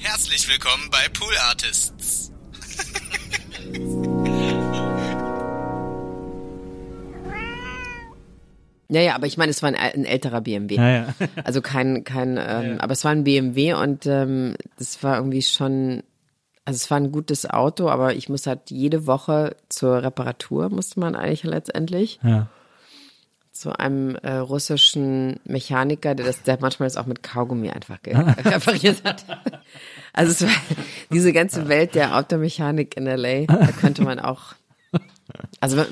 [0.00, 2.30] Herzlich willkommen bei Pool Artists.
[8.88, 10.76] Ja, ja, aber ich meine, es war ein, ein älterer BMW.
[10.76, 11.06] Ja, ja.
[11.44, 16.04] Also kein, kein, ähm, aber es war ein BMW und ähm, das war irgendwie schon,
[16.64, 21.00] also es war ein gutes Auto, aber ich muss halt jede Woche zur Reparatur, musste
[21.00, 22.20] man eigentlich letztendlich.
[22.22, 22.48] Ja.
[23.58, 28.14] Zu einem äh, russischen Mechaniker, der das, der manchmal das auch mit Kaugummi einfach ge-
[28.44, 29.24] repariert hat.
[30.12, 30.56] Also es war
[31.12, 34.54] diese ganze Welt der Automechanik in LA, da könnte man auch,
[35.60, 35.86] also äh,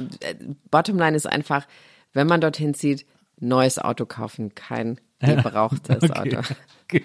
[0.70, 1.66] Bottomline ist einfach,
[2.12, 3.04] wenn man dorthin zieht,
[3.40, 6.36] neues Auto kaufen, kein gebrauchtes Okay.
[6.36, 6.54] Auto.
[6.84, 7.02] Okay.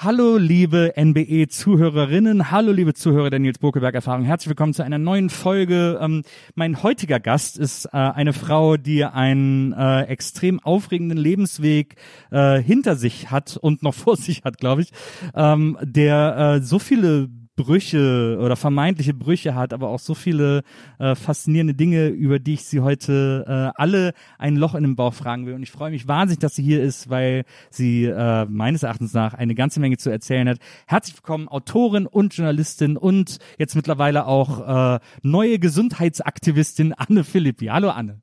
[0.00, 4.22] Hallo liebe NBE-Zuhörerinnen, hallo liebe Zuhörer der Nils Bokeberg-Erfahrung.
[4.22, 5.98] Herzlich willkommen zu einer neuen Folge.
[6.00, 6.22] Ähm,
[6.54, 11.96] mein heutiger Gast ist äh, eine Frau, die einen äh, extrem aufregenden Lebensweg
[12.30, 14.92] äh, hinter sich hat und noch vor sich hat, glaube ich,
[15.34, 20.62] ähm, der äh, so viele Brüche oder vermeintliche Brüche hat, aber auch so viele
[20.98, 25.12] äh, faszinierende Dinge, über die ich sie heute äh, alle ein Loch in den Bauch
[25.12, 25.54] fragen will.
[25.54, 29.34] Und ich freue mich wahnsinnig, dass sie hier ist, weil sie äh, meines Erachtens nach
[29.34, 30.58] eine ganze Menge zu erzählen hat.
[30.86, 37.66] Herzlich willkommen, Autorin und Journalistin und jetzt mittlerweile auch äh, neue Gesundheitsaktivistin Anne Philippi.
[37.66, 38.22] Hallo Anne.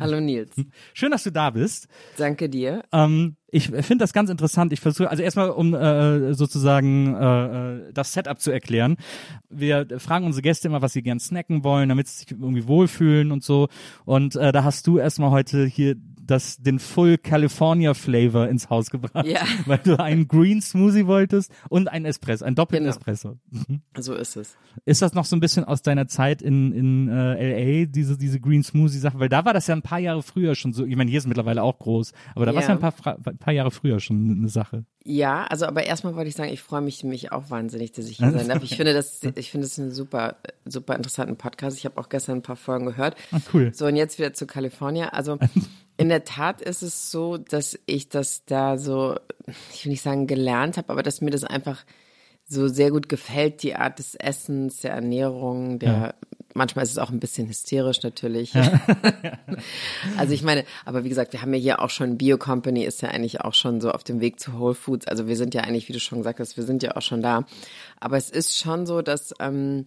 [0.00, 0.54] Hallo Nils,
[0.94, 1.88] Schön, dass du da bist.
[2.16, 2.84] danke dir.
[2.92, 4.72] Ähm, ich finde das ganz interessant.
[4.72, 8.96] Ich versuche, also erstmal, um äh, sozusagen äh, äh, das Setup zu erklären.
[9.50, 13.30] Wir fragen unsere Gäste immer, was sie gern snacken wollen, damit sie sich irgendwie wohlfühlen
[13.30, 13.68] und so.
[14.06, 18.90] Und äh, da hast du erstmal heute hier das, den Full California Flavor ins Haus
[18.90, 19.40] gebracht, Ja.
[19.66, 22.96] weil du einen Green Smoothie wolltest und einen Espresso, einen doppelten Genau.
[22.96, 23.38] Espresso.
[23.98, 24.56] So ist es.
[24.84, 28.40] Ist das noch so ein bisschen aus deiner Zeit in, in äh, LA, diese, diese
[28.40, 29.18] Green Smoothie Sache?
[29.18, 30.86] Weil da war das ja ein paar Jahre früher schon so.
[30.86, 32.74] Ich meine, hier ist mittlerweile auch groß, aber da war es Ja.
[32.74, 34.84] ja ein paar, ein paar Jahre früher schon eine Sache.
[35.04, 38.18] Ja, also aber erstmal wollte ich sagen, ich freue mich mich auch wahnsinnig, dass ich
[38.18, 38.62] hier sein darf.
[38.62, 41.76] Ich finde das, ich finde es einen super, super interessanten Podcast.
[41.76, 43.16] Ich habe auch gestern ein paar Folgen gehört.
[43.32, 43.72] Ah, cool.
[43.74, 45.08] So und jetzt wieder zu California.
[45.08, 45.38] Also
[45.96, 49.16] in der Tat ist es so, dass ich das da so,
[49.72, 51.84] ich will nicht sagen gelernt habe, aber dass mir das einfach
[52.44, 56.14] so sehr gut gefällt, die Art des Essens, der Ernährung, der
[56.54, 58.52] manchmal ist es auch ein bisschen hysterisch natürlich.
[60.16, 63.02] also ich meine, aber wie gesagt, wir haben ja hier auch schon Bio Company ist
[63.02, 65.06] ja eigentlich auch schon so auf dem Weg zu Whole Foods.
[65.06, 67.22] Also wir sind ja eigentlich, wie du schon gesagt hast, wir sind ja auch schon
[67.22, 67.44] da.
[68.00, 69.86] Aber es ist schon so, dass ähm,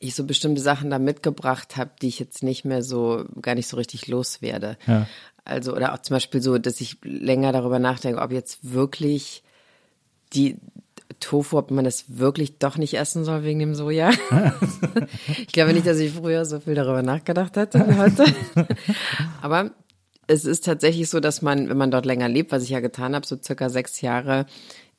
[0.00, 3.68] ich so bestimmte Sachen da mitgebracht habe, die ich jetzt nicht mehr so gar nicht
[3.68, 4.76] so richtig loswerde.
[4.86, 5.06] Ja.
[5.44, 9.42] Also oder auch zum Beispiel so, dass ich länger darüber nachdenke, ob jetzt wirklich
[10.32, 10.56] die
[11.20, 14.10] Tofu, ob man das wirklich doch nicht essen soll wegen dem Soja.
[15.38, 18.24] ich glaube nicht, dass ich früher so viel darüber nachgedacht hätte wie heute.
[19.42, 19.70] Aber
[20.26, 23.14] es ist tatsächlich so, dass man, wenn man dort länger lebt, was ich ja getan
[23.14, 24.46] habe, so circa sechs Jahre,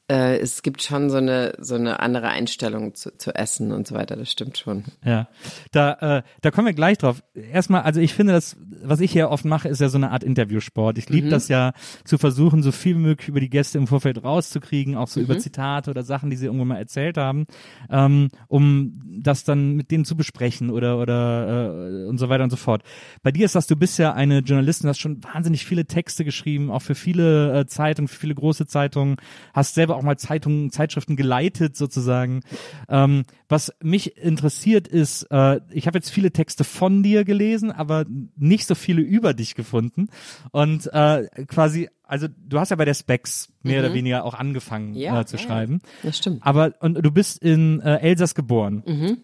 [0.08, 3.96] äh, es gibt schon so eine so eine andere Einstellung zu, zu Essen und so
[3.96, 4.16] weiter.
[4.16, 4.84] Das stimmt schon.
[5.04, 5.28] Ja,
[5.72, 7.24] da, äh, da kommen wir gleich drauf.
[7.34, 10.24] Erstmal, also ich finde das, was ich hier oft mache, ist ja so eine Art
[10.24, 11.00] Interviewsport.
[11.00, 11.74] Ich liebe das ja
[12.04, 15.40] zu versuchen, so viel wie möglich über die Gäste im Vorfeld rauszukriegen, auch so über
[15.40, 17.48] Zitate oder Sachen, die sie irgendwann mal erzählt haben,
[17.90, 22.52] ähm, um das dann mit denen zu besprechen oder oder äh, und so weiter und
[22.52, 22.84] so fort.
[23.24, 26.70] Bei dir ist das, du bist ja eine Journalistin, hast schon wahnsinnig viele Texte geschrieben,
[26.70, 29.16] auch für viele äh, Zeitungen, für viele große Zeitungen,
[29.54, 32.42] hast selber auch mal Zeitungen, Zeitschriften geleitet sozusagen.
[32.90, 38.06] Ähm, was mich interessiert ist, äh, ich habe jetzt viele Texte von dir gelesen, aber
[38.36, 40.08] nicht so viele über dich gefunden.
[40.52, 44.86] Und äh, quasi, also du hast ja bei der Specs mehr oder weniger auch angefangen
[44.86, 44.98] Mhm.
[44.98, 45.82] Ja, äh, zu ja, schreiben.
[46.04, 46.46] Das stimmt.
[46.46, 48.84] Aber und du bist in äh, Elsass geboren.
[48.86, 49.18] Mhm.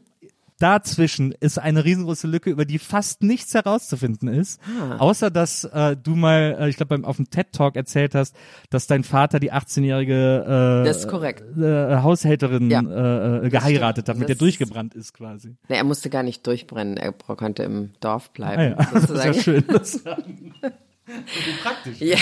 [0.61, 4.97] Dazwischen ist eine riesengroße Lücke, über die fast nichts herauszufinden ist, Ah.
[4.97, 8.35] außer dass äh, du mal, äh, ich glaube, beim auf dem TED Talk erzählt hast,
[8.69, 12.81] dass dein Vater die 18-jährige äh, äh, Haushälterin Ja.
[12.81, 15.55] äh, äh, geheiratet hat, mit der durchgebrannt ist quasi.
[15.67, 18.75] Nee, er musste gar nicht durchbrennen, er konnte im Dorf Ah, bleiben.
[18.79, 18.87] ja.
[18.93, 19.63] Das ist ja schön.
[19.67, 20.01] Das
[21.63, 21.99] praktisch.
[21.99, 22.17] Ja,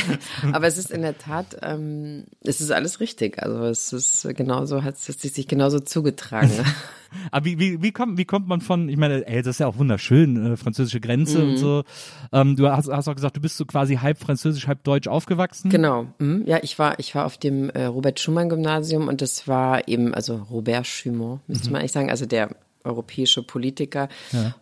[0.52, 3.42] aber es ist in der Tat, ähm, es ist alles richtig.
[3.42, 6.52] Also es ist genauso, hat es sich genauso zugetragen.
[7.32, 9.68] Aber wie, wie, wie, kommt, wie kommt man von, ich meine, ey, das ist ja
[9.68, 11.50] auch wunderschön, äh, französische Grenze Mhm.
[11.50, 11.84] und so.
[12.32, 15.70] Ähm, du hast, hast auch gesagt, du bist so quasi halb französisch, halb deutsch aufgewachsen.
[15.70, 16.08] genau.
[16.20, 16.44] Mhm.
[16.46, 20.14] Ja, ich war, ich war auf dem äh, Robert Schumann Gymnasium und das war eben,
[20.14, 22.50] also Robert Schumann, müsste man eigentlich sagen, also der
[22.86, 24.08] europäische Politiker.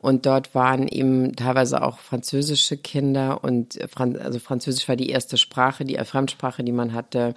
[0.02, 5.10] Und dort waren eben teilweise auch französische Kinder und äh, Fran also Französisch war die
[5.10, 7.36] erste Sprache, die äh, Fremdsprache, die man hatte.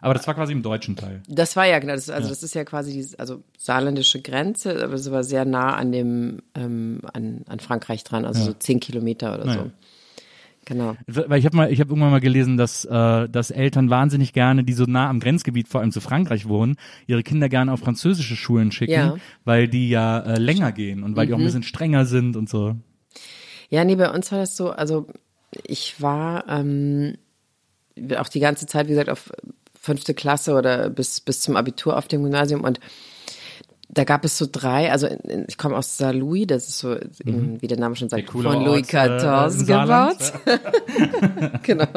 [0.00, 1.22] Aber das war quasi im deutschen Teil.
[1.28, 4.94] Das war ja genau, das, also das ist ja quasi die also saarländische Grenze, aber
[4.94, 9.34] es war sehr nah an dem ähm, an, an Frankreich dran, also so zehn Kilometer
[9.34, 9.58] oder so.
[9.58, 9.70] Ja.
[10.66, 10.96] Genau.
[11.06, 14.62] Weil ich habe mal, ich habe irgendwann mal gelesen, dass, äh, dass Eltern wahnsinnig gerne,
[14.62, 16.76] die so nah am Grenzgebiet, vor allem zu Frankreich wohnen,
[17.06, 19.16] ihre Kinder gerne auf französische Schulen schicken, Ja.
[19.44, 22.48] weil die ja äh, länger gehen und weil die auch ein bisschen strenger sind und
[22.48, 22.76] so.
[23.68, 25.08] Ja, nee, bei uns war das so, also
[25.64, 27.16] ich war ähm,
[28.16, 29.32] auch die ganze Zeit, wie gesagt, auf
[29.80, 32.78] fünfte Klasse oder bis, bis zum Abitur auf dem Gymnasium und
[33.92, 35.08] da gab es so drei, also
[35.48, 38.82] ich komme aus Saarlouis, das ist so, eben, wie der Name schon sagt, von Louis
[38.92, 40.32] äh, XIV Saarland.
[40.46, 41.62] gebaut.
[41.64, 41.88] genau.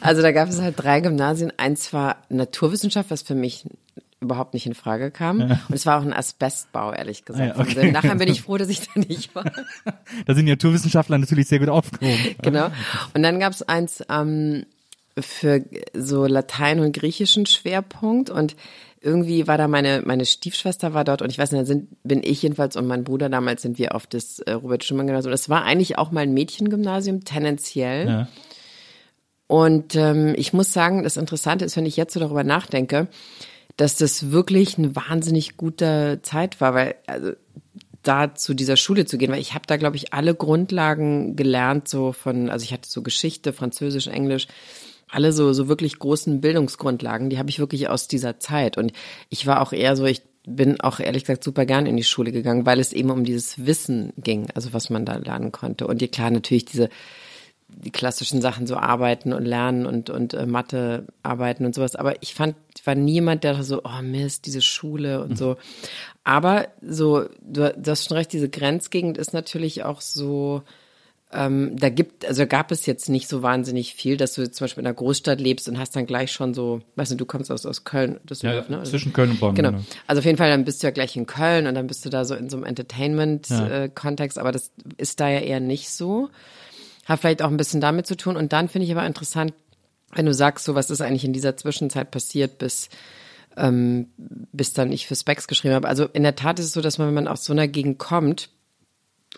[0.00, 1.52] Also da gab es halt drei Gymnasien.
[1.58, 3.66] Eins war Naturwissenschaft, was für mich
[4.20, 5.40] überhaupt nicht in Frage kam.
[5.40, 7.54] Und es war auch ein Asbestbau, ehrlich gesagt.
[7.54, 7.80] Ah ja, okay.
[7.80, 9.44] Also nachher bin ich froh, dass ich da nicht war.
[10.26, 12.36] Da sind die Naturwissenschaftler natürlich sehr gut aufgehoben.
[12.42, 12.70] genau.
[13.14, 14.64] Und dann gab es eins ähm,
[15.22, 15.64] für
[15.94, 18.56] so Latein und griechischen Schwerpunkt und
[19.00, 22.22] irgendwie war da meine meine Stiefschwester war dort und ich weiß nicht, da sind bin
[22.22, 25.30] ich jedenfalls und mein Bruder damals sind wir auf das äh, Robert Schumann Gymnasium.
[25.30, 28.06] Das war eigentlich auch mal ein Mädchengymnasium tendenziell.
[28.06, 28.28] Ja.
[29.46, 33.08] Und ähm, ich muss sagen, das Interessante ist, wenn ich jetzt so darüber nachdenke,
[33.76, 37.32] dass das wirklich eine wahnsinnig gute Zeit war, weil also
[38.02, 41.88] da zu dieser Schule zu gehen, weil ich habe da glaube ich alle Grundlagen gelernt
[41.88, 44.46] so von also ich hatte so Geschichte, Französisch, Englisch,
[45.10, 48.92] alle so so wirklich großen Bildungsgrundlagen, die habe ich wirklich aus dieser Zeit und
[49.28, 52.32] ich war auch eher so ich bin auch ehrlich gesagt super gern in die Schule
[52.32, 56.00] gegangen, weil es eben um dieses Wissen ging, also was man da lernen konnte und
[56.00, 56.88] ja klar natürlich diese
[57.76, 61.96] die klassischen Sachen so arbeiten und lernen und und äh, Mathe arbeiten und sowas.
[61.96, 65.56] Aber ich fand, war niemand, der so, oh Mist, diese Schule und so.
[66.24, 70.62] Aber so, du, du hast schon recht, diese Grenzgegend ist natürlich auch so.
[71.32, 74.80] Ähm, da gibt, also gab es jetzt nicht so wahnsinnig viel, dass du zum Beispiel
[74.80, 77.66] in einer Großstadt lebst und hast dann gleich schon so, weißt du, du kommst aus,
[77.66, 78.80] aus Köln, das Ja, ne?
[78.80, 79.54] Also- zwischen Köln und Bonn.
[79.54, 79.78] Genau.
[80.08, 82.10] Also auf jeden Fall, dann bist du ja gleich in Köln und dann bist du
[82.10, 86.30] da so in so einem Entertainment-Kontext, aber das ist da ja eher nicht so.
[87.04, 88.36] Hat vielleicht auch ein bisschen damit zu tun.
[88.36, 89.54] Und dann finde ich aber interessant,
[90.12, 92.88] wenn du sagst, so was ist eigentlich in dieser Zwischenzeit passiert, bis,
[93.56, 95.86] ähm, bis dann ich für Specs geschrieben habe.
[95.86, 97.98] Also in der Tat ist es so, dass man, wenn man aus so einer Gegend
[97.98, 98.50] kommt,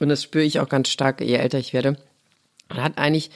[0.00, 1.96] und das spüre ich auch ganz stark, je älter ich werde,
[2.68, 3.30] man hat eigentlich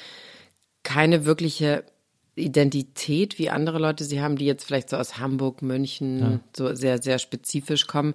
[0.82, 1.84] keine wirkliche
[2.36, 7.00] Identität, wie andere Leute sie haben, die jetzt vielleicht so aus Hamburg, München, so sehr,
[7.02, 8.14] sehr spezifisch kommen.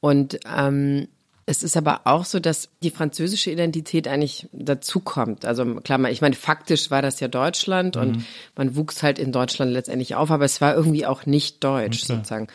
[0.00, 1.08] Und ähm,
[1.46, 5.44] es ist aber auch so, dass die französische Identität eigentlich dazukommt.
[5.44, 8.24] Also klar, ich meine, faktisch war das ja Deutschland und
[8.56, 12.48] man wuchs halt in Deutschland letztendlich auf, aber es war irgendwie auch nicht deutsch sozusagen.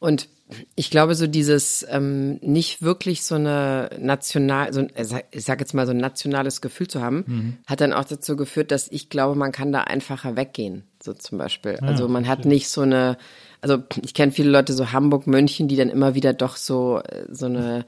[0.00, 0.28] Und
[0.74, 4.90] ich glaube, so dieses ähm, nicht wirklich so eine national, so ein,
[5.30, 8.70] ich sag jetzt mal so ein nationales Gefühl zu haben, hat dann auch dazu geführt,
[8.70, 11.78] dass ich glaube, man kann da einfacher weggehen, so zum Beispiel.
[11.80, 13.16] also man hat nicht so eine,
[13.60, 17.24] also ich kenne viele Leute so Hamburg, München, die dann immer wieder doch so äh,
[17.30, 17.84] so eine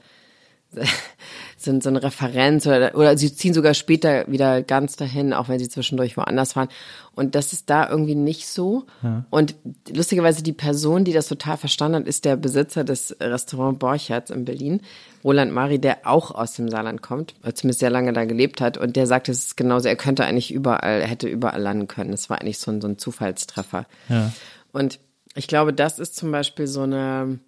[1.57, 5.59] sind so eine Referenz oder, oder sie ziehen sogar später wieder ganz dahin, auch wenn
[5.59, 6.69] sie zwischendurch woanders waren.
[7.15, 8.85] Und das ist da irgendwie nicht so.
[9.29, 9.55] Und
[9.89, 14.43] lustigerweise die Person, die das total verstanden hat, ist der Besitzer des Restaurant Borchertz in
[14.45, 14.81] Berlin,
[15.23, 18.77] Roland Mari, der auch aus dem Saarland kommt, äh, zumindest sehr lange da gelebt hat.
[18.77, 22.13] Und der sagt, es ist genauso, er könnte eigentlich überall, er hätte überall landen können.
[22.13, 23.87] Es war eigentlich so ein, so ein Zufallstreffer.
[24.09, 24.31] Ja.
[24.71, 24.99] Und
[25.35, 27.39] ich glaube, das ist zum Beispiel so eine,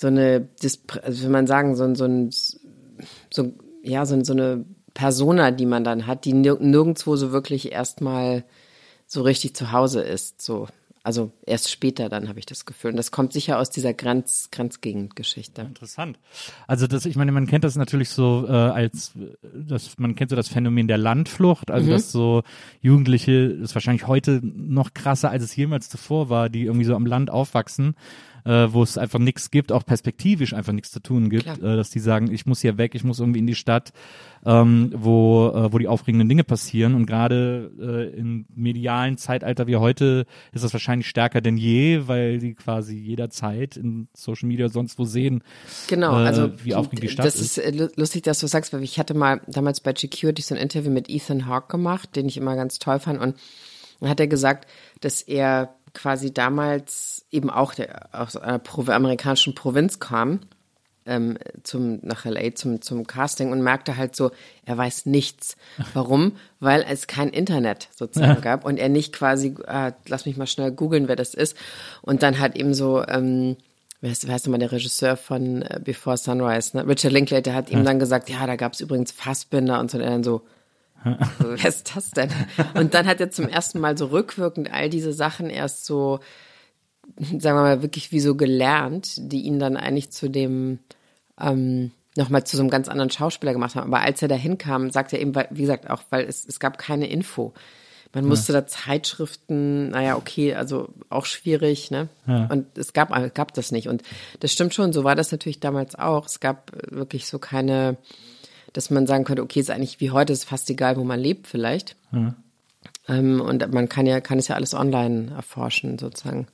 [0.00, 0.48] so eine,
[1.02, 2.30] also will man sagen, so ein, so ein,
[3.30, 3.52] so,
[3.82, 4.64] ja, so, so eine
[4.94, 8.44] Persona, die man dann hat, die nir- nirgendwo so wirklich erstmal
[9.06, 10.68] so richtig zu Hause ist, so.
[11.02, 12.90] Also erst später dann habe ich das Gefühl.
[12.90, 15.62] Und das kommt sicher aus dieser Grenz, Grenzgegend-Geschichte.
[15.62, 16.18] Interessant.
[16.66, 19.12] Also das, ich meine, man kennt das natürlich so äh, als,
[19.54, 21.90] das, man kennt so das Phänomen der Landflucht, also Mhm.
[21.92, 22.42] dass so
[22.82, 26.94] Jugendliche, das ist wahrscheinlich heute noch krasser, als es jemals zuvor war, die irgendwie so
[26.94, 27.94] am Land aufwachsen,
[28.44, 31.90] äh, wo es einfach nichts gibt, auch perspektivisch einfach nichts zu tun gibt, äh, dass
[31.90, 33.92] die sagen, ich muss hier weg, ich muss irgendwie in die Stadt,
[34.44, 36.94] ähm, wo, äh, wo die aufregenden Dinge passieren.
[36.94, 37.70] Und gerade
[38.14, 42.96] äh, im medialen Zeitalter wie heute ist das wahrscheinlich stärker denn je, weil die quasi
[42.96, 45.42] jederzeit in Social Media sonst wo sehen,
[45.88, 47.58] Genau, äh, also wie aufregend die Stadt das ist.
[47.58, 50.60] äh, lu- lustig, dass du sagst, weil ich hatte mal damals bei GQ so ein
[50.60, 53.34] Interview mit Ethan Hawke gemacht, den ich immer ganz toll fand und
[54.02, 54.66] hat er gesagt,
[55.00, 60.40] dass er quasi damals eben auch der, aus einer amerikanischen Provinz kam
[61.06, 64.30] ähm, zum, nach LA zum, zum Casting und merkte halt so,
[64.64, 65.56] er weiß nichts.
[65.94, 66.36] Warum?
[66.60, 70.70] Weil es kein Internet sozusagen gab und er nicht quasi, äh, lass mich mal schnell
[70.70, 71.56] googeln, wer das ist.
[72.02, 73.56] Und dann hat eben so, ähm,
[74.00, 76.86] wer heißt, wer heißt nochmal der Regisseur von äh, Before Sunrise, ne?
[76.86, 80.04] Richard Linklater hat ihm dann gesagt, ja, da gab es übrigens Fassbinder und so, und
[80.04, 80.42] er dann so,
[81.38, 82.30] wer ist das denn?
[82.74, 86.20] Und dann hat er zum ersten Mal so rückwirkend all diese Sachen erst so,
[87.16, 90.78] sagen wir mal, wirklich wie so gelernt, die ihn dann eigentlich zu dem,
[91.40, 93.92] ähm, nochmal zu so einem ganz anderen Schauspieler gemacht haben.
[93.92, 96.78] Aber als er da hinkam, sagt er eben, wie gesagt, auch, weil es, es gab
[96.78, 97.52] keine Info.
[98.12, 102.08] Man musste da Zeitschriften, naja, okay, also auch schwierig, ne?
[102.50, 103.88] Und es gab, es gab das nicht.
[103.88, 104.02] Und
[104.40, 106.26] das stimmt schon, so war das natürlich damals auch.
[106.26, 107.98] Es gab wirklich so keine,
[108.72, 111.46] dass man sagen könnte, okay, ist eigentlich wie heute, ist fast egal, wo man lebt
[111.46, 111.94] vielleicht.
[113.06, 116.48] Ähm, und man kann ja, kann es ja alles online erforschen, sozusagen.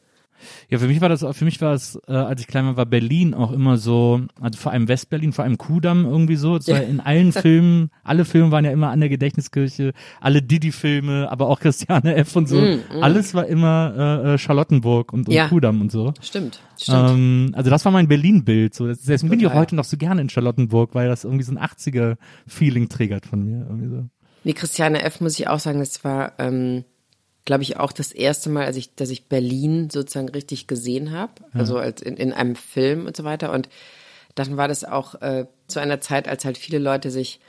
[0.69, 2.87] Ja, für mich war das, für mich war es, äh, als ich klein war, war
[2.87, 6.55] Berlin auch immer so, also vor allem Westberlin, vor allem Kudamm irgendwie so.
[6.55, 11.49] War in allen Filmen, alle Filme waren ja immer an der Gedächtniskirche, alle Didi-Filme, aber
[11.49, 12.37] auch Christiane F.
[12.37, 12.61] und so.
[13.01, 15.49] Alles war immer äh, äh, Charlottenburg und, und Mm, Ja.
[15.49, 16.13] Kudamm und so.
[16.21, 17.11] Stimmt, stimmt.
[17.11, 18.75] Ähm, also das war mein Berlin-Bild.
[18.75, 18.87] So.
[18.87, 21.53] Das- Deswegen bin ich auch heute noch so gerne in Charlottenburg, weil das irgendwie so
[21.53, 23.67] ein 80er-Feeling triggert von mir.
[23.69, 24.05] Irgendwie so.
[24.45, 25.21] Nee, Christiane F.
[25.21, 26.85] muss ich auch sagen, das war, ähm,
[27.47, 31.33] glaube ich, auch das erste Mal, als ich, dass ich Berlin sozusagen richtig gesehen habe,
[31.55, 33.53] also als in, in einem Film und so weiter.
[33.53, 33.71] Und
[34.35, 37.41] dann war das auch äh, zu einer Zeit, als halt viele Leute sich,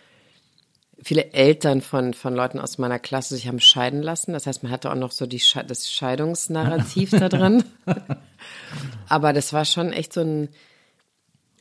[1.01, 4.32] viele Eltern von, von Leuten aus meiner Klasse sich haben scheiden lassen.
[4.34, 7.63] Das heißt, man hatte auch noch so die, Sche- das Scheidungsnarrativ da drin.
[9.10, 10.50] Aber das war schon echt so ein,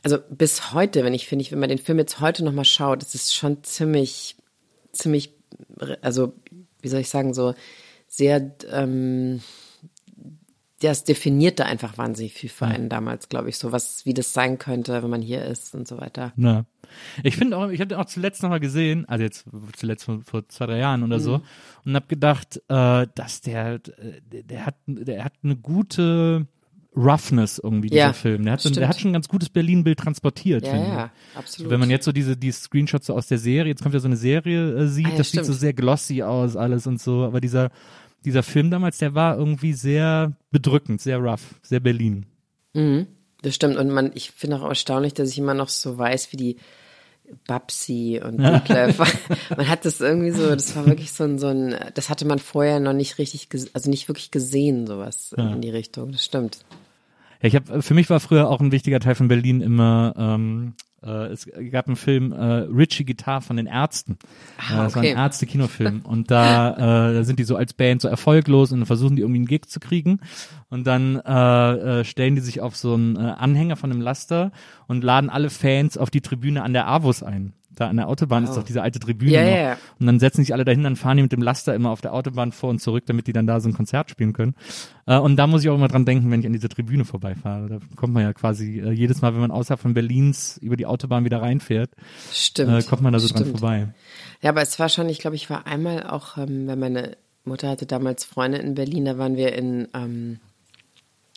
[0.02, 3.02] also bis heute, wenn ich finde, ich, wenn man den Film jetzt heute nochmal schaut,
[3.02, 4.36] das ist schon ziemlich,
[4.92, 5.32] ziemlich,
[6.02, 6.32] also
[6.82, 7.54] wie soll ich sagen, so
[8.16, 9.40] sehr, ähm,
[10.80, 14.58] das definierte einfach wahnsinnig viel für einen damals, glaube ich, so was, wie das sein
[14.58, 16.32] könnte, wenn man hier ist und so weiter.
[16.36, 16.66] Na.
[17.22, 19.44] Ich finde auch, ich habe den auch zuletzt nochmal gesehen, also jetzt
[19.76, 21.40] zuletzt vor, vor zwei, drei Jahren oder so,
[21.84, 26.46] und habe gedacht, äh, dass der, äh, der hat, der hat eine gute
[26.94, 28.44] Roughness irgendwie, dieser Ja, Film.
[28.44, 28.88] Der hat, so- der stimmt.
[28.88, 31.36] hat schon ein ganz gutes Berlin-Bild transportiert, Ja, finde ja, ich.
[31.38, 31.70] absolut.
[31.72, 34.08] Wenn man jetzt so diese die Screenshots so aus der Serie, jetzt kommt ja so
[34.08, 35.60] eine Serie äh, sieht, Ah, ja, das sieht so stimmt.
[35.60, 37.70] sehr glossy aus alles und so, aber dieser
[38.26, 42.26] dieser Film damals, der war irgendwie sehr bedrückend, sehr rough, sehr Berlin.
[43.40, 43.76] Das stimmt.
[43.76, 46.56] Und man, ich finde auch erstaunlich, dass ich immer noch so weiß, wie die
[47.46, 48.98] Babsi und Detlef.
[49.56, 52.38] man hat das irgendwie so, das war wirklich so ein, so ein, das hatte man
[52.38, 56.12] vorher noch nicht richtig, also nicht wirklich gesehen, sowas in die Richtung.
[56.12, 56.58] Das stimmt.
[57.40, 60.74] Ja, ich habe für mich war früher auch ein wichtiger Teil von Berlin immer ähm,
[61.06, 64.18] äh, es gab einen Film äh, Richie Guitar von den Ärzten.
[64.58, 65.12] Ah, Äh, das war okay.
[65.12, 68.86] ein Ärzte-Kinofilm und da, äh, da sind die so als Band so erfolglos und dann
[68.86, 70.20] versuchen die irgendwie einen Gig zu kriegen
[70.68, 74.52] und dann äh, äh, stellen die sich auf so einen äh, Anhänger von einem Laster
[74.88, 77.52] und laden alle Fans auf die Tribüne an der Avus ein.
[77.76, 79.56] Da an der Autobahn ist doch diese alte Tribüne Ja, noch.
[79.56, 79.78] ja.
[80.00, 82.12] Und dann setzen sich alle dahin, dann fahren die mit dem Laster immer auf der
[82.14, 84.54] Autobahn vor und zurück, damit die dann da so ein Konzert spielen können.
[85.06, 87.68] Äh, und da muss ich auch immer dran denken, wenn ich an diese Tribüne vorbeifahre.
[87.68, 90.86] Da kommt man ja quasi äh, jedes Mal, wenn man außerhalb von Berlins über die
[90.86, 91.90] Autobahn wieder reinfährt,
[92.32, 92.72] Stimmt.
[92.72, 93.60] äh, kommt man da so dran Stimmt.
[93.60, 93.88] vorbei.
[94.40, 97.68] Ja, aber es war schon, ich glaube, ich war einmal auch, ähm, wenn meine Mutter
[97.68, 100.40] hatte damals Freunde in Berlin, da waren wir in, ähm,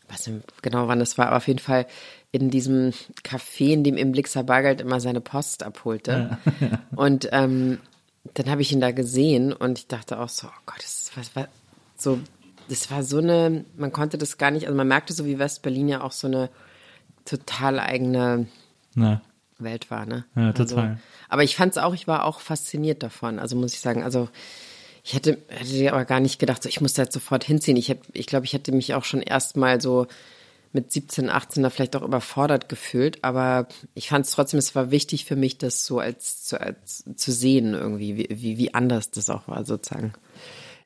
[0.07, 0.29] was
[0.61, 1.85] genau wann das war, aber auf jeden Fall
[2.31, 2.93] in diesem
[3.23, 6.37] Café, in dem im Blixer Bargeld immer seine Post abholte.
[6.95, 7.79] Und ähm,
[8.33, 11.17] dann habe ich ihn da gesehen und ich dachte auch so, oh Gott, das ist
[11.17, 11.47] was, was
[11.95, 12.19] so,
[12.67, 15.87] das war so eine, man konnte das gar nicht, also man merkte so, wie West-Berlin
[15.87, 16.49] ja auch so eine
[17.25, 18.47] total eigene
[18.93, 19.21] Na,
[19.57, 20.25] Welt war, ne?
[20.35, 20.79] Ja, total.
[20.79, 23.39] Also, aber ich fand's auch, ich war auch fasziniert davon.
[23.39, 24.29] Also muss ich sagen, also
[25.03, 27.77] ich hätte, hätte aber gar nicht gedacht, so, ich muss da jetzt sofort hinziehen.
[27.77, 30.07] Ich hätte, ich glaube, ich hätte mich auch schon erstmal so
[30.71, 33.23] mit 17, 18 da vielleicht auch überfordert gefühlt.
[33.23, 37.03] Aber ich fand es trotzdem, es war wichtig für mich, das so als, zu, als
[37.15, 40.13] zu sehen irgendwie, wie, wie, wie anders das auch war sozusagen.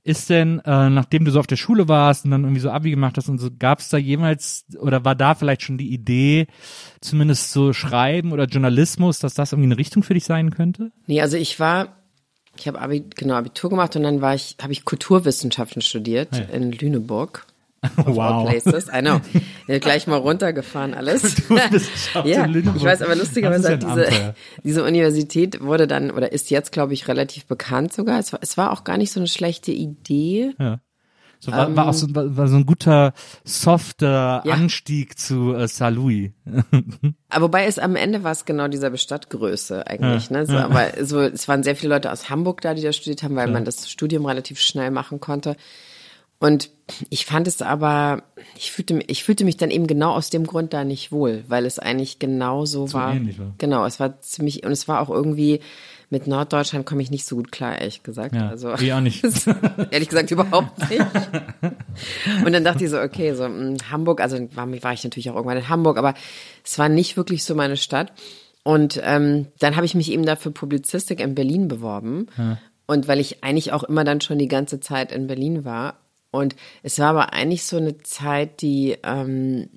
[0.05, 2.89] Ist denn, äh, nachdem du so auf der Schule warst und dann irgendwie so Abi
[2.91, 6.47] gemacht hast und so, gab es da jemals oder war da vielleicht schon die Idee,
[6.99, 10.91] zumindest so Schreiben oder Journalismus, dass das irgendwie eine Richtung für dich sein könnte?
[11.07, 11.95] Nee, also ich war,
[12.57, 16.43] ich habe Abi, genau Abitur gemacht und dann war ich, habe ich Kulturwissenschaften studiert Ja.
[16.53, 17.45] in Lüneburg.
[18.05, 18.49] Wow.
[18.49, 18.87] Places.
[18.93, 19.19] I know.
[19.67, 21.21] Ja, gleich mal runtergefahren alles.
[21.47, 22.75] Kulturwissenschaft ja, in Lüneburg.
[22.75, 24.35] ich weiß, aber lustigerweise hat ja diese, Abenteuer.
[24.63, 28.19] diese Universität wurde dann oder ist jetzt, glaube ich, relativ bekannt sogar.
[28.19, 30.53] Es war, es war auch gar nicht so eine schlechte Idee.
[30.59, 30.81] Ja.
[31.39, 33.13] So war, war auch so, war, war so ein guter,
[33.45, 34.55] softer Ähm, Ja.
[34.55, 36.31] Anstieg zu äh, Saint Louis.
[37.29, 40.45] Aber wobei es am Ende war es genau dieselbe Stadtgröße eigentlich, Ja, ne?
[40.45, 40.65] So, ja.
[40.65, 43.49] aber so, es waren sehr viele Leute aus Hamburg da, die da studiert haben, weil
[43.49, 45.55] man das Studium relativ schnell machen konnte.
[46.43, 46.69] Und
[47.09, 48.23] ich fand es aber,
[48.57, 51.45] ich fühlte, mich- ich fühlte mich dann eben genau aus dem Grund da nicht wohl,
[51.47, 53.13] weil es eigentlich genau so war.
[53.15, 53.53] ähnlich war.
[53.59, 55.62] Genau, es war ziemlich, und es war auch irgendwie,
[56.09, 58.35] mit Norddeutschland komme ich nicht so gut klar, ehrlich gesagt.
[58.35, 59.23] Ja, also, ich auch nicht.
[59.91, 61.05] ehrlich gesagt überhaupt nicht.
[62.45, 65.35] Und dann dachte ich so, okay, so mh, Hamburg, also war, war ich natürlich auch
[65.35, 66.13] irgendwann in Hamburg, aber
[66.65, 68.12] es war nicht wirklich so meine Stadt.
[68.63, 72.27] Und ähm, dann habe ich mich eben da für Publizistik in Berlin beworben.
[72.85, 76.00] Und weil ich eigentlich auch immer dann schon die ganze Zeit in Berlin war.
[76.33, 79.69] Und es war aber eigentlich so eine Zeit, die, ähm,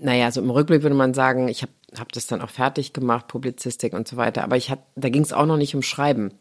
[0.00, 3.28] naja, so im Rückblick würde man sagen, ich habe hab das dann auch fertig gemacht,
[3.28, 4.42] Publizistik und so weiter.
[4.42, 6.32] Aber ich hab, da ging es auch noch nicht um Schreiben.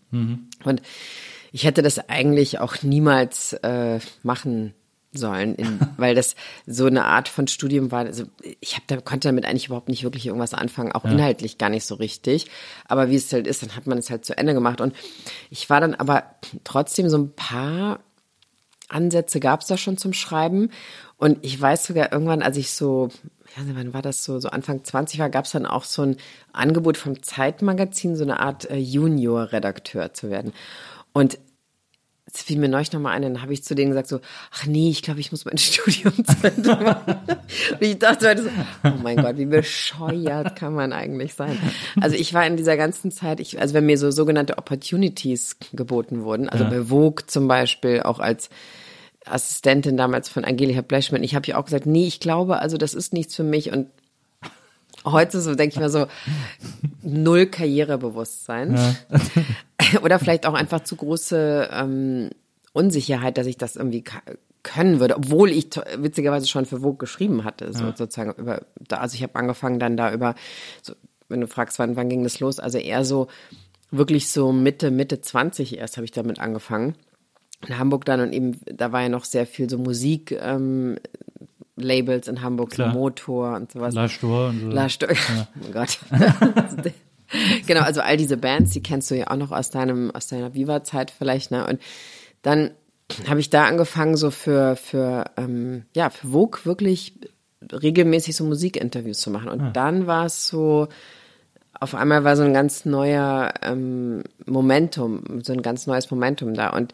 [0.63, 0.81] Und
[1.51, 4.74] ich hätte das eigentlich auch niemals äh, machen
[5.12, 8.05] sollen, in, weil das so eine Art von Studium war.
[8.05, 8.24] Also
[8.60, 11.86] ich hab, da konnte damit eigentlich überhaupt nicht wirklich irgendwas anfangen, auch inhaltlich gar nicht
[11.86, 12.48] so richtig.
[12.88, 14.81] Aber wie es halt ist, dann hat man es halt zu Ende gemacht.
[14.81, 14.95] Und
[15.51, 16.24] ich war dann aber
[16.63, 18.00] trotzdem so ein paar
[18.94, 20.70] Ansätze gab es da schon zum Schreiben.
[21.18, 23.10] Und ich weiß sogar irgendwann, als ich so,
[23.58, 26.18] ja, wann war das so, so Anfang 20 war, gab es dann auch so ein
[26.52, 30.54] Angebot vom Zeitmagazin, so eine Art äh, Junior-Redakteur zu werden.
[31.14, 31.38] Und
[32.34, 34.20] es fiel mir neulich nochmal ein, dann habe ich zu denen gesagt so,
[34.52, 37.16] ach nee, ich glaube, ich muss mein Studium zu Ende machen.
[37.74, 38.50] Und ich dachte heute so,
[38.86, 41.60] oh mein Gott, wie bescheuert kann man eigentlich sein?
[42.02, 46.24] Also ich war in dieser ganzen Zeit, ich, also wenn mir so sogenannte Opportunities geboten
[46.24, 48.50] wurden, also bei Vogue zum Beispiel, auch als
[49.25, 52.94] Assistentin damals von Angelika Blechmann, ich habe ja auch gesagt, nee, ich glaube, also das
[52.94, 53.72] ist nichts für mich.
[53.72, 53.88] Und
[55.05, 56.07] heute so denke ich mir so,
[57.01, 58.98] null Karrierebewusstsein.
[60.01, 62.29] Oder vielleicht auch einfach zu große ähm,
[62.74, 64.03] Unsicherheit, dass ich das irgendwie
[64.64, 69.16] können würde, obwohl ich witzigerweise schon für Vogue geschrieben hatte, so sozusagen über, da, also
[69.16, 70.36] ich habe angefangen dann da über,
[70.81, 70.94] so,
[71.27, 73.27] wenn du fragst, wann, wann ging das los, also eher so
[73.92, 76.96] wirklich so Mitte, Mitte 20 erst habe ich damit angefangen.
[77.68, 80.98] In Hamburg dann und eben, da war ja noch sehr viel so Musik, ähm,
[81.76, 82.92] Labels in Hamburg, Klar.
[82.92, 83.94] so Motor und sowas.
[83.94, 84.68] La Stor und so.
[84.68, 86.00] La Sto Oh mein Gott.
[87.68, 90.54] genau, also all diese Bands, die kennst du ja auch noch aus deinem, aus deiner
[90.54, 91.66] Viva-Zeit vielleicht, ne?
[91.66, 91.82] Und
[92.42, 92.72] dann
[93.28, 97.14] habe ich da angefangen, so für, für, ähm, ja, für Vogue wirklich
[97.72, 99.50] regelmäßig so Musikinterviews zu machen.
[99.50, 100.88] Und dann war es so,
[101.80, 106.70] auf einmal war so ein ganz neuer ähm, Momentum, so ein ganz neues Momentum da.
[106.70, 106.94] Und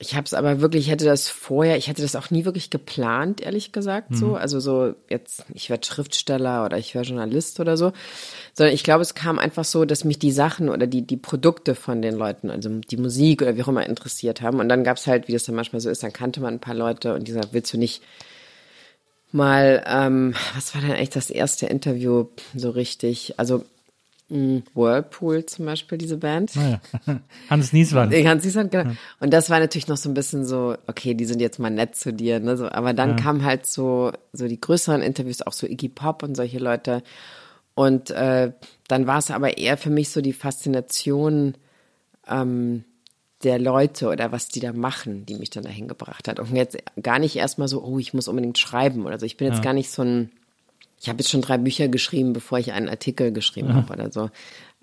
[0.00, 2.70] ich habe es aber wirklich, ich hätte das vorher, ich hätte das auch nie wirklich
[2.70, 4.36] geplant, ehrlich gesagt, so.
[4.36, 7.92] Also so jetzt, ich werde Schriftsteller oder ich werde Journalist oder so.
[8.54, 11.74] Sondern ich glaube, es kam einfach so, dass mich die Sachen oder die, die Produkte
[11.74, 14.60] von den Leuten, also die Musik oder wie auch immer interessiert haben.
[14.60, 16.60] Und dann gab es halt, wie das dann manchmal so ist, dann kannte man ein
[16.60, 18.00] paar Leute und die gesagt, willst du nicht
[19.32, 23.34] mal, ähm, was war denn eigentlich das erste Interview so richtig?
[23.36, 23.64] Also
[24.30, 26.54] Whirlpool zum Beispiel, diese Band.
[26.54, 26.80] Naja.
[27.50, 28.12] Hans Nieswand.
[28.12, 28.92] Den Hans Island, genau.
[29.20, 31.96] Und das war natürlich noch so ein bisschen so, okay, die sind jetzt mal nett
[31.96, 32.56] zu dir, ne?
[32.56, 36.36] So, aber dann kamen halt so, so die größeren Interviews, auch so Iggy Pop und
[36.36, 37.02] solche Leute.
[37.74, 38.52] Und äh,
[38.88, 41.54] dann war es aber eher für mich so die Faszination
[42.28, 42.84] ähm,
[43.44, 46.40] der Leute oder was die da machen, die mich dann dahin gebracht hat.
[46.40, 49.26] Und jetzt gar nicht erstmal so, oh, ich muss unbedingt schreiben oder so.
[49.26, 50.30] Ich bin jetzt gar nicht so ein,
[51.00, 54.30] ich habe jetzt schon drei Bücher geschrieben, bevor ich einen Artikel geschrieben habe oder so.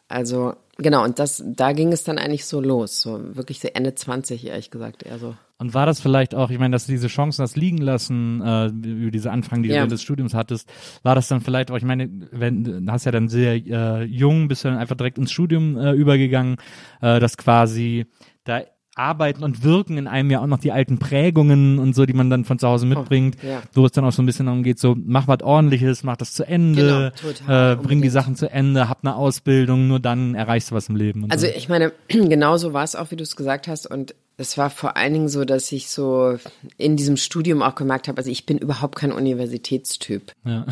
[0.07, 3.95] Also genau, und das, da ging es dann eigentlich so los, so wirklich so Ende
[3.95, 5.35] 20, ehrlich gesagt, eher so.
[5.57, 8.67] Und war das vielleicht auch, ich meine, dass du diese Chancen hast liegen lassen, äh,
[8.67, 9.79] über diese Anfang, die du Ja.
[9.79, 10.69] während des Studiums hattest,
[11.01, 14.47] war das dann vielleicht auch, ich meine, wenn du hast ja dann sehr äh, jung,
[14.47, 16.57] bist du dann einfach direkt ins Studium äh, übergegangen,
[17.01, 18.05] äh, dass quasi
[18.43, 18.61] da
[18.95, 22.29] Arbeiten und Wirken in einem ja auch noch die alten Prägungen und so, die man
[22.29, 23.61] dann von zu Hause mitbringt, ja.
[23.73, 26.33] wo es dann auch so ein bisschen darum geht, so mach was ordentliches, mach das
[26.33, 28.15] zu Ende, Genau, total, äh, bring die.
[28.15, 31.29] Sachen zu Ende, hab eine Ausbildung, nur dann erreichst du was im Leben.
[31.29, 31.53] Also so.
[31.53, 33.87] ich meine, genauso war es auch, wie du es gesagt hast.
[33.87, 36.37] Und es war vor allen Dingen so, dass ich so
[36.77, 40.31] in diesem Studium auch gemerkt habe, also ich bin überhaupt kein Universitätstyp.
[40.45, 40.65] ja.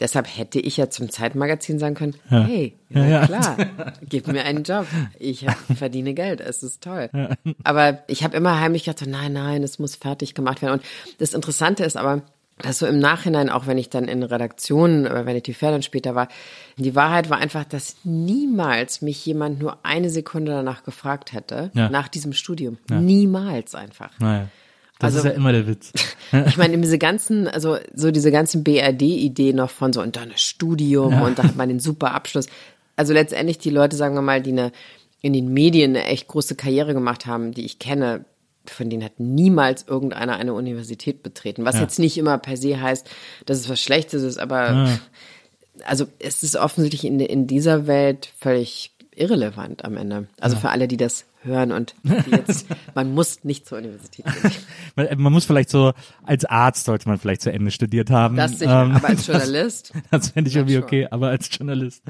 [0.00, 3.26] Deshalb hätte ich ja zum Zeitmagazin sagen können, hey, ja, Ja, ja.
[3.26, 3.56] klar,
[4.08, 4.86] gib mir einen Job.
[5.18, 7.08] Ich hab, verdiene Geld, es ist toll.
[7.64, 10.74] Aber ich habe immer heimlich gedacht, nein, nein, es muss fertig gemacht werden.
[10.80, 10.82] Und
[11.18, 12.22] das Interessante ist aber,
[12.58, 16.14] dass so im Nachhinein, auch wenn ich dann in Redaktionen, äh, Vanity Fair dann später
[16.14, 16.28] war,
[16.78, 21.90] die Wahrheit war einfach, dass niemals mich jemand nur eine Sekunde danach gefragt hätte, Ja.
[21.90, 22.78] nach diesem Studium.
[22.90, 24.18] Niemals einfach.
[24.20, 24.48] Naja.
[24.98, 25.92] Das Also- ist ja immer der Witz.
[26.48, 30.42] Ich meine, diese ganzen, also so diese ganzen BRD-Idee noch von so und dann das
[30.42, 32.46] Studium und da hat man den super Abschluss.
[32.96, 34.72] Also letztendlich die Leute, sagen wir mal, die eine,
[35.22, 38.24] in den Medien eine echt große Karriere gemacht haben, die ich kenne,
[38.66, 41.64] von denen hat niemals irgendeiner eine Universität betreten.
[41.64, 43.08] Was jetzt nicht immer per se heißt,
[43.44, 44.88] dass es was Schlechtes ist, aber
[45.84, 50.26] also es ist offensichtlich in, in dieser Welt völlig irrelevant am Ende.
[50.40, 51.94] Also für alle, die das hören und
[52.30, 54.52] jetzt, man muss nicht zur Universität gehen.
[54.96, 55.92] Man, man muss vielleicht so,
[56.24, 58.36] als Arzt sollte man vielleicht zu Ende studiert haben.
[58.36, 59.92] Das sicher, Ähm, aber als Journalist.
[60.10, 62.02] Das fände ich irgendwie okay, aber als Journalist.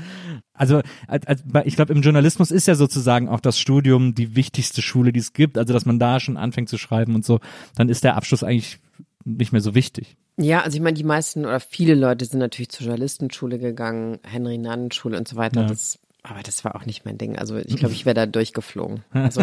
[0.52, 4.82] Also, als, als, ich glaube, im Journalismus ist ja sozusagen auch das Studium die wichtigste
[4.82, 5.58] Schule, die es gibt.
[5.58, 7.40] Also, dass man da schon anfängt zu schreiben und so,
[7.76, 8.80] dann ist der Abschluss eigentlich
[9.24, 10.16] nicht mehr so wichtig.
[10.38, 15.16] Ja, also ich meine, die meisten oder viele Leute sind natürlich zur Journalistenschule gegangen, Henry-Nannen-Schule
[15.16, 15.64] und so weiter.
[15.64, 17.38] Das, aber das war auch nicht mein Ding.
[17.38, 19.04] Also ich glaube, ich wäre da durchgeflogen.
[19.12, 19.42] Also,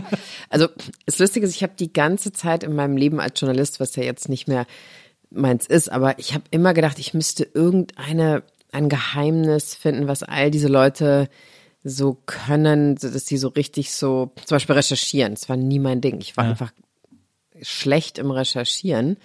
[0.49, 0.67] also
[1.05, 4.03] das Lustige ist, ich habe die ganze Zeit in meinem Leben als Journalist, was ja
[4.03, 4.65] jetzt nicht mehr
[5.29, 10.51] meins ist, aber ich habe immer gedacht, ich müsste irgendeine ein Geheimnis finden, was all
[10.51, 11.29] diese Leute
[11.83, 15.33] so können, so dass sie so richtig so, zum Beispiel recherchieren.
[15.33, 16.19] Das war nie mein Ding.
[16.21, 16.71] Ich war einfach
[17.61, 19.17] schlecht im Recherchieren.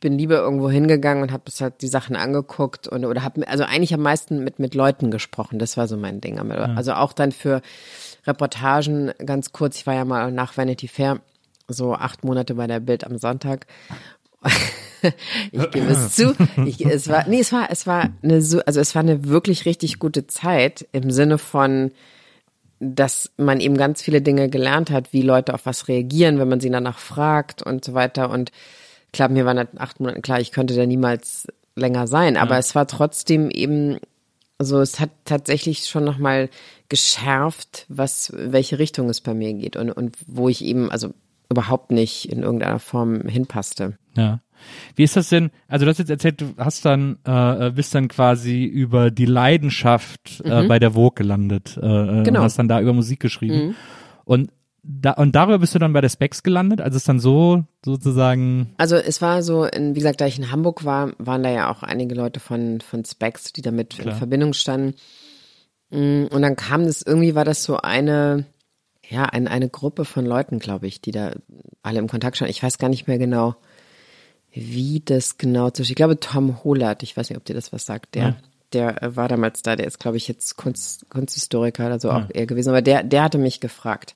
[0.00, 3.94] Bin lieber irgendwo hingegangen und habe halt die Sachen angeguckt und oder habe also eigentlich
[3.94, 5.58] am meisten mit mit Leuten gesprochen.
[5.58, 6.38] Das war so mein Ding.
[6.38, 7.62] Also auch dann für
[8.26, 9.76] Reportagen ganz kurz.
[9.76, 11.20] Ich war ja mal nach Vanity Fair
[11.68, 13.66] so acht Monate bei der Bild am Sonntag.
[15.52, 16.34] ich gebe es zu.
[16.64, 19.66] Ich, es war nee, es war es war eine so also es war eine wirklich
[19.66, 21.92] richtig gute Zeit im Sinne von
[22.80, 26.60] dass man eben ganz viele Dinge gelernt hat, wie Leute auf was reagieren, wenn man
[26.60, 28.30] sie danach fragt und so weiter.
[28.30, 28.50] Und
[29.12, 32.74] klar, mir war nach acht Monaten klar, ich könnte da niemals länger sein, aber es
[32.74, 33.98] war trotzdem eben
[34.58, 36.50] so, es hat tatsächlich schon nochmal
[36.88, 41.12] geschärft, was, welche Richtung es bei mir geht und, und wo ich eben, also
[41.50, 43.98] überhaupt nicht in irgendeiner Form hinpasste.
[44.16, 44.40] Ja.
[44.96, 45.50] Wie ist das denn?
[45.68, 50.42] Also du hast jetzt erzählt, du hast dann äh, bist dann quasi über die Leidenschaft
[50.44, 51.78] äh, bei der Vogue gelandet.
[51.80, 52.24] Äh, Mhm.
[52.24, 52.42] Genau.
[52.42, 53.74] Hast dann da über Musik geschrieben.
[54.24, 54.50] Und
[54.82, 58.72] da und darüber bist du dann bei der Specs gelandet, also es dann so sozusagen
[58.78, 61.70] Also es war so, in, wie gesagt, da ich in Hamburg war, waren da ja
[61.70, 64.94] auch einige Leute von, von Specs, die damit in Verbindung standen.
[65.90, 68.46] Mm, Und dann kam das, irgendwie war das so eine,
[69.08, 71.32] ja, ein, eine Gruppe von Leuten, glaube ich, die da
[71.82, 72.52] alle im Kontakt standen.
[72.52, 73.56] Ich weiß gar nicht mehr genau,
[74.52, 77.86] wie das genau zu Ich glaube, Tom Hollert, ich weiß nicht, ob dir das was
[77.86, 78.36] sagt, der,
[78.72, 82.24] der äh, war damals da, der ist, glaube ich, jetzt Kunst, Kunsthistoriker oder so auch
[82.32, 84.14] eher gewesen, aber der, der hatte mich gefragt.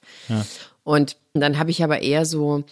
[0.83, 2.65] Und dann habe ich aber eher so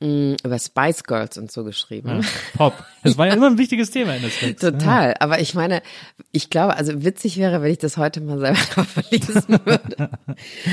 [0.00, 2.24] mh, über Spice Girls und so geschrieben.
[2.54, 2.74] Pop.
[3.02, 4.60] Das war ja immer ein wichtiges Thema in der Specs.
[4.60, 5.14] Total.
[5.20, 5.82] Aber ich meine,
[6.30, 10.10] ich glaube, also witzig wäre, wenn ich das heute mal selber verlesen würde.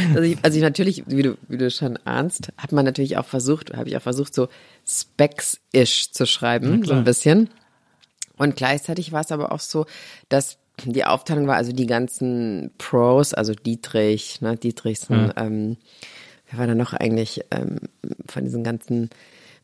[0.09, 3.25] Also ich, also ich natürlich, wie du, wie du schon ahnst, hat man natürlich auch
[3.25, 4.49] versucht, habe ich auch versucht, so
[4.85, 7.49] Specs-ish zu schreiben, so ein bisschen.
[8.37, 9.85] Und gleichzeitig war es aber auch so,
[10.27, 15.77] dass die Aufteilung war, also die ganzen Pros, also Dietrich, ne, Dietrichsen, ähm,
[16.49, 17.79] wer war da noch eigentlich ähm,
[18.27, 19.09] von diesen ganzen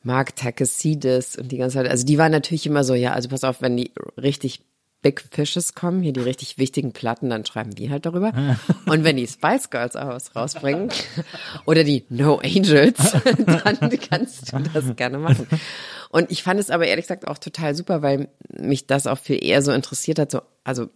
[0.03, 3.43] Mark Takasides und die ganze Zeit, also die waren natürlich immer so, ja, also pass
[3.43, 4.61] auf, wenn die richtig
[5.01, 8.33] Big Fishes kommen, hier die richtig wichtigen Platten, dann schreiben die halt darüber.
[8.85, 10.91] Und wenn die Spice Girls auch was rausbringen
[11.65, 12.97] oder die No Angels,
[13.63, 15.47] dann kannst du das gerne machen.
[16.09, 19.43] Und ich fand es aber ehrlich gesagt auch total super, weil mich das auch viel
[19.43, 20.89] eher so interessiert hat, so, also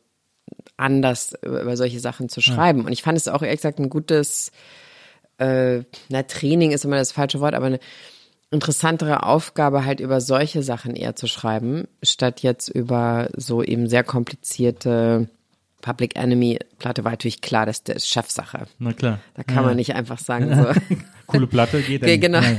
[0.78, 2.86] anders über, über solche Sachen zu schreiben.
[2.86, 4.52] Und ich fand es auch ehrlich gesagt ein gutes,
[5.38, 7.80] äh, na, Training ist immer das falsche Wort, aber eine
[8.51, 14.03] interessantere Aufgabe, halt über solche Sachen eher zu schreiben, statt jetzt über so eben sehr
[14.03, 15.29] komplizierte
[15.81, 18.65] Public Enemy Platte war natürlich klar, dass der ist Chefsache.
[18.79, 19.19] Na klar.
[19.36, 20.81] Da kann man nicht einfach sagen, so.
[21.27, 22.21] Coole Platte geht ja Ja, nicht.
[22.21, 22.39] genau.
[22.41, 22.58] Ja, ja.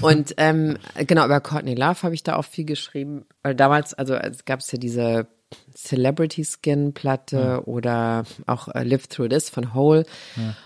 [0.00, 4.14] Und ähm, genau, über Courtney Love habe ich da auch viel geschrieben, weil damals, also
[4.14, 5.26] es gab es ja diese
[5.74, 10.04] Celebrity Skin Platte oder auch äh, Live Through This von Hole.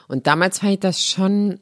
[0.07, 1.59] Und damals fand ich das schon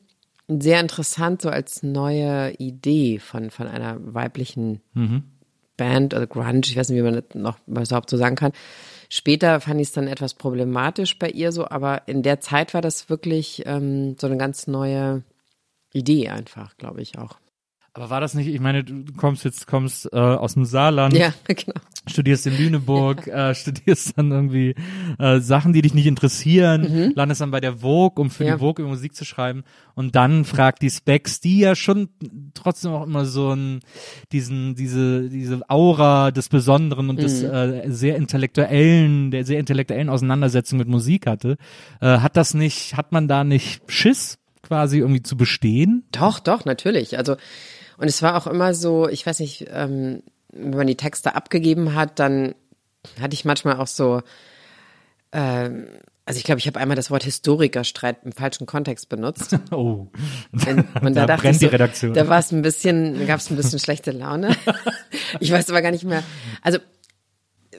[0.49, 4.81] sehr interessant, so als neue Idee von, von einer weiblichen
[5.77, 8.53] Band oder Grunge, ich weiß nicht, wie man das noch überhaupt so sagen kann.
[9.09, 12.81] Später fand ich es dann etwas problematisch bei ihr so, aber in der Zeit war
[12.81, 15.23] das wirklich ähm, so eine ganz neue
[15.93, 17.39] Idee einfach, glaube ich auch.
[17.97, 21.33] Aber war das nicht, ich meine, du kommst jetzt, kommst äh, aus dem Saarland, Ja,
[21.49, 21.73] genau.
[22.07, 24.75] studierst in Lüneburg, äh, studierst dann irgendwie
[25.19, 28.49] äh, Sachen, die dich nicht interessieren, landest dann bei der Vogue, um für Mhm.
[28.49, 28.55] Ja.
[28.57, 32.11] die Vogue über Musik zu schreiben und dann fragt die Specs, die ja schon
[32.53, 33.81] trotzdem auch immer so ein,
[34.31, 37.21] diesen, diese, diese Aura des Besonderen und Mhm.
[37.23, 41.57] des äh, sehr intellektuellen, der sehr intellektuellen Auseinandersetzung mit Musik hatte,
[42.03, 46.05] äh, hat das nicht, hat man da nicht Schiss quasi irgendwie zu bestehen?
[46.13, 47.17] Doch, doch, natürlich.
[47.17, 47.37] Also,
[47.99, 51.95] und es war auch immer so, ich weiß nicht, ähm, wenn man die Texte abgegeben
[51.95, 52.55] hat, dann
[53.21, 54.23] hatte ich manchmal auch so,
[55.33, 55.87] ähm,
[56.25, 59.57] also ich glaube, ich habe einmal das Wort Historikerstreit im falschen Kontext benutzt.
[59.71, 60.09] Oh,
[60.53, 62.15] Und da, da, dachte brennt ich die so, Redaktion.
[62.15, 64.57] Da war es ein bisschen, da gab es ein bisschen schlechte Laune.
[65.41, 66.23] Ich weiß aber gar nicht mehr.
[66.63, 66.79] Also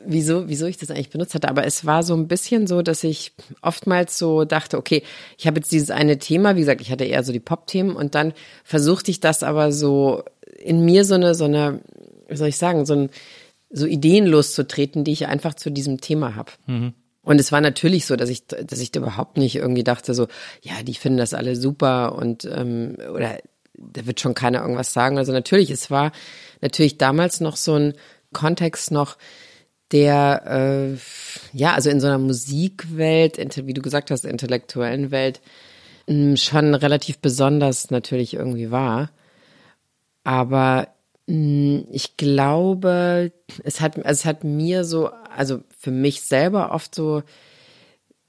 [0.07, 3.03] wieso, wieso ich das eigentlich benutzt hatte, aber es war so ein bisschen so, dass
[3.03, 5.03] ich oftmals so dachte, okay,
[5.37, 8.15] ich habe jetzt dieses eine Thema, wie gesagt, ich hatte eher so die Pop-Themen und
[8.15, 10.23] dann versuchte ich das aber so
[10.59, 11.81] in mir so eine, so eine,
[12.27, 13.09] wie soll ich sagen, so ein,
[13.69, 16.51] so Ideen loszutreten, die ich einfach zu diesem Thema habe.
[17.21, 20.27] Und es war natürlich so, dass ich, dass ich da überhaupt nicht irgendwie dachte, so,
[20.61, 23.39] ja, die finden das alle super und ähm, oder
[23.73, 25.17] da wird schon keiner irgendwas sagen.
[25.17, 26.11] Also natürlich, es war
[26.61, 27.93] natürlich damals noch so ein
[28.33, 29.17] Kontext noch,
[29.91, 30.43] der
[30.93, 30.97] äh,
[31.57, 35.41] ja, also in so einer Musikwelt, wie du gesagt hast, intellektuellen Welt,
[36.07, 39.11] mh, schon relativ besonders natürlich irgendwie war.
[40.23, 40.87] Aber
[41.27, 43.31] mh, ich glaube,
[43.63, 47.23] es hat, es hat mir so, also für mich selber oft so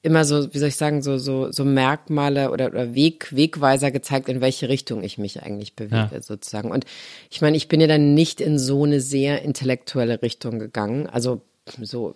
[0.00, 4.28] immer so, wie soll ich sagen, so, so, so Merkmale oder, oder Weg, Wegweiser gezeigt,
[4.28, 6.22] in welche Richtung ich mich eigentlich bewege, Ja.
[6.22, 6.70] sozusagen.
[6.70, 6.84] Und
[7.30, 11.08] ich meine, ich bin ja dann nicht in so eine sehr intellektuelle Richtung gegangen.
[11.08, 11.42] Also
[11.82, 12.14] so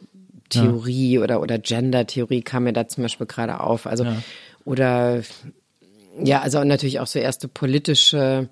[0.49, 3.87] Theorie oder, oder Gender-Theorie kam mir da zum Beispiel gerade auf.
[3.87, 4.07] Also,
[4.65, 5.23] oder
[6.23, 8.49] ja, also natürlich auch so erste politische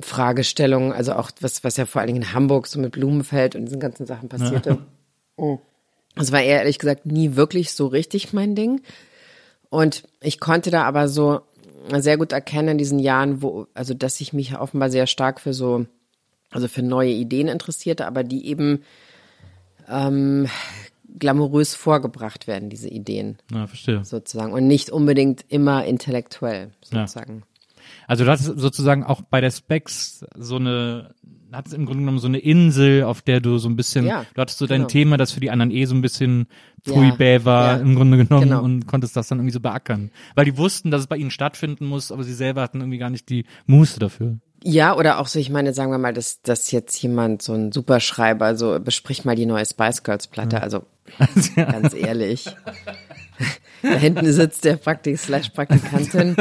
[0.00, 3.66] Fragestellungen, also auch was, was ja vor allen Dingen in Hamburg so mit Blumenfeld und
[3.66, 4.78] diesen ganzen Sachen passierte.
[5.36, 5.58] Oh.
[6.16, 8.82] Das war eher, ehrlich gesagt nie wirklich so richtig mein Ding.
[9.68, 11.40] Und ich konnte da aber so
[11.92, 15.52] sehr gut erkennen in diesen Jahren, wo, also dass ich mich offenbar sehr stark für
[15.52, 15.86] so,
[16.50, 18.84] also für neue Ideen interessierte, aber die eben
[19.88, 20.48] ähm,
[21.18, 24.04] glamourös vorgebracht werden, diese Ideen Ja, verstehe.
[24.04, 24.52] sozusagen.
[24.52, 27.06] Und nicht unbedingt immer intellektuell, Ja.
[28.06, 31.14] Also du hattest sozusagen auch bei der Specs so eine,
[31.52, 34.40] hattest im Grunde genommen so eine Insel, auf der du so ein bisschen, Ja, du
[34.40, 34.88] hattest so dein genau.
[34.88, 36.46] Thema, das für die anderen eh so ein bisschen
[36.84, 38.62] Ja, Pfui-Bäh war ja, im Grunde genommen genau.
[38.62, 40.10] und konntest das dann irgendwie so beackern.
[40.34, 43.10] Weil die wussten, dass es bei ihnen stattfinden muss, aber sie selber hatten irgendwie gar
[43.10, 44.38] nicht die Muße dafür.
[44.66, 47.70] Ja, oder auch so, ich meine, sagen wir mal, dass, dass jetzt jemand, so ein
[47.70, 50.86] Superschreiber, so besprich mal die neue Spice Girls Platte, also
[51.56, 52.46] ganz ehrlich.
[53.82, 56.36] da hinten sitzt der Praktik slash Praktikantin.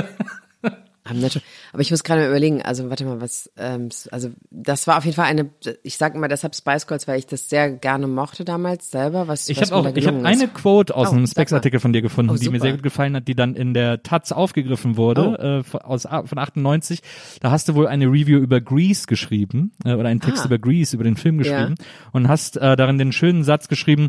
[1.06, 1.44] I'm not sure.
[1.74, 5.04] Aber ich muss gerade mal überlegen, also warte mal, was, ähm, also das war auf
[5.04, 5.50] jeden Fall eine,
[5.84, 9.50] ich sage immer deshalb Spice Girls, weil ich das sehr gerne mochte damals selber, was
[9.50, 10.48] Ich habe auch, ich habe eine.
[10.48, 11.28] Quote aus Oh, einem.
[11.28, 14.02] Specs-Artikel von dir gefunden, Oh, die mir sehr gut gefallen hat, die dann in der
[14.04, 15.44] Taz aufgegriffen wurde, Oh.
[15.60, 17.02] äh, von, aus, von 98.
[17.42, 20.48] Da hast du wohl eine Review über Grease geschrieben, äh, oder einen Text Ah.
[20.48, 21.44] über Grease, über den Film Ja.
[21.44, 21.76] geschrieben
[22.14, 24.08] und hast äh, darin den schönen Satz geschrieben,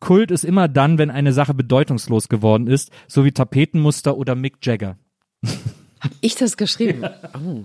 [0.00, 4.54] Kult ist immer dann, wenn eine Sache bedeutungslos geworden ist, so wie Tapetenmuster oder Mick
[4.62, 4.96] Jagger.
[6.20, 7.04] Ich das geschrieben.
[7.34, 7.64] Oh.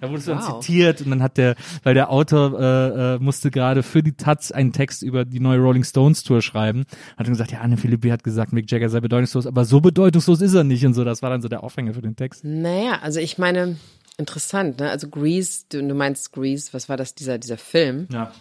[0.00, 0.60] Da wurdest du dann Wow.
[0.60, 4.50] zitiert und dann hat der, weil der Autor äh, äh, musste gerade für die Taz
[4.50, 6.84] einen Text über die neue Rolling Stones Tour schreiben,
[7.16, 10.40] hat dann gesagt, ja, Anne Philippi hat gesagt, Mick Jagger sei bedeutungslos, aber so bedeutungslos
[10.40, 11.04] ist er nicht und so.
[11.04, 12.44] Das war dann so der Aufhänger für den Text.
[12.44, 13.76] Naja, also ich meine,
[14.16, 14.90] interessant, ne?
[14.90, 18.08] Also Grease, du, du meinst Grease, was war das, dieser, dieser Film?
[18.10, 18.32] Ja.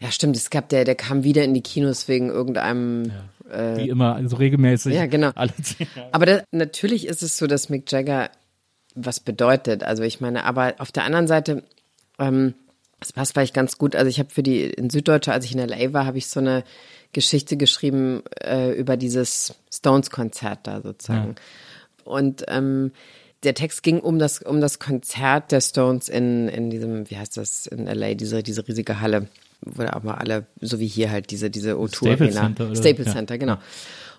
[0.00, 3.10] Ja, stimmt, es gab der, der kam wieder in die Kinos wegen irgendeinem.
[3.76, 4.94] Wie immer, also regelmäßig.
[4.94, 5.30] Ja, genau.
[6.12, 8.30] Aber da, natürlich ist es so, dass Mick Jagger
[8.94, 9.82] was bedeutet.
[9.82, 11.62] Also ich meine, aber auf der anderen Seite,
[12.18, 12.54] ähm,
[13.00, 13.96] das passt vielleicht ganz gut.
[13.96, 16.40] Also ich habe für die in Süddeutsche, als ich in LA war, habe ich so
[16.40, 16.64] eine
[17.12, 21.34] Geschichte geschrieben äh, über dieses Stones-Konzert da sozusagen.
[22.04, 22.92] Und ähm,
[23.42, 27.36] der Text ging um das um das Konzert der Stones in in diesem wie heißt
[27.36, 29.28] das in LA diese diese riesige Halle
[29.76, 32.76] da auch mal alle so wie hier halt diese diese O2 Staples Arena Center oder-
[32.76, 33.12] Staples ja.
[33.14, 33.56] Center genau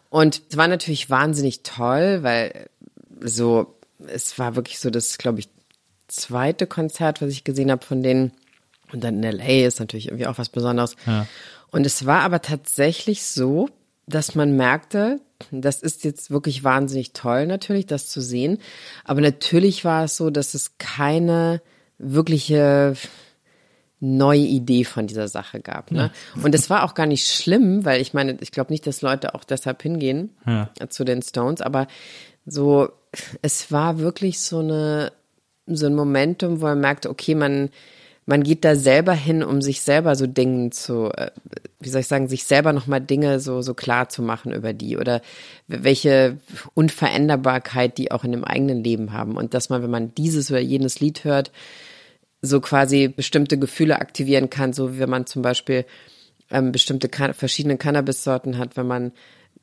[0.09, 2.69] und es war natürlich wahnsinnig toll weil
[3.21, 3.75] so
[4.07, 5.49] es war wirklich so das glaube ich
[6.07, 8.31] zweite Konzert was ich gesehen habe von denen
[8.91, 11.25] und dann in LA ist natürlich irgendwie auch was Besonderes Ja.
[11.71, 13.69] und es war aber tatsächlich so,
[14.05, 18.59] dass man merkte, das ist jetzt wirklich wahnsinnig toll natürlich, das zu sehen.
[19.05, 21.61] Aber natürlich war es so, dass es keine
[21.97, 22.95] wirkliche
[24.03, 25.91] neue Idee von dieser Sache gab.
[25.91, 26.11] Ne?
[26.43, 29.33] Und es war auch gar nicht schlimm, weil ich meine, ich glaube nicht, dass Leute
[29.33, 30.69] auch deshalb hingehen Ja.
[30.89, 31.87] zu den Stones, aber
[32.45, 32.89] so,
[33.41, 35.11] es war wirklich so eine
[35.65, 37.69] so ein Momentum, wo er merkt, okay, man,
[38.25, 41.31] man geht da selber hin, um sich selber so Dingen zu, äh,
[41.79, 44.97] wie soll ich sagen, sich selber nochmal Dinge so, so klar zu machen über die
[44.97, 45.21] oder
[45.67, 46.37] welche
[46.73, 49.37] Unveränderbarkeit die auch in dem eigenen Leben haben.
[49.37, 51.53] Und dass man, wenn man dieses oder jenes Lied hört,
[52.43, 55.85] so quasi bestimmte Gefühle aktivieren kann, so wie wenn man zum Beispiel
[56.51, 59.13] ähm, bestimmte Can verschiedene Cannabis-Sorten hat, wenn man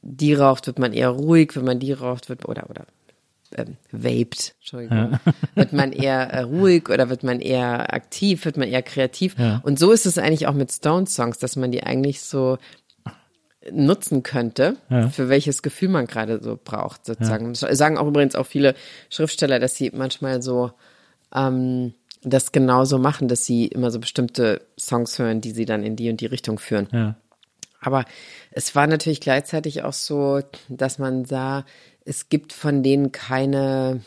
[0.02, 2.86] die raucht, wird man eher ruhig, wenn man die raucht, wird oder oder
[3.54, 5.20] ähm, vaped, Entschuldigung, ja.
[5.54, 9.38] wird man eher äh, ruhig oder wird man eher aktiv, wird man eher kreativ.
[9.38, 9.60] Ja.
[9.62, 12.56] Und so ist es eigentlich auch mit Stone-Songs, dass man die eigentlich so
[13.70, 15.10] nutzen könnte, ja.
[15.10, 17.54] für welches Gefühl man gerade so braucht, sozusagen.
[17.54, 18.74] Sagen auch übrigens auch viele
[19.10, 20.70] Schriftsteller, dass sie manchmal so
[21.34, 25.96] ähm, das genauso machen, dass sie immer so bestimmte Songs hören, die sie dann in
[25.96, 26.88] die und die Richtung führen.
[26.92, 27.16] Ja.
[27.80, 28.04] Aber
[28.50, 31.64] es war natürlich gleichzeitig auch so, dass man sah,
[32.04, 34.02] es gibt von denen keine,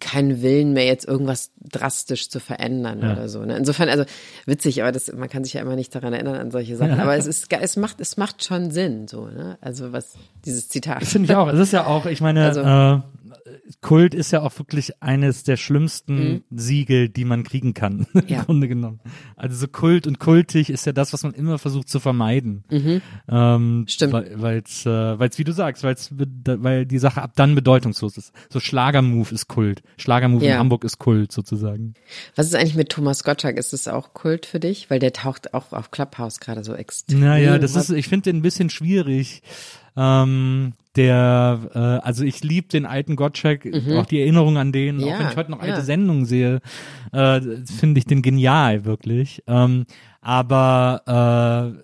[0.00, 3.12] keinen Willen mehr, jetzt irgendwas drastisch zu verändern ja.
[3.12, 3.44] oder so.
[3.44, 3.58] Ne?
[3.58, 4.04] Insofern, also
[4.46, 6.96] witzig, aber das, man kann sich ja immer nicht daran erinnern an solche Sachen.
[6.96, 7.02] Ja.
[7.02, 9.26] Aber es ist, es macht, es macht schon Sinn, so.
[9.26, 9.58] Ne?
[9.60, 10.14] Also was
[10.46, 11.04] dieses Zitat.
[11.04, 11.48] Finde ich auch.
[11.48, 13.00] Es ist ja auch, ich meine, also, äh,
[13.80, 16.42] Kult ist ja auch wirklich eines der schlimmsten mhm.
[16.50, 18.40] Siegel, die man kriegen kann, ja.
[18.40, 19.00] im Grunde genommen.
[19.36, 22.64] Also so Kult und kultig ist ja das, was man immer versucht zu vermeiden.
[22.70, 23.02] Mhm.
[23.28, 24.12] Ähm, Stimmt.
[24.12, 28.32] Weil es, äh, weil's, wie du sagst, weil's, weil die Sache ab dann bedeutungslos ist.
[28.48, 29.82] So Schlagermove ist Kult.
[29.96, 30.54] Schlagermove ja.
[30.54, 31.94] in Hamburg ist Kult sozusagen.
[32.36, 33.56] Was ist eigentlich mit Thomas Gottschalk?
[33.56, 34.90] Ist es auch Kult für dich?
[34.90, 37.20] Weil der taucht auch auf Clubhouse gerade so extrem.
[37.20, 39.42] Naja, das ist, ich finde den ein bisschen schwierig.
[39.96, 43.96] Ähm, der, äh, also ich liebe den alten Gottschalk, mhm.
[43.98, 45.80] auch die Erinnerung an den, ja, auch wenn ich heute noch alte ja.
[45.82, 46.60] Sendungen sehe,
[47.12, 49.42] äh, finde ich den genial, wirklich.
[49.46, 49.86] Ähm,
[50.20, 51.82] aber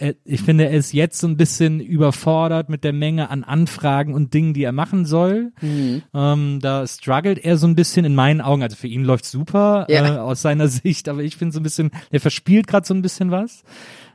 [0.00, 4.14] äh, ich finde, er ist jetzt so ein bisschen überfordert mit der Menge an Anfragen
[4.14, 5.52] und Dingen, die er machen soll.
[5.60, 6.02] Mhm.
[6.14, 8.62] Ähm, da struggelt er so ein bisschen in meinen Augen.
[8.62, 10.16] Also für ihn läuft super ja.
[10.16, 13.02] äh, aus seiner Sicht, aber ich finde so ein bisschen, er verspielt gerade so ein
[13.02, 13.64] bisschen was,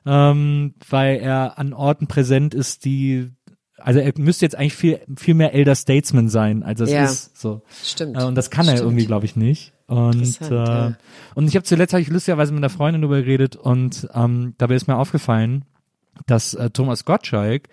[0.05, 3.31] ähm, weil er an Orten präsent ist, die
[3.83, 7.37] also er müsste jetzt eigentlich viel, viel mehr Elder Statesman sein, als es ja, ist.
[7.37, 7.61] So.
[7.83, 8.17] Stimmt.
[8.17, 8.79] Äh, und das kann stimmt.
[8.79, 9.73] er irgendwie, glaube ich, nicht.
[9.87, 10.97] Und, äh, ja.
[11.35, 14.75] und ich habe zuletzt hab ich lustigerweise mit einer Freundin darüber geredet und ähm, dabei
[14.75, 15.65] ist mir aufgefallen,
[16.25, 17.67] dass äh, Thomas Gottschalk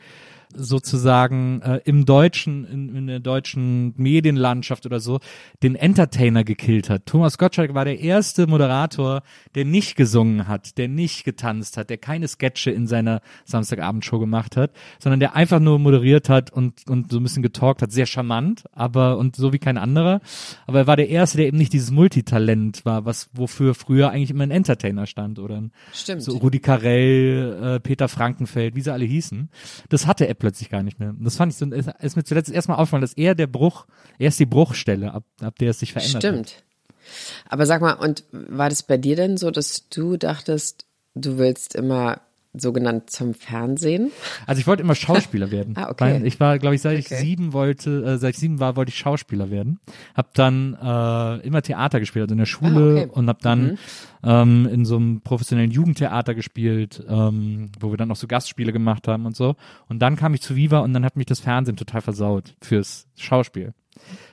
[0.54, 5.20] sozusagen äh, im deutschen, in, in der deutschen Medienlandschaft oder so,
[5.62, 7.06] den Entertainer gekillt hat.
[7.06, 9.22] Thomas Gottschalk war der erste Moderator,
[9.54, 14.56] der nicht gesungen hat, der nicht getanzt hat, der keine Sketche in seiner Samstagabendshow gemacht
[14.56, 17.92] hat, sondern der einfach nur moderiert hat und, und so ein bisschen getalkt hat.
[17.92, 20.20] Sehr charmant, aber und so wie kein anderer.
[20.66, 24.30] Aber er war der erste, der eben nicht dieses Multitalent war, was wofür früher eigentlich
[24.30, 26.22] immer ein Entertainer stand oder ein, Stimmt.
[26.22, 29.48] so Rudi Carell, äh, Peter Frankenfeld, wie sie alle hießen.
[29.88, 31.14] Das hatte er plötzlich gar nicht mehr.
[31.18, 33.86] Das fand ich so, ist, ist mir zuletzt erstmal aufgefallen, dass er der Bruch,
[34.18, 36.48] er ist die Bruchstelle, ab, ab der es sich verändert Stimmt.
[36.56, 36.64] Hat.
[37.48, 41.74] Aber sag mal, und war das bei dir denn so, dass du dachtest, du willst
[41.74, 42.20] immer
[42.52, 44.10] sogenannt zum Fernsehen?
[44.46, 45.74] Also ich wollte immer Schauspieler werden.
[45.76, 46.20] ah, okay.
[46.24, 47.14] Ich war, glaube ich, seit okay.
[47.14, 49.78] ich sieben wollte, äh, seit ich sieben war, wollte ich Schauspieler werden.
[50.14, 53.10] Hab dann äh, immer Theater gespielt, also in der Schule ah, okay.
[53.12, 53.78] und hab dann mhm.
[54.24, 59.06] ähm, in so einem professionellen Jugendtheater gespielt, ähm, wo wir dann auch so Gastspiele gemacht
[59.08, 59.56] haben und so.
[59.88, 63.06] Und dann kam ich zu Viva und dann hat mich das Fernsehen total versaut fürs
[63.16, 63.74] Schauspiel.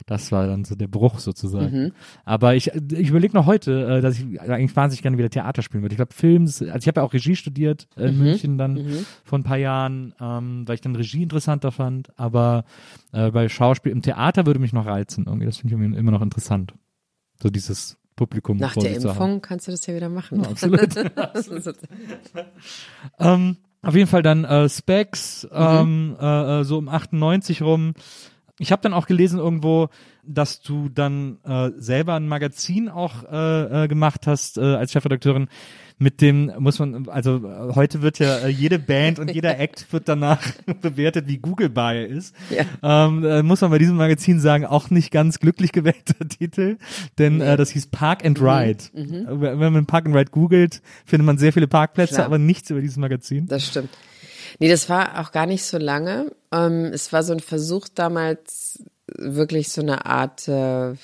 [0.06, 1.84] Das war dann so der Bruch sozusagen.
[1.84, 1.92] Mhm.
[2.26, 5.84] Aber ich, ich überlege noch heute, äh, dass ich eigentlich wahnsinnig gerne wieder Theater spielen
[5.84, 5.94] würde.
[5.94, 8.24] Ich glaube, Films, also ich habe ja auch Regie studiert in mhm.
[8.24, 9.06] München dann mhm.
[9.24, 12.18] vor ein paar Jahren, ähm, weil ich dann Regie interessanter fand.
[12.18, 12.66] Aber
[13.12, 15.26] äh, bei Schauspiel im Theater würde mich noch reizen.
[15.28, 16.74] Irgendwie, das finde ich immer noch interessant.
[17.42, 18.58] So dieses Publikum.
[18.58, 20.44] Nach der Impfung kannst du das ja wieder machen.
[20.44, 20.98] Ja, absolut.
[21.18, 21.76] absolut.
[23.20, 25.58] ähm, auf jeden Fall dann äh, Specs, mhm.
[25.58, 27.94] ähm, äh, äh so um 98 rum
[28.60, 29.90] ich habe dann auch gelesen irgendwo,
[30.24, 35.48] dass du dann äh, selber ein Magazin auch äh, äh, gemacht hast äh, als Chefredakteurin.
[36.00, 39.92] Mit dem muss man, also äh, heute wird ja äh, jede Band und jeder Act
[39.92, 40.42] wird danach
[40.82, 42.36] bewertet, wie Googlebar er ist.
[42.50, 43.08] Ja.
[43.08, 46.78] Ähm, äh, muss man bei diesem Magazin sagen, auch nicht ganz glücklich gewählter Titel,
[47.18, 48.48] denn äh, das hieß Park and mhm.
[48.48, 48.84] Ride.
[48.94, 49.42] Mhm.
[49.42, 52.26] Wenn man Park and Ride googelt, findet man sehr viele Parkplätze, Klar.
[52.26, 53.48] aber nichts über dieses Magazin.
[53.48, 53.90] Das stimmt.
[54.60, 56.32] Nee, das war auch gar nicht so lange.
[56.52, 60.96] Ähm, es war so ein Versuch damals, wirklich so eine Art, äh,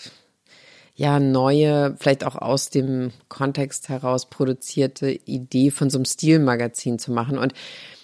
[0.95, 7.11] ja, neue, vielleicht auch aus dem Kontext heraus produzierte Idee von so einem Stilmagazin zu
[7.11, 7.37] machen.
[7.37, 7.53] Und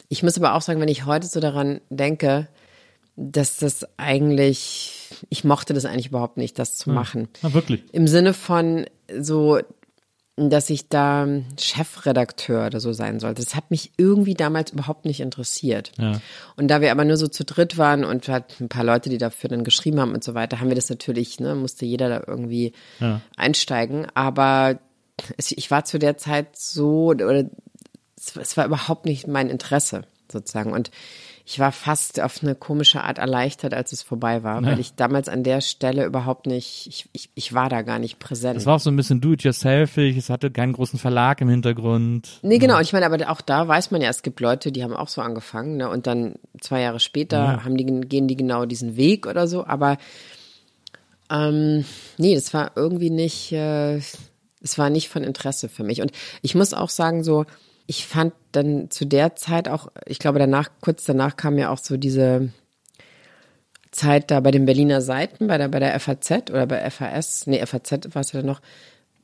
[0.07, 2.47] ich muss aber auch sagen, wenn ich heute so daran denke,
[3.15, 6.93] dass das eigentlich, ich mochte das eigentlich überhaupt nicht, das zu hm.
[6.93, 7.27] machen.
[7.43, 7.83] Ja, wirklich.
[7.91, 8.85] Im Sinne von
[9.19, 9.59] so,
[10.47, 11.27] dass ich da
[11.59, 13.43] Chefredakteur oder so sein sollte.
[13.43, 15.91] Das hat mich irgendwie damals überhaupt nicht interessiert.
[15.97, 16.21] Ja.
[16.55, 19.17] Und da wir aber nur so zu dritt waren und halt ein paar Leute, die
[19.17, 22.23] dafür dann geschrieben haben und so weiter, haben wir das natürlich, ne, musste jeder da
[22.25, 23.21] irgendwie Ja.
[23.35, 24.07] einsteigen.
[24.13, 24.79] Aber
[25.37, 27.45] es, ich war zu der Zeit so, oder
[28.17, 30.71] es, es war überhaupt nicht mein Interesse sozusagen.
[30.71, 30.91] Und
[31.51, 35.27] ich war fast auf eine komische Art erleichtert, als es vorbei war, weil ich damals
[35.27, 38.55] an der Stelle überhaupt nicht, ich, ich, ich war da gar nicht präsent.
[38.55, 42.29] Es war auch so ein bisschen do-it-yourselfig, es hatte keinen großen Verlag im Hintergrund.
[42.43, 42.75] Nee, genau.
[42.75, 45.07] Und ich meine, aber auch da weiß man ja, es gibt Leute, die haben auch
[45.07, 45.89] so angefangen, ne?
[45.89, 49.65] Und dann zwei Jahre später haben die, gehen die genau diesen Weg oder so.
[49.65, 49.97] Aber
[51.31, 51.83] ähm,
[52.19, 55.99] nee, das war irgendwie nicht, äh, es war nicht von Interesse für mich.
[56.03, 56.11] Und
[56.43, 57.47] ich muss auch sagen, so,
[57.91, 61.79] ich fand dann zu der Zeit auch, ich glaube danach, kurz danach kam ja auch
[61.79, 62.49] so diese
[63.89, 67.65] Zeit da bei den Berliner Seiten, bei der, bei der FAZ oder bei FAS, nee,
[67.65, 68.61] FAZ war es ja dann noch,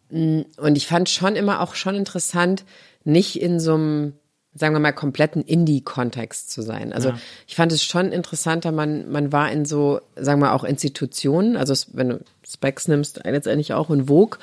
[0.10, 2.64] und ich fand schon immer auch schon interessant,
[3.04, 4.14] nicht in so einem,
[4.56, 6.92] sagen wir mal, kompletten Indie-Kontext zu sein.
[6.94, 7.10] Also
[7.46, 11.72] ich fand es schon interessanter, man, man war in so, sagen wir auch Institutionen, also
[11.74, 12.20] es- wenn du
[12.56, 14.40] Specs nimmst, letztendlich auch in Vogue.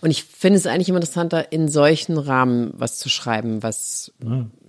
[0.00, 4.12] Und ich finde es eigentlich immer interessanter, in solchen Rahmen was zu schreiben, was,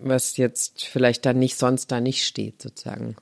[0.02, 3.16] was jetzt vielleicht da nicht sonst da nicht steht, sozusagen.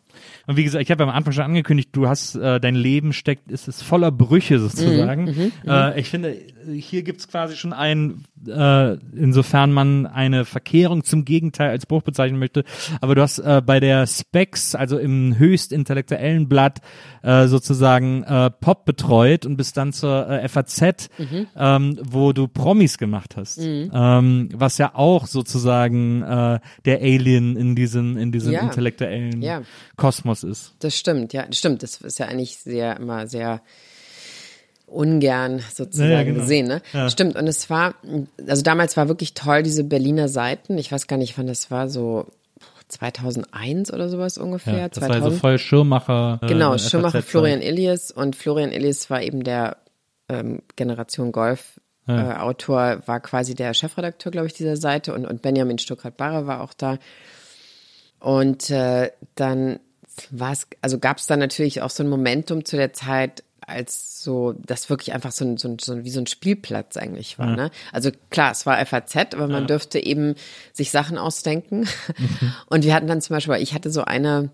[0.47, 3.51] Und wie gesagt, ich habe am Anfang schon angekündigt, du hast äh, dein Leben steckt,
[3.51, 5.51] ist es voller Brüche sozusagen.
[5.67, 6.35] äh, ich finde,
[6.71, 12.39] hier gibt's quasi schon ein, äh, insofern man eine Verkehrung zum Gegenteil als Bruch bezeichnen
[12.39, 12.63] möchte.
[13.01, 16.79] Aber du hast äh, bei der Specs, also im höchst intellektuellen Blatt,
[17.21, 21.09] äh, sozusagen äh, Pop betreut und bist dann zur äh, FAZ,
[21.57, 23.57] ähm, wo du Promis gemacht hast.
[23.59, 28.61] Ähm, was ja auch sozusagen äh, der Alien in diesem, in diesem Ja.
[28.61, 29.61] intellektuellen Ja.
[29.97, 30.75] Kosmos ist.
[30.79, 31.83] Das stimmt, ja, das stimmt.
[31.83, 33.61] Das ist ja eigentlich sehr immer sehr
[34.87, 36.39] ungern sozusagen Ja, ja, genau.
[36.39, 36.81] gesehen, ne?
[37.09, 37.35] Stimmt.
[37.35, 37.95] Und es war,
[38.47, 40.77] also damals war wirklich toll diese Berliner Seiten.
[40.77, 42.25] Ich weiß gar nicht, wann das war, so
[42.89, 44.77] 2001 oder sowas ungefähr.
[44.77, 45.23] Ja, das 2000.
[45.23, 46.39] war so voll Schirmacher.
[46.41, 47.21] Äh, Genau, Schirmacher.
[47.21, 49.77] Florian Illies und Florian Illies war eben der
[50.27, 55.41] ähm, Generation Golf äh, Autor, war quasi der Chefredakteur, glaube ich, dieser Seite und, und
[55.43, 56.97] Benjamin Stuckrad-Barre war auch da.
[58.19, 59.79] Und äh, dann
[60.31, 64.23] war es, also gab es dann natürlich auch so ein Momentum zu der Zeit, als
[64.23, 67.39] so, das wirklich einfach so ein, so ein, so ein wie so ein Spielplatz eigentlich
[67.39, 67.55] war.
[67.55, 67.71] Ne?
[67.91, 70.35] Also klar, es war FAZ, aber man dürfte eben
[70.73, 71.87] sich Sachen ausdenken.
[72.67, 74.49] Und wir hatten dann zum Beispiel, ich hatte so eine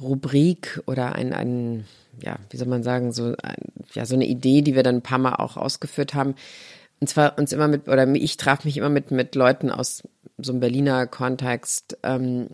[0.00, 1.84] Rubrik oder ein, ein
[2.20, 3.56] ja, wie soll man sagen, so, ein,
[3.94, 6.34] ja, so eine Idee, die wir dann ein paar Mal auch ausgeführt haben.
[7.00, 10.02] Und zwar uns immer mit, oder ich traf mich immer mit, mit Leuten aus
[10.36, 11.96] so einem Berliner Kontext.
[12.02, 12.48] Ähm,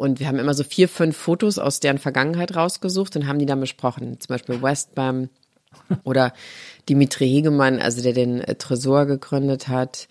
[0.00, 3.44] und wir haben immer so vier, fünf Fotos aus deren Vergangenheit rausgesucht und haben die
[3.44, 4.18] dann besprochen.
[4.18, 5.28] Zum Beispiel Westbam
[6.04, 6.32] oder
[6.88, 10.08] Dimitri Hegemann, also der den äh, Tresor gegründet hat.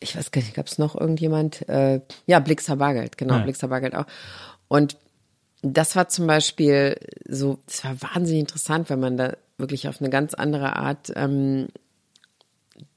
[0.00, 1.68] Ich weiß gar nicht, gab es noch irgendjemand?
[1.68, 3.42] Äh, ja, Blixer Bargeld, genau, Ja.
[3.42, 4.06] Blixer Bargeld auch.
[4.66, 4.96] Und
[5.62, 10.10] das war zum Beispiel so, das war wahnsinnig interessant, wenn man da wirklich auf eine
[10.10, 11.68] ganz andere Art ähm,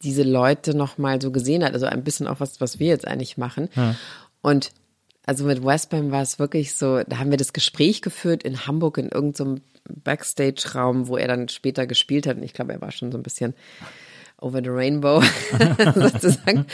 [0.02, 1.74] diese Leute nochmal so gesehen hat.
[1.74, 3.70] Also ein bisschen auch was, was wir jetzt eigentlich machen.
[4.42, 4.72] Und
[5.32, 8.98] also mit Westbam war es wirklich so, da haben wir das Gespräch geführt in Hamburg
[8.98, 12.36] in irgendeinem Backstage-Raum, wo er dann später gespielt hat.
[12.36, 13.54] Und ich glaube, er war schon so ein bisschen
[14.42, 15.24] over the rainbow
[15.96, 16.66] sozusagen.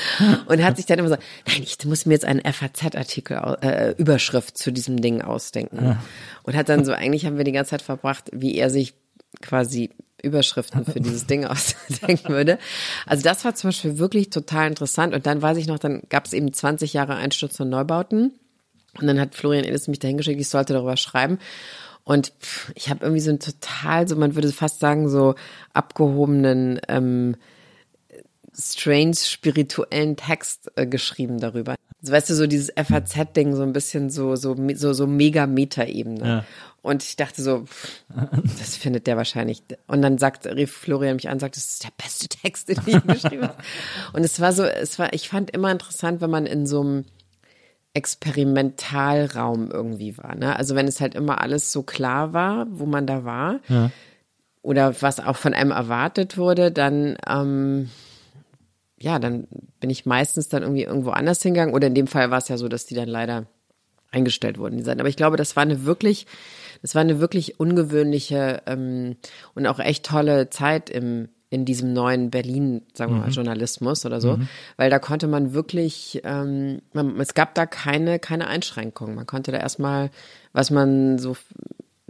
[0.47, 4.57] Und hat sich dann immer so, nein, ich muss mir jetzt einen FAZ-Artikel, äh, Überschrift
[4.57, 5.99] zu diesem Ding ausdenken.
[6.41, 8.95] Und hat dann so, eigentlich haben wir die ganze Zeit verbracht, wie er sich
[9.39, 9.91] quasi
[10.23, 12.57] Überschriften für dieses Ding ausdenken würde.
[13.05, 15.13] Also das war zum Beispiel wirklich total interessant.
[15.13, 18.33] Und dann weiß ich noch, dann gab es eben 20 Jahre Einsturz und Neubauten.
[18.99, 21.39] Und dann hat Florian Illis mich dahin geschickt, ich sollte darüber schreiben.
[22.03, 22.31] Und
[22.75, 25.35] ich habe irgendwie so einen total, so man würde fast sagen, so
[25.73, 27.35] abgehobenen, ähm,
[28.57, 31.75] strange spirituellen Text äh, geschrieben darüber.
[32.01, 36.25] Also, weißt du, so dieses FAZ-Ding, so ein bisschen so, so, so, so mega Meta-Ebene.
[36.25, 36.45] Ja.
[36.81, 38.03] Und ich dachte so, pff,
[38.57, 39.63] das findet der wahrscheinlich.
[39.87, 43.03] Und dann sagt, rief Florian mich an, sagt, das ist der beste Text, den ich
[43.21, 43.57] geschrieben habe.
[44.13, 47.05] Und es war so, es war, ich fand immer interessant, wenn man in so einem
[47.97, 50.35] Experimentalraum irgendwie war.
[50.35, 50.55] Ne?
[50.55, 53.59] Also wenn es halt immer alles so klar war, wo man da war,
[54.61, 57.89] oder was auch von einem erwartet wurde, dann ähm,
[58.99, 59.47] ja, dann
[59.79, 61.75] bin ich meistens dann irgendwie irgendwo anders hingegangen.
[61.75, 63.45] Oder in dem Fall war es ja so, dass die dann leider
[64.11, 64.99] eingestellt wurden, die Seiten.
[64.99, 66.25] Aber ich glaube, das war eine wirklich,
[66.81, 69.17] das war eine wirklich ungewöhnliche ähm,
[69.53, 74.19] und auch echt tolle Zeit im in diesem neuen Berlin, sagen wir mal, Journalismus oder
[74.19, 74.39] so,
[74.75, 79.15] weil da konnte man wirklich, ähm, man, es gab da keine, keine Einschränkungen.
[79.15, 80.09] Man konnte da erstmal,
[80.51, 81.37] was man so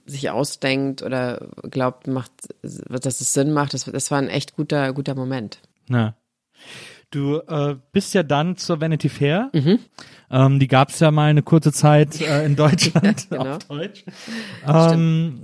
[0.07, 2.31] sich ausdenkt oder glaubt, macht,
[2.61, 5.59] dass es Sinn macht, das, das war ein echt guter, guter Moment.
[5.89, 6.15] Ja.
[7.09, 9.49] Du äh, bist ja dann zur Vanity Fair.
[9.53, 9.79] Mhm.
[10.29, 13.55] Ähm, die gab es ja mal eine kurze Zeit äh, in Deutschland genau.
[13.55, 14.03] auf Deutsch.
[14.67, 15.41] Ähm,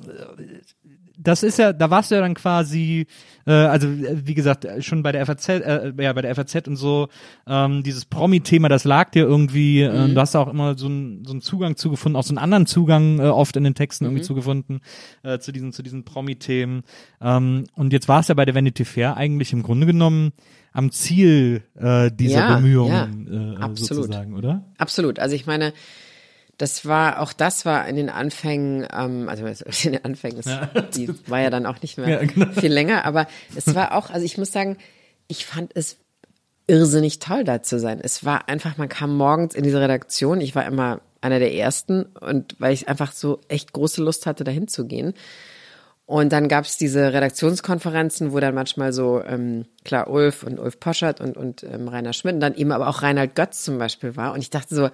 [1.23, 3.07] das ist ja, da warst du ja dann quasi,
[3.47, 6.75] äh, also äh, wie gesagt, schon bei der FAZ, äh, ja bei der FAZ und
[6.75, 7.07] so,
[7.47, 10.15] ähm, dieses Promi-Thema, das lag dir irgendwie, äh, Mhm.
[10.15, 13.19] du hast auch immer so, ein, so einen Zugang zugefunden, auch so einen anderen Zugang
[13.19, 14.09] äh, oft in den Texten Mhm.
[14.11, 14.81] irgendwie zugefunden
[15.23, 16.83] äh, zu diesen, zu diesen Promi-Themen.
[17.21, 20.31] Ähm, und jetzt war es ja bei der Vanity Fair eigentlich im Grunde genommen
[20.71, 24.05] am Ziel äh, dieser Ja, Bemühungen äh, absolut.
[24.05, 24.63] sozusagen, oder?
[24.77, 25.19] Absolut.
[25.19, 25.71] Also ich meine,
[26.57, 29.45] das war, auch das war in den Anfängen, ähm, also
[29.83, 30.49] in den Anfängen, es,
[30.95, 32.51] die war ja dann auch nicht mehr Ja, genau.
[32.51, 34.77] viel länger, aber es war auch, also ich muss sagen,
[35.27, 35.97] ich fand es
[36.67, 37.99] irrsinnig toll, da zu sein.
[38.01, 42.03] Es war einfach, man kam morgens in diese Redaktion, ich war immer einer der ersten
[42.03, 45.13] und weil ich einfach so echt große Lust hatte, dahin zu gehen.
[46.05, 50.79] Und dann gab es diese Redaktionskonferenzen, wo dann manchmal so, ähm, klar, Ulf und Ulf
[50.79, 54.17] Poschert und, und ähm, Rainer Schmidt und dann eben aber auch Reinhard Götz zum Beispiel
[54.17, 54.33] war.
[54.33, 54.89] Und ich dachte so,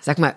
[0.00, 0.34] sag mal,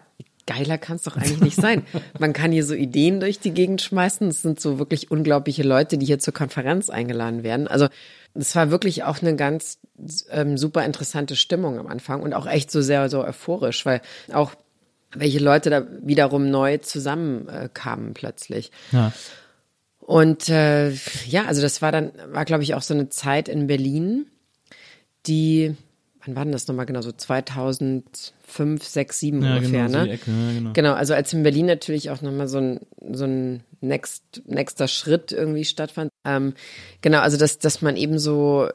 [0.49, 1.83] geiler kann es doch eigentlich nicht sein.
[2.19, 4.27] Man kann hier so Ideen durch die Gegend schmeißen.
[4.27, 7.67] Es sind so wirklich unglaubliche Leute, die hier zur Konferenz eingeladen werden.
[7.67, 7.87] Also
[8.33, 9.77] es war wirklich auch eine ganz
[10.31, 14.01] ähm, super interessante Stimmung am Anfang und auch echt so sehr so euphorisch, weil
[14.33, 14.55] auch
[15.13, 18.71] welche Leute da wiederum neu zusammenkamen äh, plötzlich.
[18.91, 19.13] Ja.
[19.99, 20.89] Und äh,
[21.27, 24.25] ja, also das war dann, war glaube ich auch so eine Zeit in Berlin,
[25.27, 25.75] die,
[26.25, 27.11] wann war denn das nochmal genau, so
[28.49, 30.03] 2005, 6, 7 Ja, ungefähr, genau, so ne?
[30.05, 30.71] die Ecke, ja, genau.
[30.73, 32.79] Genau, also als in Berlin natürlich auch nochmal so ein,
[33.11, 36.11] so ein next, nächster Schritt irgendwie stattfand.
[36.25, 36.53] Ähm,
[37.01, 38.67] genau, also dass, dass man eben so,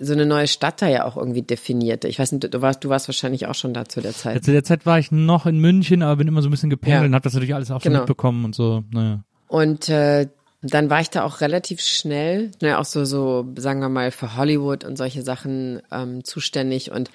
[0.00, 2.08] so eine neue Stadt da ja auch irgendwie definierte.
[2.08, 4.36] Ich weiß nicht, du warst, du warst wahrscheinlich auch schon da zu der Zeit.
[4.36, 6.70] Ja, zu der Zeit war ich noch in München, aber bin immer so ein bisschen
[6.70, 7.06] gependelt Ja.
[7.06, 8.02] und hab das natürlich alles auch schon Genau.
[8.04, 8.82] mitbekommen und so.
[8.92, 9.22] Naja.
[9.48, 10.28] Und äh,
[10.62, 14.36] dann war ich da auch relativ schnell, ne, auch so, so, sagen wir mal, für
[14.36, 17.10] Hollywood und solche Sachen ähm, zuständig und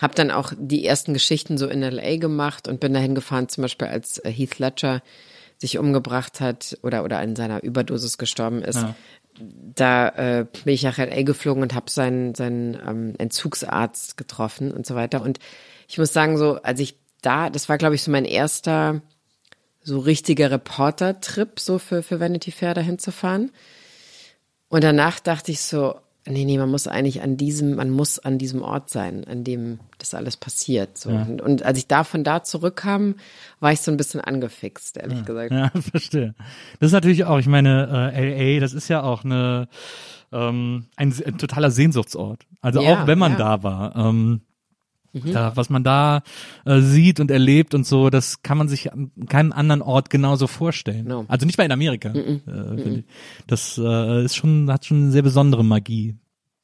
[0.00, 3.62] habe dann auch die ersten Geschichten so in LA gemacht und bin dahin gefahren, zum
[3.62, 5.02] Beispiel als äh, Heath Ledger
[5.56, 8.84] sich umgebracht hat oder oder an seiner Überdosis gestorben ist.
[9.40, 14.86] Da äh, bin ich nach LA geflogen und habe seinen, seinen ähm, Entzugsarzt getroffen und
[14.86, 15.22] so weiter.
[15.22, 15.38] Und
[15.88, 19.00] ich muss sagen, so als ich da, das war glaube ich so mein erster
[19.82, 23.50] so richtiger Reporter-Trip so für, für Vanity Fair dahin zu fahren.
[24.68, 25.98] Und danach dachte ich so,
[26.28, 29.80] nee, nee, man muss eigentlich an diesem, man muss an diesem Ort sein, an dem
[29.98, 30.96] das alles passiert.
[30.96, 31.10] So.
[31.10, 33.16] Und, und als ich da von da zurückkam,
[33.60, 35.52] war ich so ein bisschen angefixt, ehrlich gesagt.
[35.52, 36.34] Ja, verstehe.
[36.80, 39.68] Das ist natürlich auch, ich meine, äh, LA, das ist ja auch eine
[40.32, 42.46] ähm, ein, ein totaler Sehnsuchtsort.
[42.60, 43.38] Also Ja, auch wenn man ja.
[43.38, 43.96] da war.
[43.96, 44.42] Ähm,
[45.24, 45.32] Mhm.
[45.32, 46.22] da, was man da
[46.64, 50.46] äh, sieht und erlebt und so, das kann man sich an keinem anderen Ort genauso
[50.46, 51.06] vorstellen.
[51.06, 51.24] No.
[51.28, 52.10] Also nicht mal in Amerika.
[52.10, 53.04] Äh, finde ich.
[53.46, 56.16] Das äh, ist schon, hat schon eine sehr besondere Magie.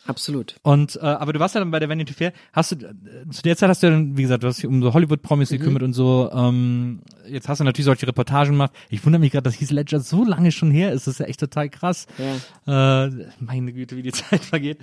[0.06, 0.56] Absolut.
[0.62, 2.34] Und äh, aber du warst ja dann bei der Vanity Fair.
[2.52, 2.92] Hast du äh,
[3.30, 5.50] zu der Zeit hast du ja dann, wie gesagt, du hast dich um so Hollywood-Promis
[5.50, 5.56] Mhm.
[5.56, 6.30] gekümmert und so.
[6.30, 8.72] Ähm, jetzt hast du natürlich solche Reportagen gemacht.
[8.90, 11.06] Ich wundere mich gerade, dass Heath Ledger so lange schon her ist.
[11.06, 12.06] Das ist ja echt total krass.
[12.18, 13.08] Äh,
[13.40, 14.76] meine Güte, wie die Zeit vergeht.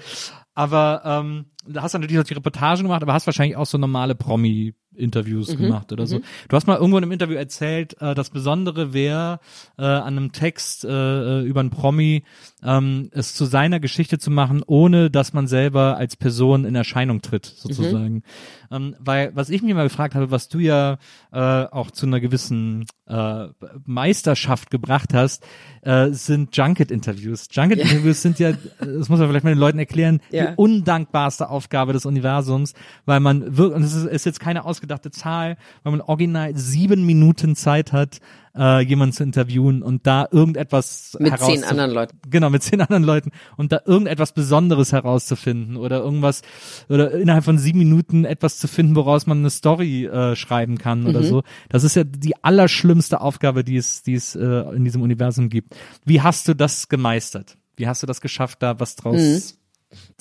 [0.53, 4.15] Aber ähm, da hast du natürlich solche Reportagen gemacht, aber hast wahrscheinlich auch so normale
[4.15, 6.19] Promi-Interviews gemacht oder so.
[6.49, 9.39] Du hast mal irgendwo in einem Interview erzählt, äh, das Besondere wäre,
[9.77, 12.23] äh, an einem Text äh, über einen Promi
[12.63, 17.21] ähm, es zu seiner Geschichte zu machen, ohne dass man selber als Person in Erscheinung
[17.21, 18.23] tritt, sozusagen.
[18.71, 20.97] Ähm, weil, was ich mir mal gefragt habe, was du ja
[21.31, 23.47] äh, auch zu einer gewissen äh,
[23.85, 25.43] Meisterschaft gebracht hast,
[25.81, 27.47] äh, sind Junket-Interviews.
[27.51, 30.40] Junket-Interviews sind ja, das muss man vielleicht mal den Leuten erklären, Ja.
[30.41, 32.73] Die undankbarste Aufgabe des Universums,
[33.05, 37.05] weil man wirklich, und es ist, ist jetzt keine ausgedachte Zahl, weil man original sieben
[37.05, 38.19] Minuten Zeit hat,
[38.53, 42.17] äh, jemanden zu interviewen und da irgendetwas Mit zehn anderen Leuten.
[42.29, 46.41] Genau, mit zehn anderen Leuten und da irgendetwas Besonderes herauszufinden oder irgendwas
[46.89, 51.01] oder innerhalb von sieben Minuten etwas zu finden, woraus man eine Story äh, schreiben kann
[51.01, 51.07] Mhm.
[51.07, 51.43] oder so.
[51.69, 54.41] Das ist ja die allerschlimmste Aufgabe, die es, die es äh,
[54.75, 55.75] in diesem Universum gibt.
[56.05, 57.57] Wie hast du das gemeistert?
[57.77, 59.53] Wie hast du das geschafft, da was draus zu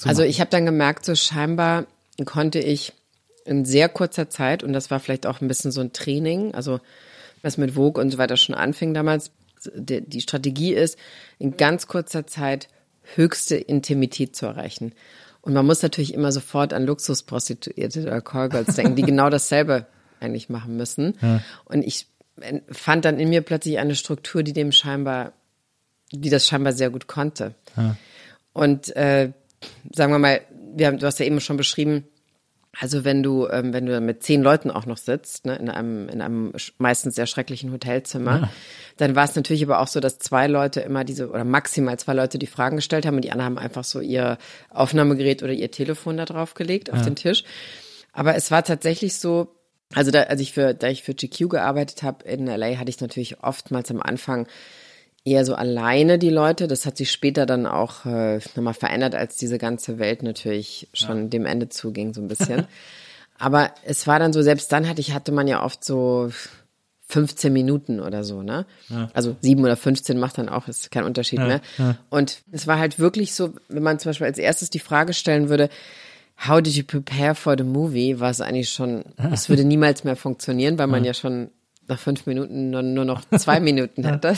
[0.04, 1.86] Also ich habe dann gemerkt, so scheinbar
[2.24, 2.92] konnte ich
[3.44, 6.80] in sehr kurzer Zeit, und das war vielleicht auch ein bisschen so ein Training, also
[7.42, 9.30] was mit Vogue und so weiter schon anfing damals,
[9.74, 10.98] die, die Strategie ist,
[11.38, 12.68] in ganz kurzer Zeit
[13.14, 14.92] höchste Intimität zu erreichen.
[15.42, 19.86] Und man muss natürlich immer sofort an Luxusprostituierte oder Callgirls denken, die genau dasselbe
[20.20, 21.18] eigentlich machen müssen.
[21.64, 22.06] Und ich
[22.70, 25.32] fand dann in mir plötzlich eine Struktur, die dem scheinbar,
[26.12, 27.54] die das scheinbar sehr gut konnte.
[28.52, 29.32] Und äh,
[29.94, 30.40] sagen wir mal,
[30.74, 32.04] wir haben, du hast ja eben schon beschrieben,
[32.78, 36.08] Also wenn du, ähm, wenn du mit zehn Leuten auch noch sitzt, ne, in einem,
[36.08, 38.50] in einem meistens sehr schrecklichen Hotelzimmer, ja.
[38.96, 42.14] dann war es natürlich aber auch so, dass zwei Leute immer diese, oder maximal zwei
[42.14, 44.38] Leute die Fragen gestellt haben und die anderen haben einfach so ihr
[44.70, 47.04] Aufnahmegerät oder ihr Telefon da drauf gelegt auf ja.
[47.04, 47.42] den Tisch.
[48.12, 49.56] Aber es war tatsächlich so,
[49.92, 53.00] also da, als ich für, da ich für GQ gearbeitet habe in LA, hatte ich
[53.00, 54.46] natürlich oftmals am Anfang
[55.24, 56.66] eher so alleine die Leute.
[56.66, 61.24] Das hat sich später dann auch äh, nochmal verändert, als diese ganze Welt natürlich schon
[61.24, 61.28] ja.
[61.28, 62.66] dem Ende zuging, so ein bisschen.
[63.38, 66.30] Aber es war dann so, selbst dann hatte ich, hatte man ja oft so
[67.08, 68.66] 15 Minuten oder so, ne?
[68.88, 69.10] Ja.
[69.14, 71.60] Also sieben oder 15 macht dann auch, ist kein Unterschied ja, mehr.
[71.78, 71.96] Ja.
[72.10, 75.48] Und es war halt wirklich so, wenn man zum Beispiel als erstes die Frage stellen
[75.48, 75.70] würde,
[76.46, 78.18] How did you prepare for the movie?
[78.18, 81.50] War es eigentlich schon, es würde niemals mehr funktionieren, weil man ja schon
[81.90, 84.34] nach fünf Minuten nur, nur noch zwei Minuten hätte.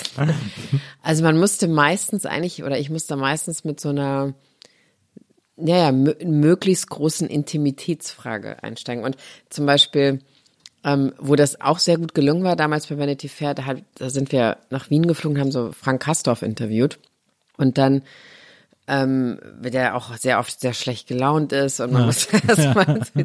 [1.03, 4.35] Also man musste meistens eigentlich, oder ich musste meistens mit so einer,
[5.57, 9.05] naja, möglichst großen Intimitätsfrage einsteigen.
[9.05, 9.17] Und
[9.51, 10.21] zum Beispiel,
[10.83, 14.11] ähm, wo das auch sehr gut gelungen war, damals bei Vanity Fair, da, hat, da
[14.11, 16.99] sind wir nach Wien geflogen, haben so Frank Kastorf interviewt.
[17.57, 18.03] Und dann
[18.89, 22.07] ähm, der auch sehr oft sehr schlecht gelaunt ist und man ja.
[22.07, 23.25] muss erstmal ja.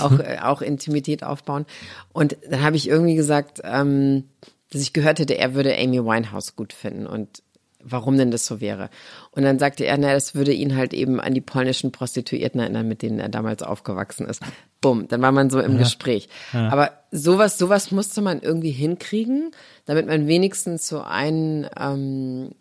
[0.00, 1.66] auch, auch Intimität aufbauen.
[2.12, 4.24] Und dann habe ich irgendwie gesagt, ähm,
[4.70, 7.42] dass ich gehört hätte, er würde Amy Winehouse gut finden und
[7.84, 8.90] warum denn das so wäre.
[9.32, 12.86] Und dann sagte er, na, das würde ihn halt eben an die polnischen Prostituierten erinnern,
[12.86, 14.40] mit denen er damals aufgewachsen ist.
[14.80, 15.78] Bumm, dann war man so im ja.
[15.78, 16.28] Gespräch.
[16.52, 16.68] Ja.
[16.68, 19.50] Aber sowas, sowas musste man irgendwie hinkriegen,
[19.84, 22.52] damit man wenigstens so einen ähm,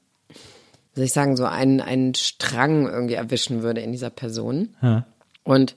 [0.93, 4.75] soll ich sagen, so einen, einen Strang irgendwie erwischen würde in dieser Person.
[4.81, 5.05] Ja.
[5.43, 5.75] Und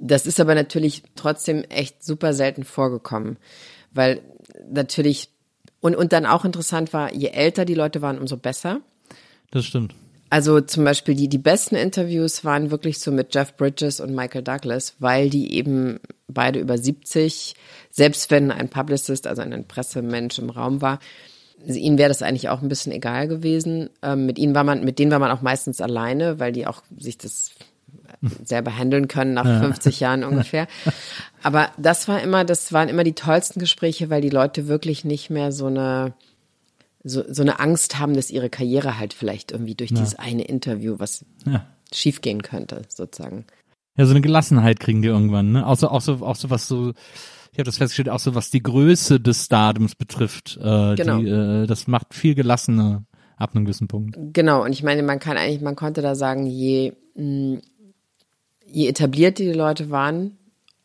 [0.00, 3.36] das ist aber natürlich trotzdem echt super selten vorgekommen,
[3.92, 4.22] weil
[4.70, 5.30] natürlich
[5.80, 8.80] und, und dann auch interessant war, je älter die Leute waren, umso besser.
[9.50, 9.94] Das stimmt.
[10.28, 14.44] Also zum Beispiel die, die besten Interviews waren wirklich so mit Jeff Bridges und Michael
[14.44, 17.56] Douglas, weil die eben beide über 70,
[17.90, 21.00] selbst wenn ein Publicist, also ein Pressemensch im Raum war,
[21.66, 23.90] ihnen wäre das eigentlich auch ein bisschen egal gewesen.
[24.02, 26.82] Ähm, mit ihnen war man, mit denen war man auch meistens alleine, weil die auch
[26.96, 27.52] sich das
[28.44, 29.60] selber handeln können nach ja.
[29.60, 30.66] 50 Jahren ungefähr.
[31.42, 35.30] Aber das war immer, das waren immer die tollsten Gespräche, weil die Leute wirklich nicht
[35.30, 36.12] mehr so eine,
[37.02, 39.98] so, so eine Angst haben, dass ihre Karriere halt vielleicht irgendwie durch ja.
[39.98, 41.66] dieses eine Interview was ja.
[41.92, 43.46] schiefgehen könnte, sozusagen.
[43.96, 45.66] Ja, so eine Gelassenheit kriegen die irgendwann, ne?
[45.66, 46.92] Auch so, auch so, auch so was so,
[47.52, 50.56] ich habe das festgestellt, auch so was die Größe des Stardoms betrifft.
[50.56, 51.18] Äh, genau.
[51.18, 53.04] Die, äh, das macht viel gelassener
[53.36, 54.16] ab einem gewissen Punkt.
[54.32, 57.62] Genau, und ich meine, man kann eigentlich, man konnte da sagen, je, mh, mm,
[58.66, 60.36] je etabliert die Leute waren,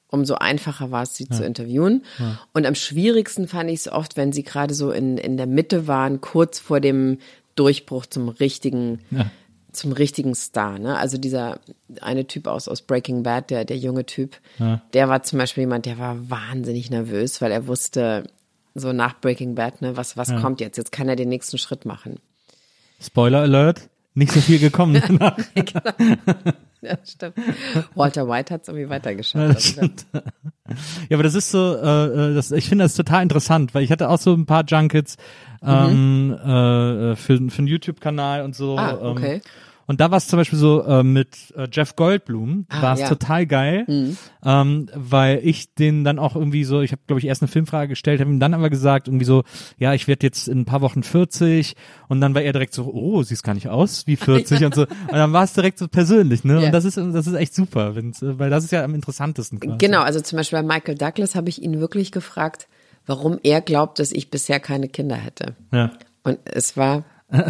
[0.10, 1.36] umso einfacher war es, sie ja.
[1.36, 2.04] zu interviewen.
[2.18, 2.40] Ja.
[2.54, 5.88] Und am schwierigsten fand ich es oft, wenn sie gerade so in, in der Mitte
[5.88, 7.20] waren, kurz vor dem
[7.56, 9.30] Durchbruch zum richtigen ja
[9.76, 10.98] zum richtigen Star, ne?
[10.98, 11.60] Also dieser
[12.02, 14.82] eine Typ aus, aus Breaking Bad, der, der junge Typ, ja.
[14.94, 18.24] der war zum Beispiel jemand, der war wahnsinnig nervös, weil er wusste,
[18.74, 20.40] so nach Breaking Bad, ne, was, was ja.
[20.40, 20.78] kommt jetzt?
[20.78, 22.20] Jetzt kann er den nächsten Schritt machen.
[23.00, 25.38] Spoiler Alert, nicht so viel gekommen danach.
[25.56, 25.92] genau.
[26.82, 27.36] Ja, stimmt.
[27.96, 29.76] Walter White hat es irgendwie weitergeschafft.
[29.78, 29.86] Ja,
[31.10, 33.92] ja, aber das ist so, äh, äh, das, ich finde das total interessant, weil ich
[33.92, 35.18] hatte auch so ein paar Junkets
[35.64, 36.34] ähm, mhm.
[36.34, 38.78] äh, für, für einen YouTube-Kanal und so.
[38.78, 39.36] Ah, okay.
[39.36, 39.42] Ähm,
[39.88, 43.02] und da war es zum Beispiel so äh, mit äh, Jeff Goldblum, ah, war es
[43.02, 43.10] ja.
[43.10, 44.18] total geil, mhm.
[44.44, 47.90] ähm, weil ich den dann auch irgendwie so, ich habe glaube ich erst eine Filmfrage
[47.90, 49.44] gestellt, habe ihm dann aber gesagt irgendwie so,
[49.78, 51.76] ja, ich werde jetzt in ein paar Wochen 40
[52.08, 54.66] und dann war er direkt so, oh, siehst gar nicht aus wie 40 ja.
[54.68, 56.60] und so und dann war es direkt so persönlich, ne?
[56.60, 56.66] Ja.
[56.68, 59.60] Und das ist das ist echt super, wenn's, weil das ist ja am interessantesten.
[59.60, 59.78] Quasi.
[59.78, 62.68] Genau, also zum Beispiel bei Michael Douglas habe ich ihn wirklich gefragt,
[63.06, 65.56] warum er glaubt, dass ich bisher keine Kinder hätte.
[65.72, 65.92] Ja.
[66.24, 67.04] Und es war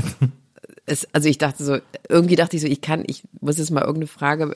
[0.85, 1.77] es, also ich dachte so,
[2.09, 4.53] irgendwie dachte ich so, ich kann, ich muss jetzt mal irgendeine Frage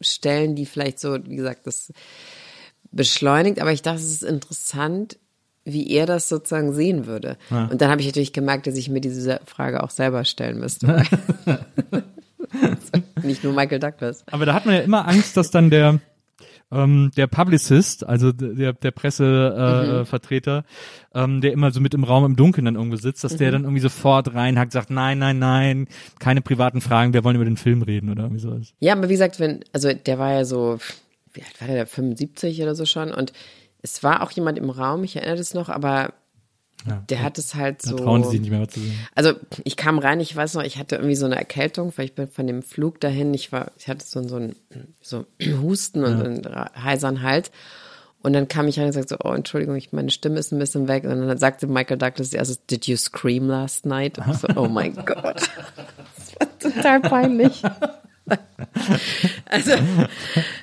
[0.00, 1.92] stellen, die vielleicht so, wie gesagt, das
[2.90, 5.18] beschleunigt, aber ich dachte, es ist interessant,
[5.64, 7.36] wie er das sozusagen sehen würde.
[7.50, 7.66] Ja.
[7.66, 11.02] Und dann habe ich natürlich gemerkt, dass ich mir diese Frage auch selber stellen müsste.
[13.22, 14.24] Nicht nur Michael Douglas.
[14.30, 16.00] Aber da hat man ja immer Angst, dass dann der
[16.72, 20.64] ähm, der Publicist, also der, der Pressevertreter,
[21.14, 21.34] äh, mhm.
[21.34, 23.38] ähm, der immer so mit im Raum im Dunkeln dann irgendwo sitzt, dass mhm.
[23.38, 27.44] der dann irgendwie sofort reinhackt, sagt, nein, nein, nein, keine privaten Fragen, wir wollen über
[27.44, 28.72] den Film reden oder irgendwie sowas.
[28.78, 30.78] Ja, aber wie gesagt, wenn, also der war ja so,
[31.32, 33.32] wie alt war der, 75 oder so schon und
[33.82, 36.12] es war auch jemand im Raum, ich erinnere das noch, aber
[36.86, 37.02] ja.
[37.08, 37.96] Der hat es halt so.
[37.96, 38.98] Da trauen sie sich nicht mehr zu sehen.
[39.14, 42.14] Also ich kam rein, ich weiß noch, ich hatte irgendwie so eine Erkältung, weil ich
[42.14, 44.56] bin von dem Flug dahin, ich war, ich hatte so, so ein
[45.00, 45.26] so
[45.62, 46.52] Husten und ja.
[46.52, 47.50] einen heiseren Hals.
[48.22, 50.58] Und dann kam ich rein und sagte so, oh, Entschuldigung, ich, meine Stimme ist ein
[50.58, 51.04] bisschen weg.
[51.04, 54.18] Und dann sagte Michael Douglas erstes, did you scream last night?
[54.18, 55.48] Und ich so, oh mein Gott.
[56.16, 57.62] Das war total peinlich.
[59.46, 59.72] Also,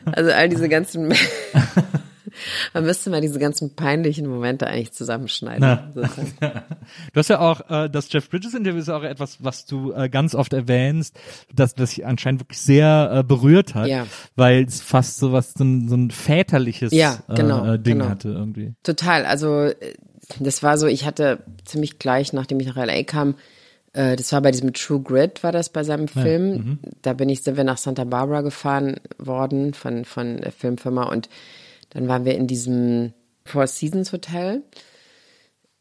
[0.06, 1.14] also all diese ganzen,
[2.74, 5.94] man müsste mal diese ganzen peinlichen Momente eigentlich zusammenschneiden.
[7.14, 9.92] Du hast ja auch, äh, das Jeff Bridges Interview ist ja auch etwas, was du
[9.92, 11.20] äh, ganz oft erwähnst,
[11.54, 14.06] dass das dich anscheinend wirklich sehr äh, berührt hat, Ja.
[14.36, 18.00] weil es fast so was, so ein, so ein väterliches Ja, genau, äh, äh, Ding
[18.00, 18.10] genau.
[18.10, 18.74] hatte irgendwie.
[18.84, 19.26] Total.
[19.26, 19.76] Also äh,
[20.40, 23.36] das war so, ich hatte ziemlich gleich, nachdem ich nach LA kam,
[23.94, 26.80] äh, das war bei diesem True Grit, war das bei seinem Film.
[27.02, 31.30] Da bin ich, sind wir nach Santa Barbara gefahren worden von, von der Filmfirma und
[31.90, 33.14] dann waren wir in diesem
[33.46, 34.64] Four Seasons Hotel.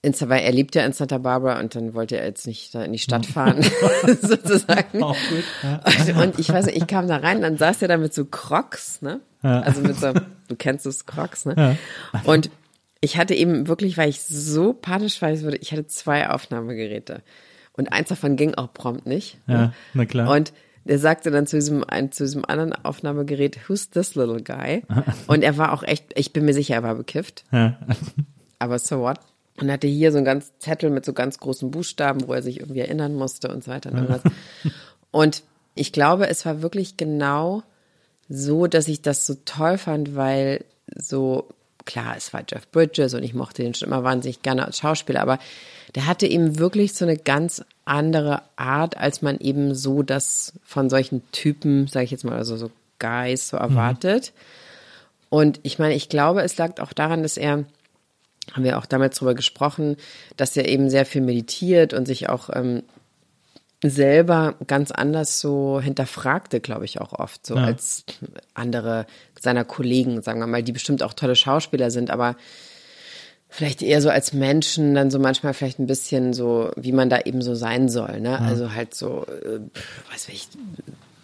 [0.03, 2.85] In, weil er lebt ja in Santa Barbara und dann wollte er jetzt nicht da
[2.85, 3.65] in die Stadt fahren,
[4.23, 5.03] sozusagen.
[5.03, 7.97] Auch gut, Und, und ich weiß nicht, ich kam da rein, dann saß er da
[7.97, 9.21] mit so Crocs, ne?
[9.43, 11.77] Also mit so, du kennst das Crocs, ne?
[12.25, 12.51] Und
[13.01, 17.23] ich hatte eben wirklich, weil ich so panisch war, ich hatte zwei Aufnahmegeräte.
[17.73, 19.39] Und eins davon ging auch prompt nicht.
[19.47, 20.31] Ja, na klar.
[20.31, 20.53] Und
[20.89, 24.83] der sagte dann zu diesem, ein, zu diesem anderen Aufnahmegerät, who's this little guy?
[25.27, 27.45] Und er war auch echt, ich bin mir sicher, er war bekifft.
[27.51, 27.79] Ja.
[28.59, 29.19] Aber so what?
[29.61, 32.61] Und hatte hier so einen ganz Zettel mit so ganz großen Buchstaben, wo er sich
[32.61, 34.23] irgendwie erinnern musste und so weiter und irgendwas.
[35.13, 37.63] Und ich glaube, es war wirklich genau
[38.29, 40.65] so, dass ich das so toll fand, weil
[40.95, 41.49] so,
[41.87, 45.23] klar, es war Jeff Bridges und ich mochte den schon immer wahnsinnig gerne als Schauspieler,
[45.23, 45.39] aber
[45.95, 50.91] der hatte eben wirklich so eine ganz andere Art, als man eben so das von
[50.91, 54.33] solchen Typen, sage ich jetzt mal, also so Guys so erwartet.
[55.29, 57.65] Und ich meine, ich glaube, es lag auch daran, dass er,
[58.53, 59.97] haben wir auch damals drüber gesprochen,
[60.37, 62.83] dass er eben sehr viel meditiert und sich auch ähm,
[63.83, 68.05] selber ganz anders so hinterfragte, glaube ich, auch oft, so als
[68.55, 69.07] andere
[69.39, 72.37] seiner Kollegen, sagen wir mal, die bestimmt auch tolle Schauspieler sind, aber
[73.57, 77.21] vielleicht eher so als Menschen dann so manchmal vielleicht ein bisschen so, wie man da
[77.21, 78.39] eben so sein soll, ne?
[78.43, 79.61] Also halt so, äh,
[80.13, 80.49] weiß ich,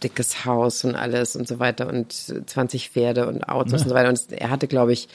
[0.03, 4.09] dickes Haus und alles und so weiter und 20 Pferde und Autos und so weiter.
[4.09, 5.09] Und er hatte, glaube ich,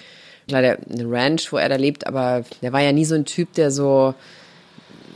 [0.47, 3.25] klar, der, eine Ranch, wo er da lebt, aber der war ja nie so ein
[3.25, 4.13] Typ, der so,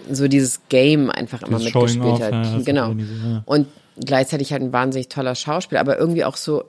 [0.09, 2.31] so dieses Game einfach immer Dieses mitgespielt off, hat.
[2.33, 2.89] ja, genau.
[2.93, 3.43] ja so, ja.
[3.45, 3.67] Und
[4.03, 6.63] gleichzeitig halt ein wahnsinnig toller Schauspieler, aber irgendwie auch so,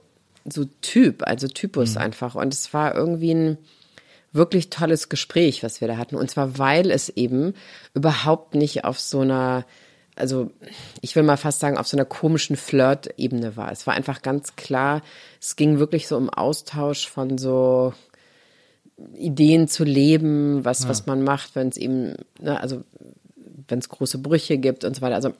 [0.44, 2.02] so Typ, also Typus Mhm.
[2.02, 2.34] einfach.
[2.34, 3.58] Und es war irgendwie ein
[4.32, 6.16] wirklich tolles Gespräch, was wir da hatten.
[6.16, 7.54] Und zwar, weil es eben
[7.94, 9.64] überhaupt nicht auf so einer,
[10.16, 10.50] also
[11.00, 13.70] ich will mal fast sagen, auf so einer komischen Flirt-Ebene war.
[13.72, 15.02] Es war einfach ganz klar,
[15.40, 17.92] es ging wirklich so um Austausch von so
[19.14, 22.84] Ideen zu leben, was, was man macht, wenn es eben, ne, also
[23.68, 25.14] wenn es große Brüche gibt und so weiter.
[25.14, 25.34] Also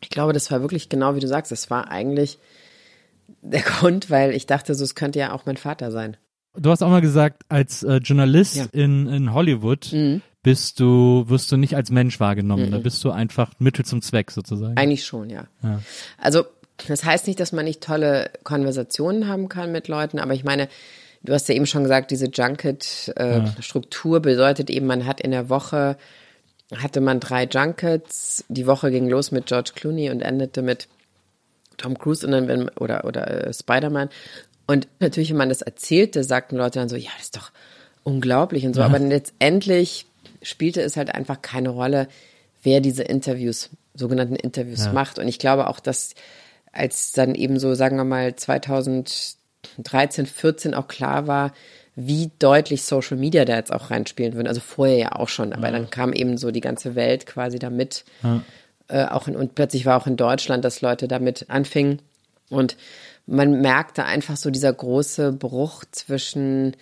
[0.00, 1.52] ich glaube, das war wirklich genau wie du sagst.
[1.52, 2.38] Es war eigentlich
[3.42, 6.16] der Grund, weil ich dachte, so es könnte ja auch mein Vater sein.
[6.58, 8.64] Du hast auch mal gesagt, als äh, Journalist Ja.
[8.64, 8.70] Mhm.
[8.72, 9.94] in, in Hollywood
[10.42, 12.70] bist du, wirst du nicht als Mensch wahrgenommen.
[12.70, 14.76] Da bist du einfach Mittel zum Zweck sozusagen.
[14.76, 15.46] Eigentlich schon, ja.
[16.18, 16.44] Also,
[16.88, 20.68] das heißt nicht, dass man nicht tolle Konversationen haben kann mit Leuten, aber ich meine,
[21.22, 25.96] du hast ja eben schon gesagt, diese Junket-Struktur bedeutet eben, man hat in der Woche,
[26.74, 30.86] hatte man drei Junkets, die Woche ging los mit George Clooney und endete mit
[31.76, 34.08] Tom Cruise und dann, wenn, oder, oder äh, Spider-Man.
[34.66, 37.50] Und natürlich, wenn man das erzählte, sagten Leute dann so, ja, das ist doch
[38.02, 38.82] unglaublich und so.
[38.82, 40.06] Aber letztendlich
[40.42, 42.08] spielte es halt einfach keine Rolle,
[42.62, 45.18] wer diese Interviews, sogenannten Interviews macht.
[45.18, 46.14] Und ich glaube auch, dass
[46.72, 51.52] als dann eben so, sagen wir mal, 2013, 14 auch klar war,
[51.94, 54.48] wie deutlich Social Media da jetzt auch reinspielen würden.
[54.48, 58.04] Also vorher ja auch schon, aber dann kam eben so die ganze Welt quasi damit.
[58.88, 62.02] Äh, auch in, und plötzlich war auch in Deutschland, dass Leute damit anfingen.
[62.50, 62.76] Und
[63.26, 66.76] man merkte einfach so dieser große Bruch zwischen,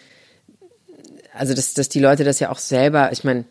[1.32, 3.44] also dass, dass die Leute das ja auch selber, ich meine,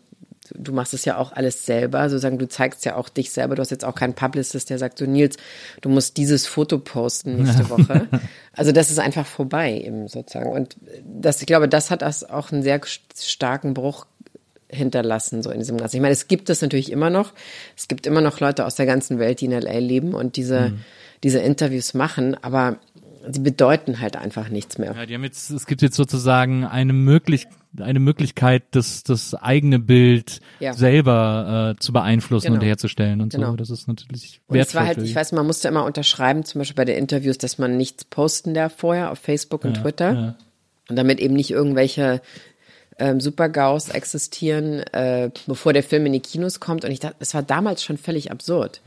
[0.54, 3.62] du machst es ja auch alles selber, sozusagen, du zeigst ja auch dich selber, du
[3.62, 5.36] hast jetzt auch keinen Publicist, der sagt so, Nils,
[5.80, 8.08] du musst dieses Foto posten nächste Woche.
[8.52, 10.52] Also das ist einfach vorbei eben sozusagen.
[10.52, 12.80] Und das, ich glaube, das hat das auch einen sehr
[13.18, 14.06] starken Bruch
[14.68, 15.96] hinterlassen, so in diesem Ganzen.
[15.96, 17.32] Ich meine, es gibt es natürlich immer noch.
[17.76, 20.72] Es gibt immer noch Leute aus der ganzen Welt, die in LA leben und diese,
[21.22, 22.78] diese Interviews machen, aber
[23.30, 24.94] sie bedeuten halt einfach nichts mehr.
[24.94, 27.46] Ja, die haben jetzt, es gibt jetzt sozusagen eine möglich,
[27.80, 30.74] eine Möglichkeit, das, das eigene Bild Ja.
[30.74, 32.60] selber äh, zu beeinflussen Genau.
[32.60, 33.52] und herzustellen und Genau.
[33.52, 33.56] so.
[33.56, 34.80] Das ist natürlich Und es wertvoll.
[34.80, 35.14] war halt, ich die.
[35.16, 38.74] weiß, man musste immer unterschreiben, zum Beispiel bei den Interviews, dass man nichts posten darf
[38.76, 40.12] vorher auf Facebook und Twitter.
[40.12, 40.34] ja.
[40.90, 42.20] Und damit eben nicht irgendwelche
[42.98, 46.84] ähm, Super-GAUs existieren, äh, bevor der Film in die Kinos kommt.
[46.84, 48.82] Und ich dachte, es war damals schon völlig absurd.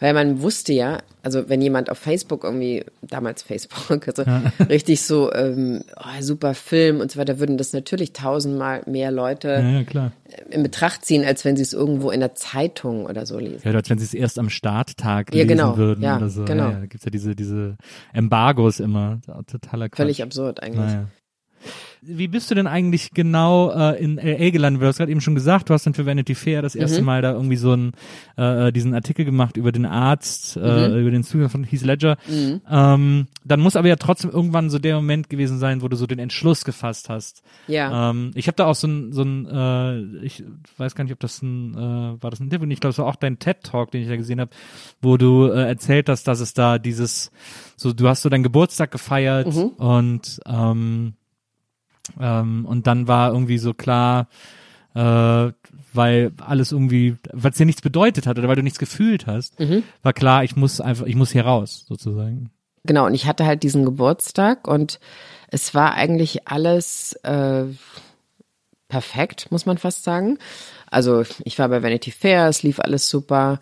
[0.00, 4.22] Weil man wusste ja, also wenn jemand auf Facebook irgendwie, damals Facebook, also
[4.68, 9.48] richtig so ähm, oh, super Film und so weiter, würden das natürlich tausendmal mehr Leute
[9.48, 10.12] Ja, ja, klar.
[10.50, 13.62] in Betracht ziehen, als wenn sie es irgendwo in der Zeitung oder so lesen.
[13.64, 15.76] Ja, als wenn sie es erst am Starttag Ja, lesen genau.
[15.76, 16.44] würden Ja, oder so.
[16.44, 16.64] genau.
[16.66, 17.76] Ja, ja, da gibt's ja diese, diese
[18.12, 19.20] Embargos immer.
[19.50, 19.96] Totaler Quatsch.
[19.96, 20.92] Völlig absurd eigentlich.
[22.10, 24.82] Wie bist du denn eigentlich genau äh, in LA gelandet?
[24.82, 26.80] Du hast gerade eben schon gesagt, du hast dann für Vanity Fair das Mhm.
[26.80, 27.92] erste Mal da irgendwie so einen,
[28.36, 30.62] äh, diesen Artikel gemacht über den Arzt, Mhm.
[30.64, 32.16] äh, über den Zugang von Heath Ledger.
[32.70, 36.06] Ähm, dann muss aber ja trotzdem irgendwann so der Moment gewesen sein, wo du so
[36.06, 37.42] den Entschluss gefasst hast.
[37.66, 38.10] Ja.
[38.10, 40.42] Ähm, ich habe da auch so ein, so ein äh, ich
[40.78, 42.68] weiß gar nicht, ob das ein, äh, war das ein Interview?
[42.70, 44.50] Ich glaube, es war auch dein TED-Talk, den ich da gesehen habe,
[45.02, 47.30] wo du äh, erzählt hast, dass es da dieses,
[47.76, 49.68] so du hast so deinen Geburtstag gefeiert Mhm.
[49.78, 51.12] und ähm,
[52.20, 54.28] ähm, und dann war irgendwie so klar,
[54.94, 55.52] äh,
[55.92, 59.82] weil alles irgendwie, es dir nichts bedeutet hat oder weil du nichts gefühlt hast, Mhm.
[60.02, 62.50] war klar, ich muss einfach, ich muss hier raus, sozusagen.
[62.84, 65.00] Genau, und ich hatte halt diesen Geburtstag und
[65.50, 67.64] es war eigentlich alles äh,
[68.88, 70.38] perfekt, muss man fast sagen.
[70.90, 73.60] Also ich war bei Vanity Fair, es lief alles super.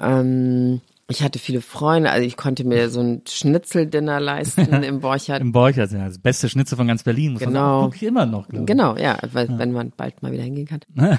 [0.00, 5.40] Ähm, ich hatte viele Freunde, also ich konnte mir so ein Schnitzeldinner leisten im Borchardt.
[5.40, 7.80] Im Borchert, ja, das beste Schnitzel von ganz Berlin, muss man Genau.
[7.80, 7.92] sagen.
[7.92, 8.66] Wirklich immer noch, glaube ich.
[8.66, 10.80] Genau, ja, weil, wenn man bald mal wieder hingehen kann.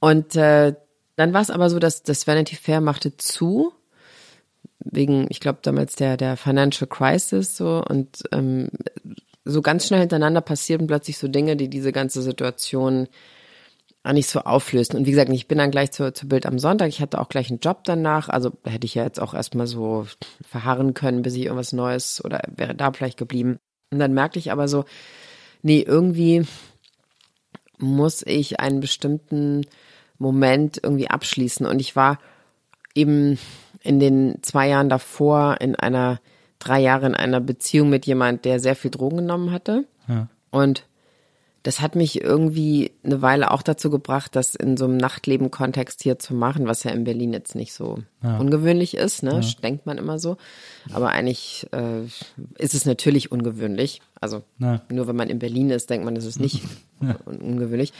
[0.00, 0.74] Und äh,
[1.16, 3.72] dann war es aber so, dass das Vanity Fair machte zu
[4.84, 8.68] wegen, ich glaube damals der der Financial Crisis so und ähm,
[9.44, 13.06] so ganz schnell hintereinander passierten plötzlich so Dinge, die diese ganze Situation
[14.04, 14.96] eigentlich so auflösen.
[14.96, 16.88] Und wie gesagt, ich bin dann gleich zu, zu Bild am Sonntag.
[16.88, 18.28] Ich hatte auch gleich einen Job danach.
[18.28, 20.06] Also hätte ich ja jetzt auch erstmal so
[20.42, 23.58] verharren können, bis ich irgendwas Neues oder wäre da vielleicht geblieben.
[23.90, 24.84] Und dann merkte ich aber so,
[25.62, 26.44] nee, irgendwie
[27.78, 29.66] muss ich einen bestimmten
[30.18, 31.66] Moment irgendwie abschließen.
[31.66, 32.18] Und ich war
[32.94, 33.38] eben
[33.82, 36.20] in den zwei Jahren davor in einer,
[36.58, 39.84] drei Jahre in einer Beziehung mit jemand, der sehr viel Drogen genommen hatte.
[40.08, 40.28] Ja.
[40.50, 40.86] Und
[41.62, 46.18] das hat mich irgendwie eine Weile auch dazu gebracht, das in so einem Nachtleben-Kontext hier
[46.18, 47.98] zu machen, was ja in Berlin jetzt nicht so
[48.40, 49.40] ungewöhnlich ist, ne?
[49.62, 50.36] Denkt man immer so.
[50.92, 52.02] Aber eigentlich äh,
[52.58, 54.00] ist es natürlich ungewöhnlich.
[54.20, 54.82] Also Ja.
[54.90, 56.62] nur wenn man in Berlin ist, denkt man, das ist nicht
[57.00, 57.92] un ungewöhnlich.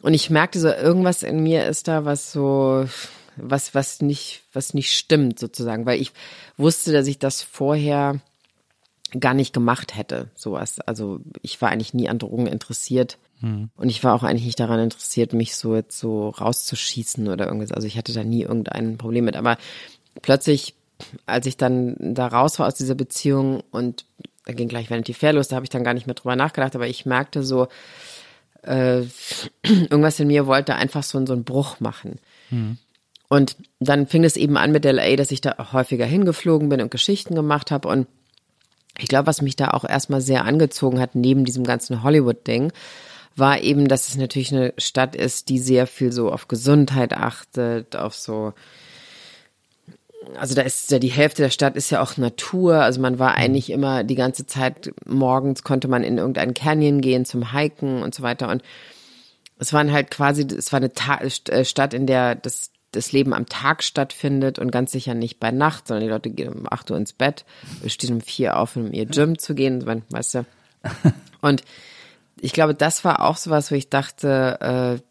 [0.00, 2.84] Und ich merkte so, irgendwas in mir ist da, was so,
[3.36, 6.12] was, was nicht, was nicht stimmt sozusagen, weil ich
[6.56, 8.20] wusste, dass ich das vorher
[9.18, 10.80] gar nicht gemacht hätte, sowas.
[10.80, 13.18] Also ich war eigentlich nie an Drogen interessiert.
[13.76, 17.72] Und ich war auch eigentlich nicht daran interessiert, mich so jetzt so rauszuschießen oder irgendwas.
[17.72, 19.36] Also ich hatte da nie irgendein Problem mit.
[19.36, 19.58] Aber
[20.22, 20.74] plötzlich,
[21.26, 24.04] als ich dann da raus war aus dieser Beziehung und
[24.46, 26.74] da ging gleich Vanity Fair los, da habe ich dann gar nicht mehr drüber nachgedacht,
[26.76, 27.68] aber ich merkte so,
[28.62, 29.00] äh,
[29.62, 32.18] irgendwas in mir wollte einfach so, so einen Bruch machen.
[33.28, 36.90] Und dann fing es eben an mit LA, dass ich da häufiger hingeflogen bin und
[36.90, 37.88] Geschichten gemacht habe.
[37.88, 38.06] Und
[38.98, 42.72] ich glaube, was mich da auch erstmal sehr angezogen hat, neben diesem ganzen Hollywood-Ding,
[43.36, 47.96] war eben, dass es natürlich eine Stadt ist, die sehr viel so auf Gesundheit achtet,
[47.96, 48.52] auf so,
[50.38, 52.76] also da ist ja die Hälfte der Stadt ist ja auch Natur.
[52.76, 57.24] Also man war eigentlich immer die ganze Zeit morgens konnte man in irgendeinen Canyon gehen
[57.24, 58.48] zum Hiken und so weiter.
[58.48, 58.62] Und
[59.58, 63.34] es waren halt quasi, es war eine Ta äh, Stadt, in der das, das Leben
[63.34, 66.90] am Tag stattfindet und ganz sicher nicht bei Nacht, sondern die Leute gehen um 8
[66.90, 67.44] Uhr ins Bett,
[67.86, 70.46] stehen um 4 auf, um ihr Gym zu gehen, weißt du.
[71.40, 71.64] Und
[72.40, 75.02] ich glaube, das war auch sowas, wo ich dachte, äh,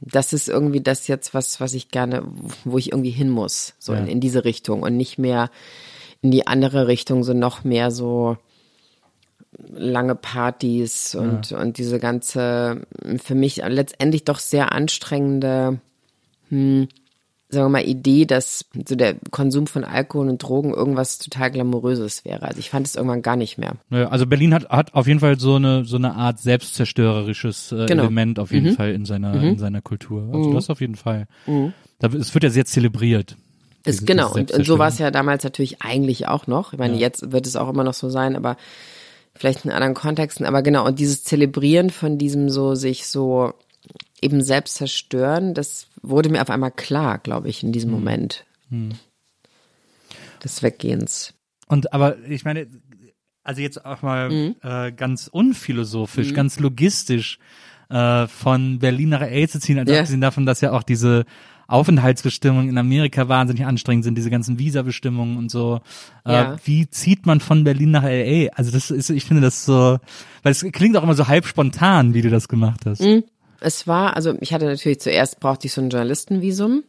[0.00, 2.22] das ist irgendwie das jetzt, was, was ich gerne,
[2.64, 5.50] wo ich irgendwie hin muss, so in, in diese Richtung und nicht mehr
[6.22, 8.38] in die andere Richtung, so noch mehr so
[9.58, 12.86] lange Partys und, und diese ganze,
[13.22, 15.80] für mich letztendlich doch sehr anstrengende,
[16.48, 16.88] hm,
[17.56, 22.24] sagen wir mal, Idee, dass so der Konsum von Alkohol und Drogen irgendwas total Glamouröses
[22.24, 22.42] wäre.
[22.42, 23.72] Also ich fand es irgendwann gar nicht mehr.
[23.90, 27.86] Ja, also Berlin hat, hat auf jeden Fall so eine so eine Art selbstzerstörerisches äh,
[27.86, 28.04] Genau.
[28.04, 30.28] Element auf jeden Fall in seiner in seiner Kultur.
[30.32, 31.26] Also das auf jeden Fall.
[31.98, 33.32] Da, es wird ja sehr zelebriert.
[33.84, 36.72] Ist, Dieses- genau, und, und so war es ja damals natürlich eigentlich auch noch.
[36.72, 38.56] Ich meine, jetzt wird es auch immer noch so sein, aber
[39.34, 40.44] vielleicht in anderen Kontexten.
[40.46, 43.52] Aber genau, und dieses Zelebrieren von diesem so sich so
[44.22, 48.44] eben selbst zerstören, das wurde mir auf einmal klar, glaube ich, in diesem Moment
[50.42, 51.34] des Weggehens.
[51.66, 52.66] Und aber ich meine,
[53.42, 54.56] also jetzt auch mal Mhm.
[54.62, 57.38] äh, ganz unphilosophisch, ganz logistisch
[57.88, 60.00] äh, von Berlin nach LA zu ziehen, also Ja.
[60.00, 61.24] abgesehen davon, dass ja auch diese
[61.68, 65.80] Aufenthaltsbestimmungen in Amerika wahnsinnig anstrengend sind, diese ganzen Visabestimmungen und so.
[66.24, 66.56] Äh, Ja.
[66.64, 68.48] Wie zieht man von Berlin nach LA?
[68.54, 69.98] Also das ist, ich finde das so,
[70.42, 73.00] weil es klingt auch immer so halb spontan, wie du das gemacht hast.
[73.60, 76.84] Es war, also ich hatte natürlich zuerst brauchte ich so ein Journalistenvisum.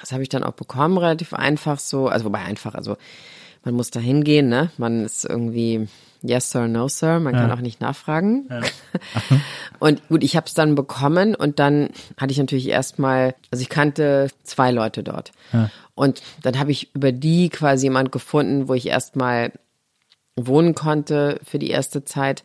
[0.00, 2.08] Das habe ich dann auch bekommen, relativ einfach so.
[2.08, 2.96] Also wobei einfach, also
[3.64, 4.70] man muss da hingehen, ne?
[4.78, 5.88] Man ist irgendwie
[6.22, 7.20] Yes sir, no sir.
[7.20, 8.48] Man kann auch nicht nachfragen.
[8.50, 8.62] Ja.
[9.78, 13.68] und gut, ich habe es dann bekommen und dann hatte ich natürlich erstmal, also ich
[13.68, 15.32] kannte zwei Leute dort.
[15.52, 15.70] Ja.
[15.94, 19.52] Und dann habe ich über die quasi jemand gefunden, wo ich erstmal
[20.36, 22.44] wohnen konnte für die erste Zeit.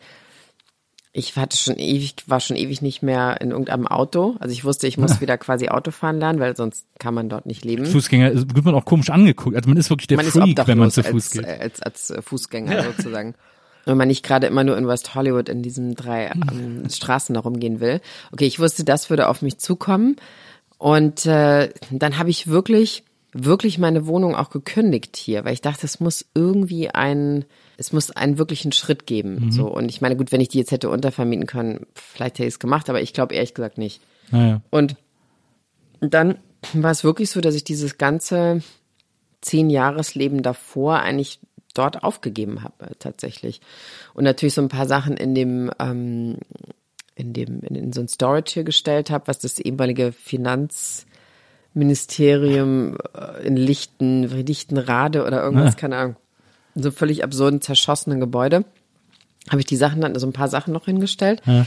[1.14, 4.38] Ich hatte schon ewig, war schon ewig nicht mehr in irgendeinem Auto.
[4.40, 7.46] Also ich wusste, ich muss wieder quasi Auto fahren lernen, weil sonst kann man dort
[7.46, 7.86] nicht leben.
[7.86, 9.58] Fußgänger wird man auch komisch angeguckt.
[9.58, 11.46] Also man ist wirklich der man Freak, wenn man zu Fuß als, geht.
[11.46, 12.84] Als, als, als Fußgänger ja.
[12.84, 13.36] sozusagen.
[13.84, 17.42] Wenn man nicht gerade immer nur in West Hollywood in diesen drei ähm, Straßen da
[17.42, 18.00] rumgehen will.
[18.32, 20.16] Okay, ich wusste, das würde auf mich zukommen.
[20.78, 23.04] Und äh, dann habe ich wirklich,
[23.34, 27.46] wirklich meine Wohnung auch gekündigt hier, weil ich dachte, es muss irgendwie ein
[27.82, 29.46] es muss einen wirklichen Schritt geben.
[29.46, 29.52] Mhm.
[29.52, 29.68] So.
[29.68, 32.60] Und ich meine, gut, wenn ich die jetzt hätte untervermieten können, vielleicht hätte ich es
[32.60, 34.02] gemacht, aber ich glaube ehrlich gesagt nicht.
[34.30, 34.62] Naja.
[34.70, 34.96] Und
[36.00, 36.38] dann
[36.74, 38.62] war es wirklich so, dass ich dieses ganze
[39.42, 41.40] zehn Jahresleben davor eigentlich
[41.74, 43.62] dort aufgegeben habe, tatsächlich.
[44.14, 46.38] Und natürlich so ein paar Sachen in dem, ähm,
[47.16, 51.11] in dem, in, in so ein Storage hier gestellt habe, was das ehemalige Finanzministerium
[51.76, 55.80] äh, in Lichten, Lichtenrade oder irgendwas, ja.
[55.80, 56.16] keine Ahnung,
[56.76, 58.66] so völlig absurden, zerschossenen Gebäude,
[59.50, 61.42] habe ich die Sachen dann, so ein paar Sachen noch hingestellt.
[61.46, 61.66] Ja.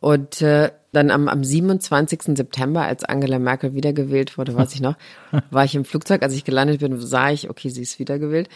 [0.00, 2.36] Und äh, dann am, am 27.
[2.36, 4.96] September, als Angela Merkel wiedergewählt wurde, weiß ich noch,
[5.50, 6.22] war ich im Flugzeug.
[6.22, 8.48] Als ich gelandet bin, sah ich, okay, sie ist wiedergewählt.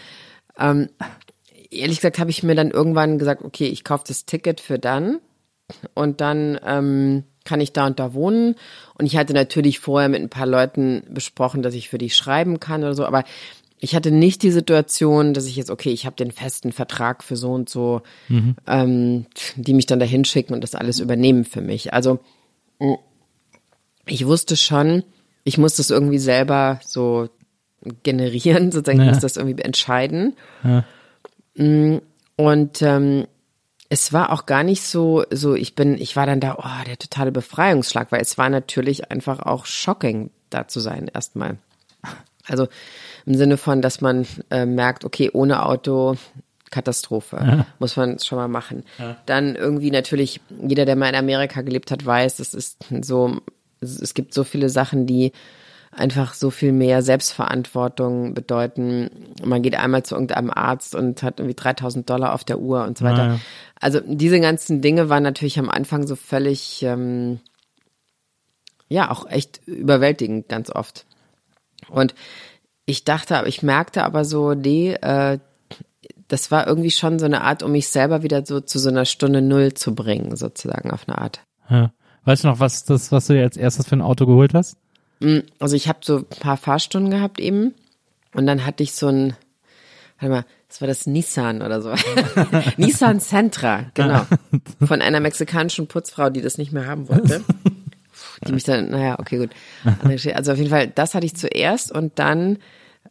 [0.59, 0.89] Ähm,
[1.71, 5.19] ehrlich gesagt habe ich mir dann irgendwann gesagt, okay, ich kaufe das Ticket für dann
[5.95, 8.57] und dann ähm, kann ich da und da wohnen.
[8.95, 12.61] Und ich hatte natürlich vorher mit ein paar Leuten besprochen, dass ich für die schreiben
[12.61, 13.25] kann oder so, aber
[13.83, 17.37] ich hatte nicht die Situation, dass ich jetzt, okay, ich habe den festen Vertrag für
[17.37, 18.55] so und so, mhm.
[18.67, 19.27] ähm,
[19.57, 21.95] die mich dann dahin schicken und das alles übernehmen für mich.
[21.95, 22.21] Also
[24.07, 25.03] ich wusste schon,
[25.45, 27.31] ich muss das irgendwie selber so
[28.03, 29.07] generieren, sozusagen, ja.
[29.07, 30.37] ich muss das irgendwie entscheiden.
[30.63, 30.85] Ja.
[31.55, 32.01] Mm,
[32.37, 33.27] und ähm,
[33.91, 36.97] es war auch gar nicht so, so ich bin, ich war dann da, oh, der
[36.97, 41.59] totale Befreiungsschlag, weil es war natürlich einfach auch shocking, da zu sein erstmal.
[42.47, 42.69] Also
[43.27, 46.17] im Sinne von, dass man äh, merkt, okay, ohne Auto
[46.71, 47.37] Katastrophe.
[47.37, 47.67] Ja.
[47.79, 48.85] Muss man schon mal machen.
[48.99, 49.17] Ja.
[49.27, 53.41] Dann irgendwie natürlich, jeder, der mal in Amerika gelebt hat, weiß, es ist so,
[53.81, 55.33] es gibt so viele Sachen, die
[55.91, 59.11] einfach so viel mehr Selbstverantwortung bedeuten.
[59.45, 62.99] Man geht einmal zu irgendeinem Arzt und hat irgendwie 3000 Dollar auf der Uhr und
[62.99, 63.27] so weiter.
[63.27, 63.41] Ja.
[63.81, 67.41] Also diese ganzen Dinge waren natürlich am Anfang so völlig, ähm,
[68.89, 71.07] ja, auch echt überwältigend ganz oft.
[71.89, 72.15] Und
[72.87, 75.39] ich dachte, ich merkte aber so, nee, äh,
[76.29, 79.05] das war irgendwie schon so eine Art, um mich selber wieder so zu so einer
[79.05, 81.41] Stunde Null zu bringen, sozusagen auf eine Art.
[81.69, 81.93] Ja.
[82.25, 84.77] Weißt du noch, was das, was du dir als erstes für ein Auto geholt hast?
[85.21, 87.75] Mm, also ich habe so ein paar Fahrstunden gehabt eben
[88.35, 89.37] und dann hatte ich so ein,
[90.19, 91.93] warte mal, das war das Nissan oder so.
[92.77, 94.25] Nissan Sentra, genau.
[94.85, 97.45] Von einer mexikanischen Putzfrau, die das nicht mehr haben wollte.
[98.47, 99.51] Die mich dann, naja, okay, gut.
[100.35, 102.59] Also auf jeden Fall, das hatte ich zuerst und dann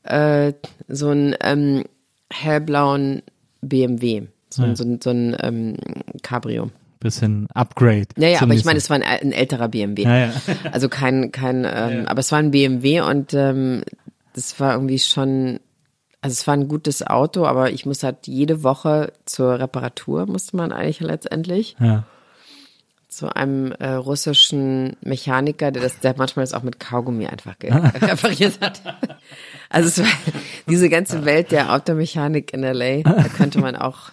[0.04, 0.54] äh,
[0.88, 1.84] so ein ähm,
[2.32, 3.22] hellblauen
[3.62, 4.28] BMW.
[4.50, 4.76] So, ja.
[4.76, 5.76] so, so, so ein ähm,
[6.24, 8.08] Cabrio bisschen Upgrade.
[8.16, 10.04] Naja, aber ich meine, es war ein, ein älterer BMW.
[10.04, 10.34] Ja, ja.
[10.72, 12.08] Also kein, kein, ähm, ja.
[12.08, 13.84] aber es war ein BMW und ähm,
[14.34, 15.60] das war irgendwie schon,
[16.22, 20.58] also es war ein gutes Auto, aber ich musste halt jede Woche zur Reparatur, musste
[20.58, 21.76] man eigentlich letztendlich.
[21.80, 22.06] Ja
[23.10, 28.62] zu einem äh, russischen Mechaniker, der das, der manchmal das auch mit Kaugummi einfach repariert
[28.62, 28.82] hat.
[29.70, 30.20] Also es war
[30.70, 34.12] diese ganze Welt der Automechanik in LA, da könnte man auch.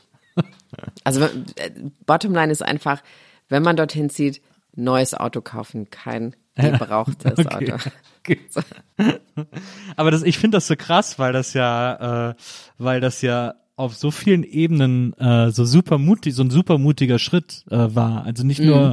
[1.05, 1.71] Also äh,
[2.07, 3.03] Bottomline ist einfach,
[3.49, 4.41] wenn man dorthin zieht,
[4.75, 7.73] neues Auto kaufen, kein gebrauchtes okay.
[7.73, 7.91] Auto.
[8.21, 8.41] Okay.
[8.51, 8.61] So.
[9.97, 12.35] Aber das, ich finde das so krass, weil das ja, äh,
[12.79, 17.19] weil das ja auf so vielen Ebenen äh, so super mutig, so ein super mutiger
[17.19, 18.25] Schritt äh, war.
[18.25, 18.67] Also nicht mhm.
[18.67, 18.93] nur,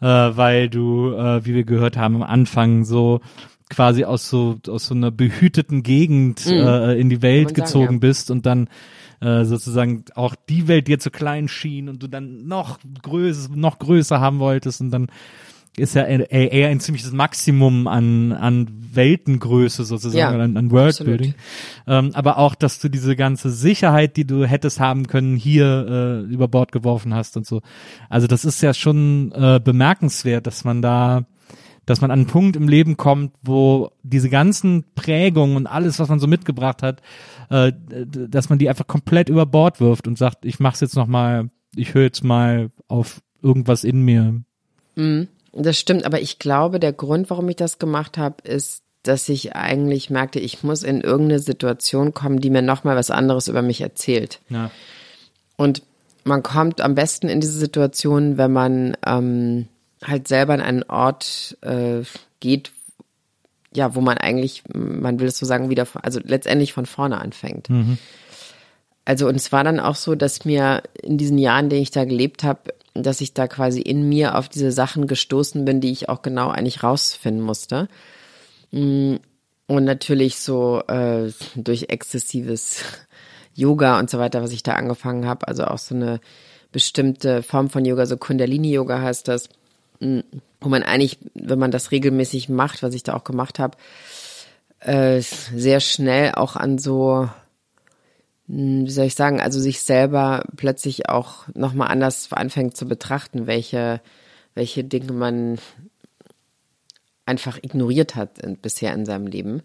[0.00, 3.20] äh, weil du, äh, wie wir gehört haben am Anfang, so
[3.68, 6.52] quasi aus so aus so einer behüteten Gegend mhm.
[6.52, 8.00] äh, in die Welt gezogen sagen, ja.
[8.00, 8.68] bist und dann
[9.20, 13.78] äh, sozusagen auch die Welt dir zu klein schien und du dann noch größer, noch
[13.78, 15.08] größer haben wolltest und dann
[15.76, 21.34] ist ja eher ein ziemliches Maximum an, an Weltengröße sozusagen, ja, an, an Worldbuilding.
[21.86, 26.32] Ähm, aber auch, dass du diese ganze Sicherheit, die du hättest haben können, hier äh,
[26.32, 27.62] über Bord geworfen hast und so.
[28.08, 31.24] Also das ist ja schon äh, bemerkenswert, dass man da
[31.90, 36.08] dass man an einen Punkt im Leben kommt, wo diese ganzen Prägungen und alles, was
[36.08, 37.02] man so mitgebracht hat,
[37.50, 37.72] äh,
[38.06, 41.50] dass man die einfach komplett über Bord wirft und sagt, ich mach's jetzt noch mal,
[41.74, 44.40] ich höre jetzt mal auf irgendwas in mir.
[44.94, 45.28] Mhm.
[45.52, 49.56] Das stimmt, aber ich glaube, der Grund, warum ich das gemacht habe, ist dass ich
[49.56, 53.80] eigentlich merkte, ich muss in irgendeine Situation kommen, die mir nochmal was anderes über mich
[53.80, 54.40] erzählt.
[54.50, 54.70] Ja.
[55.56, 55.82] Und
[56.24, 59.68] man kommt am besten in diese Situation, wenn man ähm,
[60.02, 62.02] halt selber an einen Ort äh,
[62.40, 62.72] geht,
[63.74, 67.68] ja, wo man eigentlich, man will es so sagen, wieder, also letztendlich von vorne anfängt.
[69.04, 71.90] Also und es war dann auch so, dass mir in diesen Jahren, in denen ich
[71.90, 75.90] da gelebt habe, dass ich da quasi in mir auf diese Sachen gestoßen bin, die
[75.92, 77.88] ich auch genau eigentlich rausfinden musste.
[78.72, 79.16] Mm,
[79.66, 82.82] Und natürlich so äh, durch exzessives
[83.54, 86.20] Yoga und so weiter, was ich da angefangen habe, also auch so eine
[86.72, 89.48] bestimmte Form von Yoga, so Kundalini-Yoga heißt das,
[90.00, 93.76] wo man eigentlich, wenn man das regelmäßig macht, was ich da auch gemacht habe,
[94.80, 97.28] äh, sehr schnell auch an so,
[98.46, 103.46] mh, wie soll ich sagen, also sich selber plötzlich auch nochmal anders anfängt zu betrachten,
[103.46, 104.00] welche,
[104.54, 105.58] welche Dinge man
[107.26, 109.62] einfach ignoriert hat in, bisher in seinem Leben.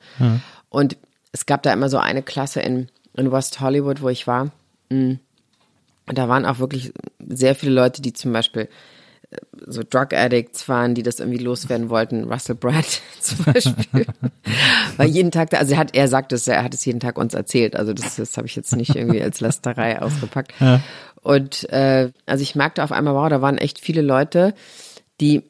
[0.69, 0.97] Und
[1.31, 4.51] es gab da immer so eine Klasse in, in West Hollywood, wo ich war.
[6.07, 6.93] Und da waren auch wirklich
[7.27, 8.69] sehr viele Leute, die zum Beispiel
[9.67, 12.25] so Drug Addicts waren, die das irgendwie loswerden wollten.
[12.25, 14.05] Russell Brand zum Beispiel.
[14.97, 17.33] Weil jeden Tag, also er hat, er sagt es, er hat es jeden Tag uns
[17.33, 17.75] erzählt.
[17.75, 20.53] Also das, das habe ich jetzt nicht irgendwie als Lasterei ausgepackt.
[21.21, 24.53] Und äh, also ich merkte auf einmal, wow, da waren echt viele Leute,
[25.19, 25.43] die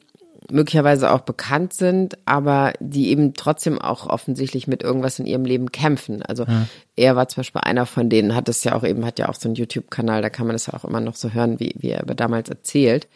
[0.50, 5.72] möglicherweise auch bekannt sind, aber die eben trotzdem auch offensichtlich mit irgendwas in ihrem Leben
[5.72, 6.22] kämpfen.
[6.22, 6.46] Also
[6.94, 9.34] er war zum Beispiel einer von denen, hat es ja auch eben, hat ja auch
[9.34, 11.90] so einen YouTube-Kanal, da kann man das ja auch immer noch so hören, wie, wie
[11.90, 13.08] er damals erzählt.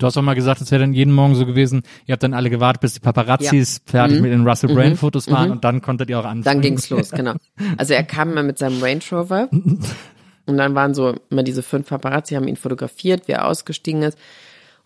[0.00, 2.32] Du hast auch mal gesagt, es wäre dann jeden Morgen so gewesen, ihr habt dann
[2.32, 6.08] alle gewartet, bis die Paparazzis fertig mit den Russell Brand Fotos waren und dann konntet
[6.08, 6.42] ihr auch anfangen.
[6.42, 7.34] Dann ging's los, genau.
[7.76, 9.50] Also er kam immer mit seinem Range Rover
[10.46, 14.16] und dann waren so immer diese fünf Paparazzi, haben ihn fotografiert, wie er ausgestiegen ist.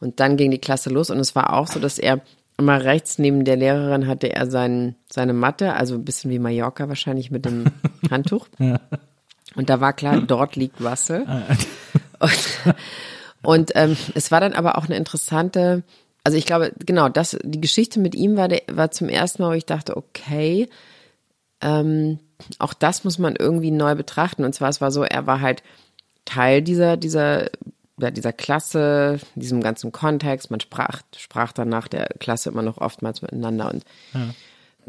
[0.01, 2.21] Und dann ging die Klasse los und es war auch so, dass er
[2.59, 6.89] immer rechts neben der Lehrerin hatte er sein, seine Matte, also ein bisschen wie Mallorca
[6.89, 7.67] wahrscheinlich mit dem
[8.11, 8.49] Handtuch.
[8.59, 11.25] Und da war klar, dort liegt Russell.
[12.19, 12.75] Und,
[13.45, 15.83] und ähm, es war dann aber auch eine interessante,
[16.25, 19.51] also ich glaube, genau, das, die Geschichte mit ihm war, der, war zum ersten Mal,
[19.51, 20.69] wo ich dachte, okay,
[21.61, 22.19] ähm,
[22.59, 24.45] auch das muss man irgendwie neu betrachten.
[24.45, 25.63] Und zwar, es war so, er war halt
[26.25, 27.51] Teil dieser, dieser,
[27.99, 30.51] ja, dieser Klasse, diesem ganzen Kontext.
[30.51, 33.85] Man sprach, sprach dann nach der Klasse immer noch oftmals miteinander und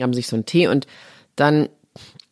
[0.04, 0.68] haben sich so einen Tee.
[0.68, 0.88] Und
[1.36, 1.70] dann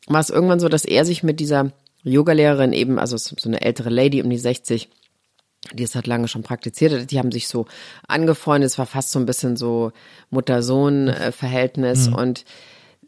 [0.08, 1.72] war es irgendwann so, dass er sich mit dieser
[2.04, 4.90] Yogalehrerin eben, also so eine ältere Lady um die 60,
[5.72, 7.66] die es halt lange schon praktiziert die haben sich so
[8.08, 8.70] angefreundet.
[8.72, 9.92] Es war fast so ein bisschen so
[10.30, 12.44] Mutter-Sohn-Verhältnis und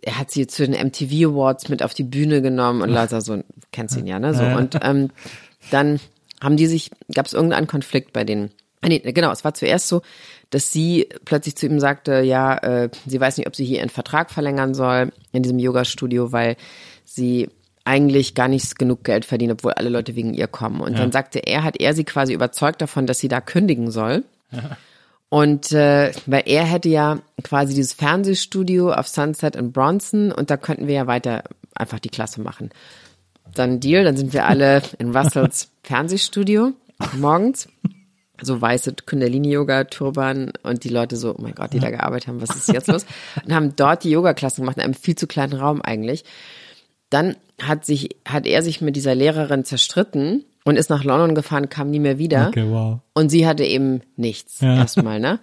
[0.01, 3.41] er hat sie zu den MTV Awards mit auf die Bühne genommen und lauter so,
[3.71, 4.33] kennst ihn ja, ne?
[4.33, 4.43] So.
[4.43, 5.09] Und ähm,
[5.71, 5.99] dann
[6.41, 8.51] haben die sich, gab es irgendeinen Konflikt bei denen.
[8.81, 10.03] Ah, Nee, genau, es war zuerst so,
[10.51, 13.89] dass sie plötzlich zu ihm sagte, ja, äh, sie weiß nicht, ob sie hier ihren
[13.89, 16.55] Vertrag verlängern soll in diesem Yoga-Studio, weil
[17.03, 17.49] sie
[17.85, 20.81] eigentlich gar nicht genug Geld verdient, obwohl alle Leute wegen ihr kommen.
[20.81, 24.23] Und dann sagte er, hat er sie quasi überzeugt davon, dass sie da kündigen soll.
[25.29, 30.57] Und äh, weil er hätte ja quasi dieses Fernsehstudio auf Sunset in Bronson und da
[30.57, 31.43] könnten wir ja weiter
[31.75, 32.69] einfach die Klasse machen.
[33.53, 36.73] Dann Deal, dann sind wir alle in Russells Fernsehstudio
[37.13, 37.67] morgens.
[38.41, 42.53] So weiße Kundalini-Yoga-Turban und die Leute so, oh mein Gott, die da gearbeitet haben, was
[42.53, 43.05] ist jetzt los?
[43.45, 46.25] Und haben dort die Yoga-Klassen gemacht, in einem viel zu kleinen Raum eigentlich.
[47.15, 51.69] Dann hat sich, hat er sich mit dieser Lehrerin zerstritten und ist nach London gefahren,
[51.69, 52.49] kam nie mehr wieder.
[52.49, 52.99] Okay, wow.
[53.13, 55.39] Und sie hatte eben nichts erstmal, ne?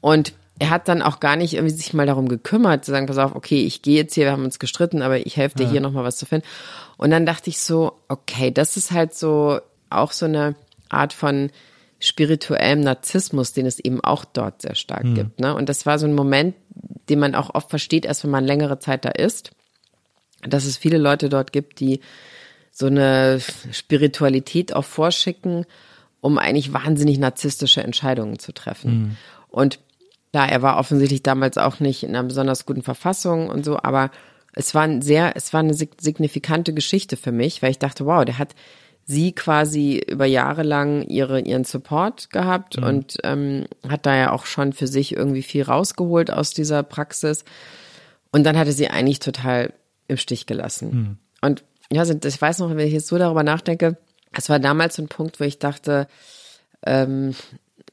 [0.00, 3.18] Und er hat dann auch gar nicht irgendwie sich mal darum gekümmert, zu sagen, pass
[3.18, 5.82] auf, okay, ich gehe jetzt hier, wir haben uns gestritten, aber ich helfe dir hier
[5.82, 6.46] nochmal was zu finden.
[6.96, 9.60] Und dann dachte ich so, okay, das ist halt so
[9.90, 10.54] auch so eine
[10.88, 11.50] Art von
[11.98, 15.38] spirituellem Narzissmus, den es eben auch dort sehr stark gibt.
[15.38, 15.54] Ne?
[15.54, 16.54] Und das war so ein Moment,
[17.10, 19.50] den man auch oft versteht, erst wenn man längere Zeit da ist,
[20.46, 22.00] dass es viele Leute dort gibt, die
[22.70, 23.40] so eine
[23.72, 25.66] Spiritualität auch vorschicken,
[26.20, 29.16] um eigentlich wahnsinnig narzisstische Entscheidungen zu treffen.
[29.48, 29.80] Und
[30.32, 34.10] ja, er war offensichtlich damals auch nicht in einer besonders guten Verfassung und so, aber
[34.52, 38.06] es war ein sehr, es war eine sig- signifikante Geschichte für mich, weil ich dachte,
[38.06, 38.54] wow, der hat
[39.04, 44.46] sie quasi über Jahre lang ihre, ihren Support gehabt und ähm, hat da ja auch
[44.46, 47.44] schon für sich irgendwie viel rausgeholt aus dieser Praxis.
[48.30, 49.72] Und dann hatte sie eigentlich total
[50.10, 51.18] im Stich gelassen.
[51.40, 53.96] Und ja, also ich weiß noch, wenn ich jetzt so darüber nachdenke,
[54.32, 56.06] es war damals so ein Punkt, wo ich dachte,
[56.86, 57.34] ähm,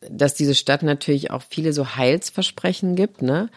[0.09, 3.49] dass diese Stadt natürlich auch viele so Heilsversprechen gibt, ne?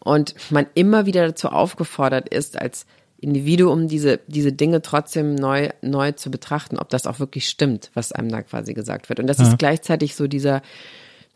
[0.00, 2.86] Und man immer wieder dazu aufgefordert ist, als
[3.18, 8.12] Individuum diese, diese Dinge trotzdem neu, neu zu betrachten, ob das auch wirklich stimmt, was
[8.12, 9.18] einem da quasi gesagt wird.
[9.18, 10.62] Und das ist gleichzeitig so dieser,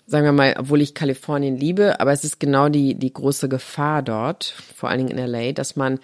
[0.06, 4.02] sagen wir mal, obwohl ich Kalifornien liebe, aber es ist genau die, die große Gefahr
[4.02, 5.98] dort, vor allen Dingen in LA, dass man,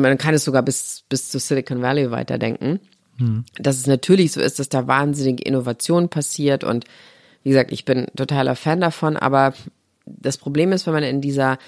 [0.00, 2.80] man kann es sogar bis, bis zu Silicon Valley weiterdenken,
[3.18, 3.44] hm.
[3.58, 6.84] dass es natürlich so ist, dass da wahnsinnige Innovation passiert und
[7.42, 9.54] wie gesagt, ich bin totaler Fan davon, aber
[10.04, 11.58] das Problem ist, wenn man in dieser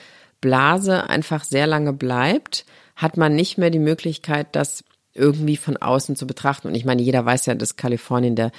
[0.41, 4.85] Blase einfach sehr lange bleibt, hat man nicht mehr die Möglichkeit, das
[5.15, 6.69] irgendwie von außen zu betrachten.
[6.69, 8.51] Und ich meine, jeder weiß ja, dass Kalifornien der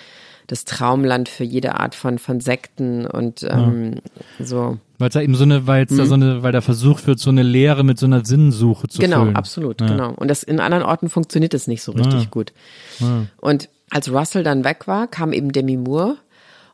[0.48, 3.96] das Traumland für jede Art von von Sekten und ähm,
[4.40, 4.46] ja.
[4.46, 4.78] so.
[5.00, 5.98] Weil es da eben so eine, weil es mhm.
[5.98, 9.00] da so eine, weil da versucht wird, so eine Lehre mit so einer Sinnsuche zu
[9.00, 9.28] genau, füllen.
[9.30, 9.88] Genau, absolut, ja.
[9.88, 10.14] genau.
[10.14, 12.30] Und das in anderen Orten funktioniert es nicht so richtig ja.
[12.30, 12.54] gut.
[13.42, 16.18] Und als Russell dann weg war, kam eben Demi Moore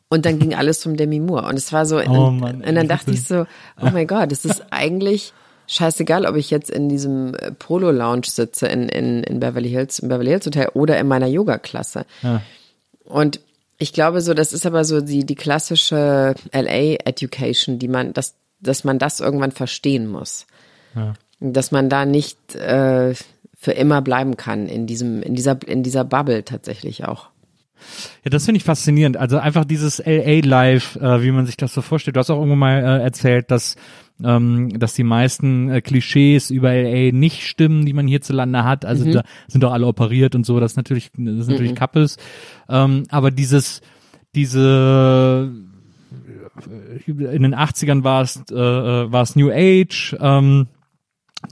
[0.10, 1.48] und dann ging alles zum Demi Moore.
[1.48, 3.46] Und es war so, oh, Mann, und dann dachte ich so,
[3.82, 5.34] oh mein Gott, es ist eigentlich
[5.68, 10.00] scheißegal, ob ich jetzt in diesem äh, Polo Lounge sitze in, in, in Beverly Hills,
[10.00, 12.06] im Beverly Hills Hotel oder in meiner Yoga-Klasse.
[12.24, 12.42] Ja.
[13.04, 13.40] Und
[13.80, 18.84] ich glaube so, das ist aber so die, die klassische LA-Education, die man, dass, dass
[18.84, 20.46] man das irgendwann verstehen muss.
[20.96, 21.14] Ja.
[21.40, 23.16] Dass man da nicht äh,
[23.58, 27.30] für immer bleiben kann in diesem, in dieser, in dieser Bubble tatsächlich auch.
[28.24, 29.18] Ja, das finde ich faszinierend.
[29.18, 32.16] Also einfach dieses LA-Life, äh, wie man sich das so vorstellt.
[32.16, 33.76] Du hast auch irgendwann mal äh, erzählt, dass
[34.24, 38.86] ähm, dass die meisten äh, Klischees über LA nicht stimmen, die man hierzulande hat.
[38.86, 39.14] Also mhm.
[39.14, 40.60] da sind doch alle operiert und so.
[40.60, 41.76] Das ist natürlich, das ist natürlich mhm.
[41.76, 42.18] Kappes.
[42.68, 43.82] Ähm, aber dieses,
[44.36, 45.52] diese
[47.08, 50.16] in den 80ern war es äh, äh, war es New Age.
[50.20, 50.68] Ähm,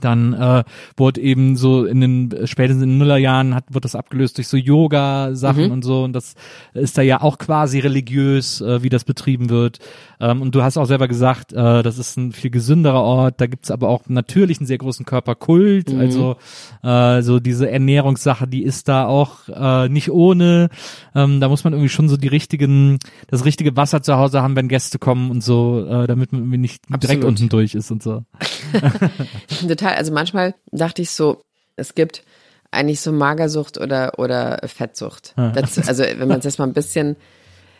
[0.00, 0.64] dann äh,
[0.96, 4.56] wurde eben so in den spätestens in den Nullerjahren hat wird das abgelöst durch so
[4.56, 5.72] Yoga Sachen mhm.
[5.72, 6.34] und so und das
[6.74, 9.78] ist da ja auch quasi religiös, äh, wie das betrieben wird.
[10.20, 13.40] Ähm, und du hast auch selber gesagt, äh, das ist ein viel gesünderer Ort.
[13.40, 15.92] Da gibt's aber auch natürlich einen sehr großen Körperkult.
[15.92, 16.00] Mhm.
[16.00, 16.36] Also
[16.82, 20.68] äh, so diese Ernährungssache, die ist da auch äh, nicht ohne.
[21.14, 24.56] Ähm, da muss man irgendwie schon so die richtigen, das richtige Wasser zu Hause haben,
[24.56, 27.02] wenn Gäste kommen und so, äh, damit man irgendwie nicht Absolut.
[27.02, 28.24] direkt unten durch ist und so.
[29.68, 29.94] Total.
[29.94, 31.42] Also manchmal dachte ich so,
[31.76, 32.24] es gibt
[32.70, 35.32] eigentlich so Magersucht oder oder Fettsucht.
[35.36, 37.16] Das, also wenn man es jetzt mal ein bisschen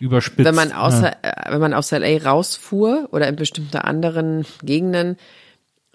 [0.01, 0.47] überspitzt.
[0.47, 1.17] Wenn man außer, ja.
[1.23, 5.17] Äh, wenn man aus LA rausfuhr oder in bestimmte anderen Gegenden,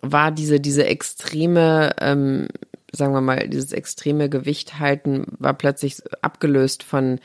[0.02, 2.48] war diese diese extreme, ähm,
[2.92, 7.20] sagen wir mal, dieses extreme Gewicht halten war plötzlich abgelöst von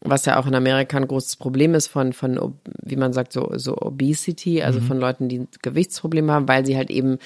[0.00, 3.50] was ja auch in Amerika ein großes Problem ist von, von wie man sagt, so,
[3.56, 4.84] so Obesity, also mhm.
[4.84, 7.18] von Leuten, die Gewichtsprobleme haben, weil sie halt eben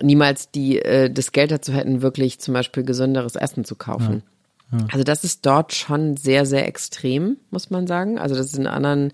[0.00, 4.22] niemals die, äh, das Geld dazu hätten, wirklich zum Beispiel gesünderes Essen zu kaufen.
[4.24, 4.35] Ja.
[4.72, 4.78] Ja.
[4.92, 8.18] Also das ist dort schon sehr, sehr extrem, muss man sagen.
[8.18, 9.12] Also das ist in anderen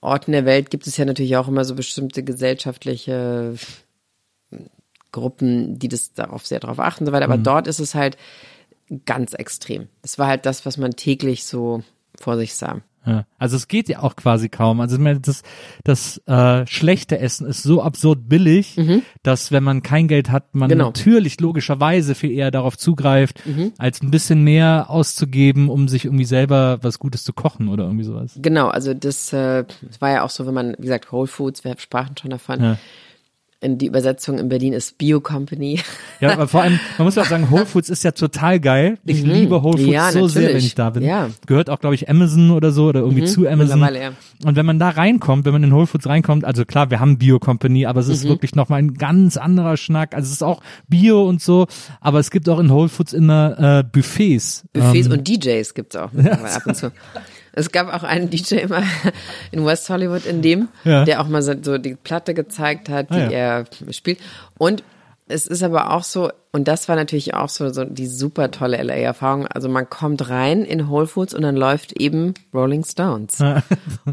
[0.00, 3.54] Orten der Welt gibt es ja natürlich auch immer so bestimmte gesellschaftliche
[5.12, 7.26] Gruppen, die das darauf sehr darauf achten und so weiter.
[7.26, 7.44] Aber mhm.
[7.44, 8.16] dort ist es halt
[9.06, 9.88] ganz extrem.
[10.02, 11.82] Das war halt das, was man täglich so
[12.14, 12.80] vor sich sah.
[13.04, 14.80] Ja, also es geht ja auch quasi kaum.
[14.80, 15.42] Also das,
[15.82, 19.02] das äh, schlechte Essen ist so absurd billig, mhm.
[19.22, 20.86] dass wenn man kein Geld hat, man genau.
[20.86, 23.72] natürlich logischerweise viel eher darauf zugreift, mhm.
[23.78, 28.04] als ein bisschen mehr auszugeben, um sich irgendwie selber was Gutes zu kochen oder irgendwie
[28.04, 28.34] sowas.
[28.36, 29.64] Genau, also das, äh,
[29.98, 32.62] war ja auch so, wenn man, wie gesagt, Whole Foods, wir sprachen schon davon.
[32.62, 32.78] Ja
[33.62, 35.80] die Übersetzung in Berlin ist Bio Company.
[36.20, 38.98] Ja, aber vor allem, man muss auch sagen, Whole Foods ist ja total geil.
[39.04, 39.30] Ich mhm.
[39.30, 40.32] liebe Whole Foods ja, so natürlich.
[40.32, 41.04] sehr, wenn ich da bin.
[41.04, 41.30] Ja.
[41.46, 43.26] Gehört auch, glaube ich, Amazon oder so oder irgendwie mhm.
[43.26, 43.80] zu Amazon.
[43.80, 44.12] Ja.
[44.44, 47.18] Und wenn man da reinkommt, wenn man in Whole Foods reinkommt, also klar, wir haben
[47.18, 48.30] Bio Company, aber es ist mhm.
[48.30, 50.14] wirklich nochmal ein ganz anderer Schnack.
[50.14, 51.66] Also es ist auch Bio und so,
[52.00, 54.64] aber es gibt auch in Whole Foods immer äh, Buffets.
[54.72, 56.32] Buffets ähm, und DJs gibt's auch ja.
[56.32, 56.92] ab und zu.
[57.52, 58.82] Es gab auch einen DJ immer
[59.50, 61.04] in West Hollywood in dem, ja.
[61.04, 63.30] der auch mal so, die Platte gezeigt hat, die ah, ja.
[63.30, 64.18] er spielt.
[64.58, 64.82] Und
[65.28, 68.82] es ist aber auch so, und das war natürlich auch so, so die super tolle
[68.82, 69.46] LA-Erfahrung.
[69.46, 73.38] Also man kommt rein in Whole Foods und dann läuft eben Rolling Stones.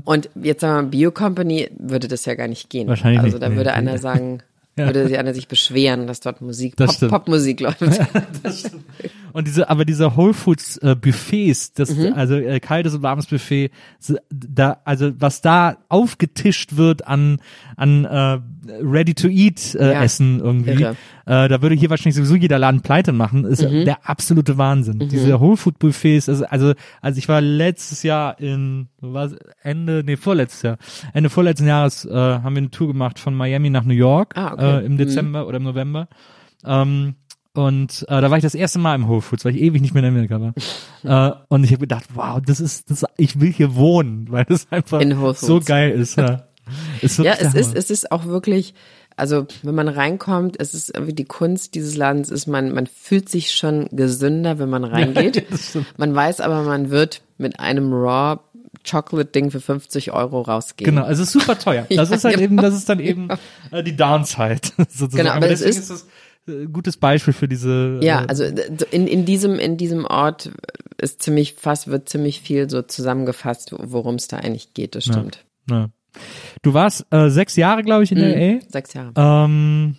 [0.05, 2.87] und jetzt sagen wir mal, Bio Company würde das ja gar nicht gehen.
[2.87, 4.41] Wahrscheinlich also da würde einer sagen.
[4.85, 7.81] Würde sich einer sich beschweren, dass dort Musik, das Pop, Popmusik läuft.
[9.33, 12.13] und diese, aber diese Whole Foods äh, Buffets, das, mhm.
[12.13, 13.71] also äh, kaltes und warmes Buffet,
[14.29, 17.39] da, also was da aufgetischt wird an,
[17.75, 18.39] an äh,
[18.81, 20.03] Ready-to-Eat äh, ja.
[20.03, 20.83] Essen irgendwie,
[21.29, 23.85] äh, da würde hier wahrscheinlich sowieso jeder Laden pleite machen, ist mhm.
[23.85, 24.97] der absolute Wahnsinn.
[24.97, 25.09] Mhm.
[25.09, 30.17] Diese Whole Food Buffets, also, also, also ich war letztes Jahr in, was, Ende, nee,
[30.17, 30.77] vorletztes Jahr,
[31.13, 34.53] Ende vorletzten Jahres äh, haben wir eine Tour gemacht von Miami nach New York ah,
[34.53, 34.65] okay.
[34.65, 34.97] äh, im mhm.
[34.97, 36.07] Dezember oder im November.
[36.65, 37.15] Ähm,
[37.53, 39.93] und äh, da war ich das erste Mal im Whole Foods, weil ich ewig nicht
[39.93, 40.53] mehr in Amerika war.
[41.33, 44.67] äh, und ich habe gedacht, wow, das ist, das, ich will hier wohnen, weil das
[44.71, 45.01] einfach
[45.35, 46.17] so geil ist.
[46.17, 46.43] Ja,
[47.01, 48.75] ist ja es ist, es ist auch wirklich,
[49.15, 53.27] also wenn man reinkommt, es ist irgendwie die Kunst dieses Ladens ist, man, man fühlt
[53.27, 55.45] sich schon gesünder, wenn man reingeht.
[55.97, 58.39] Man weiß aber, man wird mit einem Raw
[58.83, 60.95] Chocolate-Ding für 50 Euro rausgeben.
[60.95, 61.85] Genau, also super teuer.
[61.89, 62.43] Das Ja, ist halt genau.
[62.45, 63.29] eben, das ist dann eben
[63.71, 65.17] äh, die Downside sozusagen.
[65.17, 66.07] Genau, aber es deswegen ist- ist
[66.47, 67.99] äh, ein gutes Beispiel für diese.
[68.01, 70.51] Ja, äh, also in, in diesem in diesem Ort
[70.97, 74.95] ist ziemlich fast wird ziemlich viel so zusammengefasst, worum es da eigentlich geht.
[74.95, 75.45] Das stimmt.
[75.69, 75.89] ja.
[76.63, 78.23] Du warst äh, sechs Jahre, glaube ich, in Mhm.
[78.57, 78.59] LA.
[78.67, 79.13] Sechs Jahre.
[79.15, 79.95] Ähm,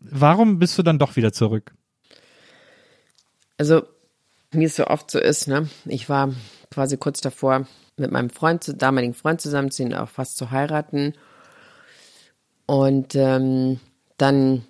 [0.00, 1.74] warum bist du dann doch wieder zurück?
[3.58, 3.82] Also
[4.52, 5.68] wie es so oft so ist, ne?
[5.86, 6.32] Ich war
[6.70, 7.66] quasi kurz davor,
[7.96, 11.14] mit meinem Freund, zu- damaligen Freund zusammenzuziehen, auch fast zu heiraten.
[12.66, 13.80] Und ähm,
[14.18, 14.64] dann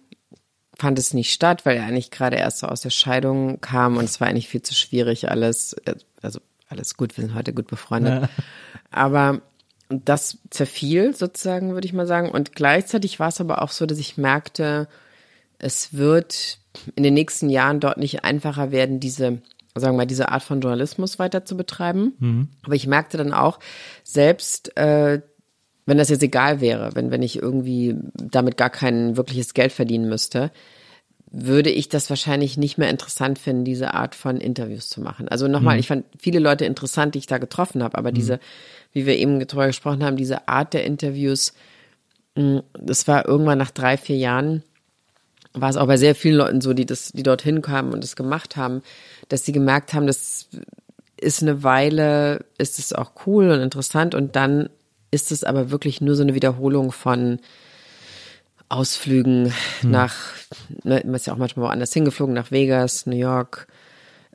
[0.78, 4.04] fand es nicht statt, weil er eigentlich gerade erst so aus der Scheidung kam und
[4.04, 5.74] es war eigentlich viel zu schwierig alles.
[6.20, 8.28] Also alles gut, wir sind heute gut befreundet.
[8.90, 9.40] Aber
[9.88, 12.30] das zerfiel sozusagen, würde ich mal sagen.
[12.30, 14.88] Und gleichzeitig war es aber auch so, dass ich merkte,
[15.58, 16.58] es wird
[16.94, 19.40] in den nächsten Jahren dort nicht einfacher werden, diese,
[19.80, 22.14] sagen wir mal, diese Art von Journalismus weiter zu betreiben.
[22.64, 23.58] Aber ich merkte dann auch,
[24.04, 25.20] selbst äh,
[25.86, 30.08] wenn das jetzt egal wäre, wenn, wenn ich irgendwie damit gar kein wirkliches Geld verdienen
[30.08, 30.50] müsste,
[31.30, 35.28] würde ich das wahrscheinlich nicht mehr interessant finden, diese Art von Interviews zu machen.
[35.28, 38.40] Also nochmal, ich fand viele Leute interessant, die ich da getroffen habe, aber diese,
[38.92, 41.52] wie wir eben drüber gesprochen haben, diese Art der Interviews,
[42.36, 44.62] mh, das war irgendwann nach drei, vier Jahren,
[45.52, 48.16] war es auch bei sehr vielen Leuten so, die das, die dorthin kamen und das
[48.16, 48.82] gemacht haben,
[49.28, 50.48] dass sie gemerkt haben, das
[51.20, 54.14] ist eine Weile, ist es auch cool und interessant.
[54.14, 54.68] Und dann
[55.10, 57.40] ist es aber wirklich nur so eine Wiederholung von
[58.68, 60.16] Ausflügen nach,
[60.82, 63.68] ne, man ist ja auch manchmal woanders hingeflogen, nach Vegas, New York,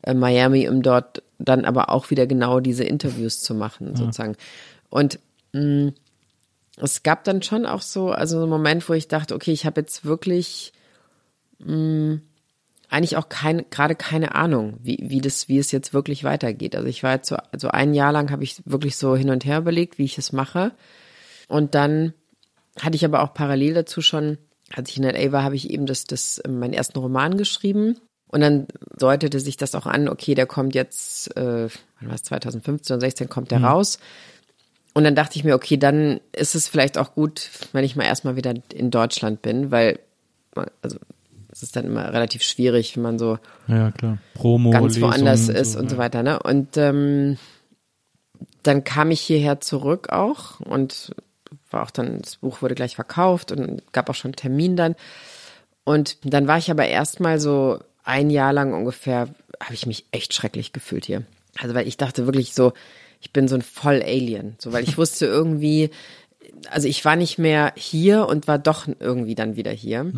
[0.04, 4.36] äh, Miami, um dort dann aber auch wieder genau diese Interviews zu machen, sozusagen.
[4.90, 5.20] Und
[5.54, 5.92] mh,
[6.78, 9.66] es gab dann schon auch so, also so einen Moment, wo ich dachte, okay, ich
[9.66, 10.72] habe jetzt wirklich
[11.60, 12.20] mh,
[12.92, 16.76] eigentlich auch keine, gerade keine Ahnung, wie, wie das, wie es jetzt wirklich weitergeht.
[16.76, 19.46] Also ich war jetzt so, also ein Jahr lang habe ich wirklich so hin und
[19.46, 20.74] her überlegt, wie ich es mache.
[21.48, 22.14] Und dann
[22.80, 24.38] hatte ich aber auch parallel dazu schon,
[24.74, 27.98] als ich in LA war, habe ich eben das, das, meinen ersten Roman geschrieben.
[28.28, 31.70] Und dann deutete sich das auch an, okay, der kommt jetzt, äh,
[32.00, 34.00] wann war es, 2015 oder 16 kommt der raus.
[34.94, 38.04] Und dann dachte ich mir, okay, dann ist es vielleicht auch gut, wenn ich mal
[38.04, 40.00] erstmal wieder in Deutschland bin, weil,
[40.82, 40.98] also,
[41.62, 43.94] es ist dann immer relativ schwierig, wenn man so Ja.
[44.34, 46.02] Promo, ganz Lesung, woanders ist so, und so ja.
[46.02, 46.24] weiter.
[46.24, 46.42] Ne?
[46.42, 47.38] Und ähm,
[48.64, 51.14] dann kam ich hierher zurück auch und
[51.70, 54.96] war auch dann, das Buch wurde gleich verkauft und gab auch schon einen Termin dann.
[55.84, 59.30] Und dann war ich aber erstmal so ein Jahr lang ungefähr,
[59.62, 61.24] habe ich mich echt schrecklich gefühlt hier.
[61.60, 62.74] Also weil ich dachte wirklich so,
[63.20, 64.56] ich bin so ein Voll-Alien.
[64.58, 65.92] So, weil ich wusste irgendwie,
[66.72, 70.12] also ich war nicht mehr hier und war doch irgendwie dann wieder hier.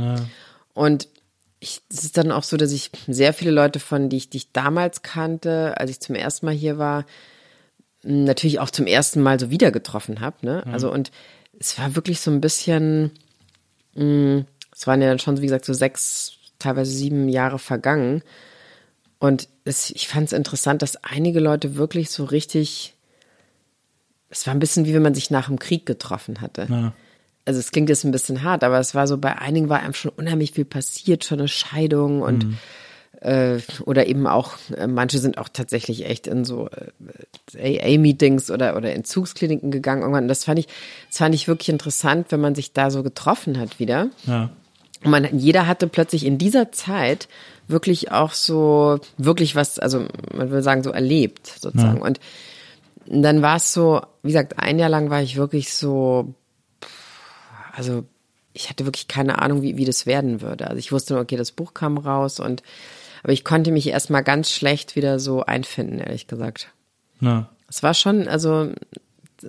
[0.73, 1.09] Und
[1.63, 4.37] ich, es ist dann auch so, dass ich sehr viele Leute von, die ich, die
[4.37, 7.05] ich damals kannte, als ich zum ersten Mal hier war,
[8.03, 10.45] natürlich auch zum ersten Mal so wieder getroffen habe.
[10.45, 10.63] Ne?
[10.67, 11.11] Also und
[11.57, 13.11] es war wirklich so ein bisschen,
[13.95, 14.43] mh,
[14.75, 18.23] es waren ja dann schon, wie gesagt, so sechs, teilweise sieben Jahre vergangen.
[19.19, 22.93] Und es, ich fand es interessant, dass einige Leute wirklich so richtig,
[24.29, 26.67] es war ein bisschen wie wenn man sich nach dem Krieg getroffen hatte.
[27.45, 29.93] Also es klingt jetzt ein bisschen hart, aber es war so, bei einigen war einem
[29.93, 32.45] schon unheimlich viel passiert, schon eine Scheidung und
[33.23, 36.69] äh, oder eben auch, äh, manche sind auch tatsächlich echt in so
[37.55, 40.25] äh, AA-Meetings oder, oder Entzugskliniken gegangen irgendwann.
[40.25, 40.67] Und das fand ich,
[41.09, 44.09] das fand ich wirklich interessant, wenn man sich da so getroffen hat wieder.
[44.25, 44.49] Ja.
[45.03, 47.29] Und man, jeder hatte plötzlich in dieser Zeit
[47.67, 52.01] wirklich auch so, wirklich was, also man würde sagen, so erlebt sozusagen.
[52.01, 52.19] Und
[53.05, 56.33] dann war es so, wie gesagt, ein Jahr lang war ich wirklich so,
[57.73, 58.05] also
[58.53, 60.67] ich hatte wirklich keine Ahnung, wie, wie das werden würde.
[60.67, 62.61] Also ich wusste nur, okay, das Buch kam raus und,
[63.23, 66.69] aber ich konnte mich erstmal ganz schlecht wieder so einfinden, ehrlich gesagt.
[67.19, 67.49] Ja.
[67.67, 68.71] Es war schon, also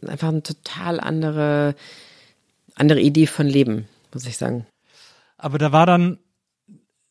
[0.07, 1.75] einfach eine total andere,
[2.75, 4.67] andere Idee von Leben, muss ich sagen.
[5.37, 6.19] Aber da war dann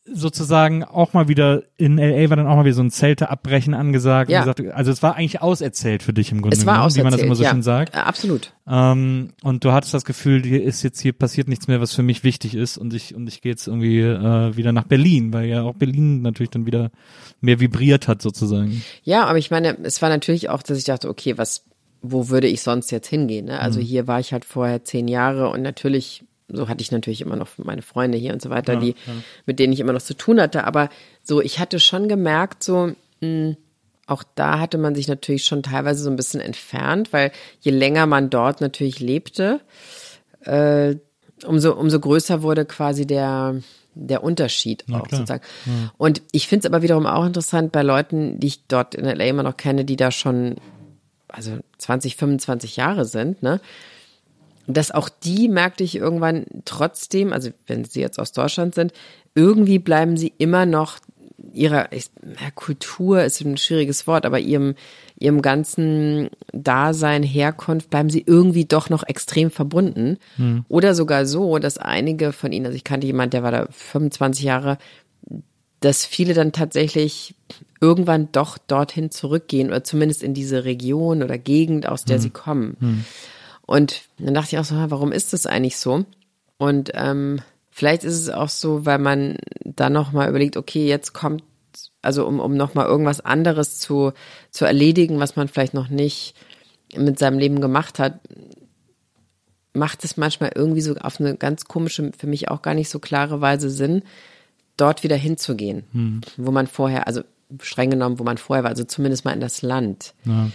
[0.06, 3.74] sozusagen auch mal wieder, in LA war dann auch mal wieder so ein Zelte abbrechen
[3.74, 4.30] angesagt.
[4.30, 4.42] Ja.
[4.42, 7.12] Gesagt, also es war eigentlich auserzählt für dich im Grunde Es war genommen, wie man
[7.14, 7.52] das immer so ja.
[7.52, 7.96] schön sagt.
[7.96, 8.54] Äh, Absolut.
[8.68, 12.04] Ähm, und du hattest das Gefühl, hier ist jetzt hier passiert nichts mehr, was für
[12.04, 15.46] mich wichtig ist und ich und ich gehe jetzt irgendwie äh, wieder nach Berlin, weil
[15.46, 16.92] ja auch Berlin natürlich dann wieder
[17.40, 18.84] mehr vibriert hat sozusagen.
[19.04, 21.66] Ja, aber ich meine, es war natürlich auch, dass ich dachte, okay, was,
[22.02, 23.46] wo würde ich sonst jetzt hingehen?
[23.46, 23.60] Ne?
[23.60, 27.36] Also hier war ich halt vorher zehn Jahre und natürlich, so hatte ich natürlich immer
[27.36, 28.96] noch meine Freunde hier und so weiter, die,
[29.46, 30.64] mit denen ich immer noch zu tun hatte.
[30.66, 30.90] Aber
[31.24, 33.56] so, ich hatte schon gemerkt, so, mh,
[34.06, 37.32] auch da hatte man sich natürlich schon teilweise so ein bisschen entfernt, weil
[37.62, 39.62] je länger man dort natürlich lebte,
[40.42, 40.96] äh,
[41.46, 43.56] umso, umso größer wurde quasi der,
[43.96, 45.20] der Unterschied auch klar.
[45.20, 45.44] sozusagen.
[45.98, 49.26] Und ich finde es aber wiederum auch interessant bei Leuten, die ich dort in LA
[49.26, 50.58] immer noch kenne, die da schon
[51.34, 53.60] also 20, 25 Jahre sind, ne?
[54.68, 58.94] Dass auch die merkte ich irgendwann trotzdem, also wenn sie jetzt aus Deutschland sind,
[59.36, 61.00] irgendwie bleiben sie immer noch
[61.52, 64.76] ihrer ich, ja, Kultur ist ein schwieriges Wort, aber ihrem
[65.20, 70.18] ihrem ganzen Dasein, Herkunft bleiben sie irgendwie doch noch extrem verbunden.
[70.36, 70.66] Hm.
[70.68, 74.44] Oder sogar so, dass einige von ihnen, also ich kannte jemand, der war da 25
[74.44, 74.78] Jahre,
[75.80, 77.36] dass viele dann tatsächlich
[77.80, 82.22] irgendwann doch dorthin zurückgehen oder zumindest in diese Region oder Gegend, aus der hm.
[82.22, 82.78] sie kommen.
[82.80, 83.06] Hm.
[83.66, 86.06] Und dann dachte ich auch so, warum ist das eigentlich so?
[86.58, 87.42] Und ähm,
[87.72, 91.44] vielleicht ist es auch so, weil man dann nochmal überlegt, okay, jetzt kommt,
[92.02, 94.12] also um, um nochmal irgendwas anderes zu,
[94.52, 96.36] zu erledigen, was man vielleicht noch nicht
[96.96, 98.20] mit seinem Leben gemacht hat,
[99.74, 103.00] macht es manchmal irgendwie so auf eine ganz komische, für mich auch gar nicht so
[103.00, 104.04] klare Weise Sinn,
[104.78, 106.22] dort wieder hinzugehen, hm.
[106.38, 107.22] wo man vorher, also
[107.62, 110.14] streng genommen, wo man vorher war, also zumindest mal in das Land.
[110.26, 110.50] Ja.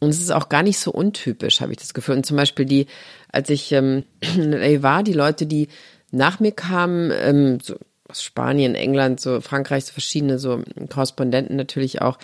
[0.00, 2.16] Und es ist auch gar nicht so untypisch, habe ich das Gefühl.
[2.16, 2.86] Und zum Beispiel die,
[3.30, 4.04] als ich ähm,
[4.36, 5.68] in LA war, die Leute, die
[6.10, 7.76] nach mir kamen, ähm, so
[8.08, 12.18] aus Spanien, England, so Frankreich, so verschiedene so Korrespondenten natürlich auch,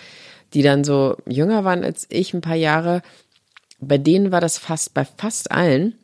[0.53, 3.01] die dann so jünger waren als ich, ein paar Jahre.
[3.79, 5.95] Bei denen war das fast, bei fast allen,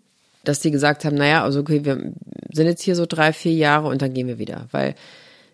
[0.44, 2.14] dass die gesagt haben, naja, also okay, wir
[2.52, 4.96] sind jetzt hier so drei, vier Jahre und dann gehen wir wieder, weil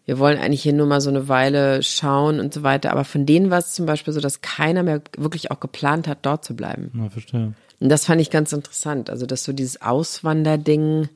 [0.06, 2.92] wir wollen eigentlich hier nur mal so eine Weile schauen und so weiter.
[2.92, 6.20] Aber von denen war es zum Beispiel so, dass keiner mehr wirklich auch geplant hat,
[6.24, 6.92] dort zu bleiben.
[6.94, 7.54] Ja, verstehe.
[7.80, 9.10] Und das fand ich ganz interessant.
[9.10, 11.10] Also, dass so dieses Auswanderding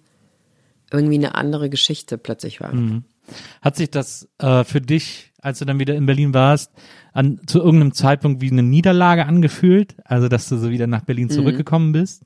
[0.91, 2.73] irgendwie eine andere Geschichte plötzlich war.
[2.73, 3.03] Mhm.
[3.61, 6.72] Hat sich das äh, für dich, als du dann wieder in Berlin warst,
[7.11, 9.95] an, zu irgendeinem Zeitpunkt wie eine Niederlage angefühlt?
[10.05, 11.31] Also, dass du so wieder nach Berlin mhm.
[11.31, 12.23] zurückgekommen bist?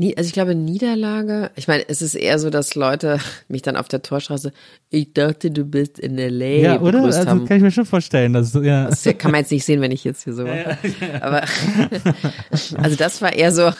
[0.00, 3.18] Also ich glaube Niederlage, ich meine, es ist eher so, dass Leute
[3.48, 4.52] mich dann auf der Torstraße,
[4.90, 6.46] ich dachte, du bist in LA.
[6.46, 7.02] Ja, oder?
[7.02, 7.46] Also haben.
[7.46, 8.32] kann ich mir schon vorstellen.
[8.32, 8.86] Dass, ja.
[8.86, 10.46] Das kann man jetzt nicht sehen, wenn ich jetzt hier so.
[10.46, 11.22] Ja, ja, ja.
[11.22, 11.42] Aber
[12.76, 13.72] also das war eher so,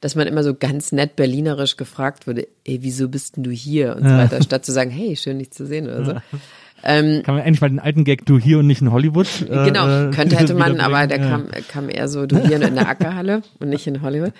[0.00, 3.96] dass man immer so ganz nett berlinerisch gefragt wurde, ey, wieso bist denn du hier?
[3.96, 6.38] Und so weiter, statt zu sagen, hey, schön dich zu sehen oder so.
[6.84, 9.28] Ähm, Kann man endlich mal den alten Gag du hier und nicht in Hollywood?
[9.42, 11.28] Äh, genau, könnte hätte man, aber der ja.
[11.28, 14.32] kam, kam eher so du hier in der Ackerhalle und nicht in Hollywood.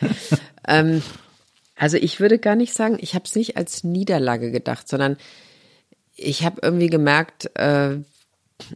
[0.69, 1.03] Ähm,
[1.77, 5.17] also ich würde gar nicht sagen, ich habe es nicht als Niederlage gedacht, sondern
[6.17, 7.97] ich habe irgendwie gemerkt, äh,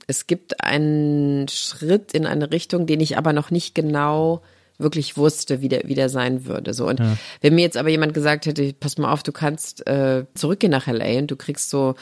[0.09, 4.43] es gibt einen Schritt in eine Richtung, den ich aber noch nicht genau
[4.79, 6.75] wirklich wusste, wie der, wie der sein würde.
[6.75, 7.17] So und ja.
[7.41, 10.87] wenn mir jetzt aber jemand gesagt hätte, pass mal auf, du kannst äh, zurückgehen nach
[10.87, 11.95] LA und du kriegst so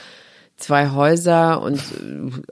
[0.57, 1.81] zwei Häuser und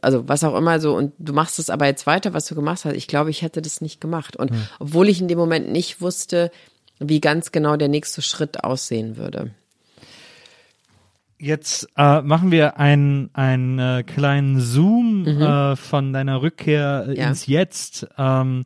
[0.00, 2.84] also was auch immer so und du machst es aber jetzt weiter, was du gemacht
[2.84, 2.94] hast.
[2.94, 4.36] Ich glaube, ich hätte das nicht gemacht.
[4.36, 4.62] Und hm.
[4.80, 6.50] obwohl ich in dem Moment nicht wusste,
[6.98, 9.50] wie ganz genau der nächste Schritt aussehen würde.
[11.44, 15.42] Jetzt äh, machen wir einen, einen äh, kleinen Zoom mhm.
[15.42, 17.26] äh, von deiner Rückkehr äh, ja.
[17.26, 18.62] ins Jetzt, ähm,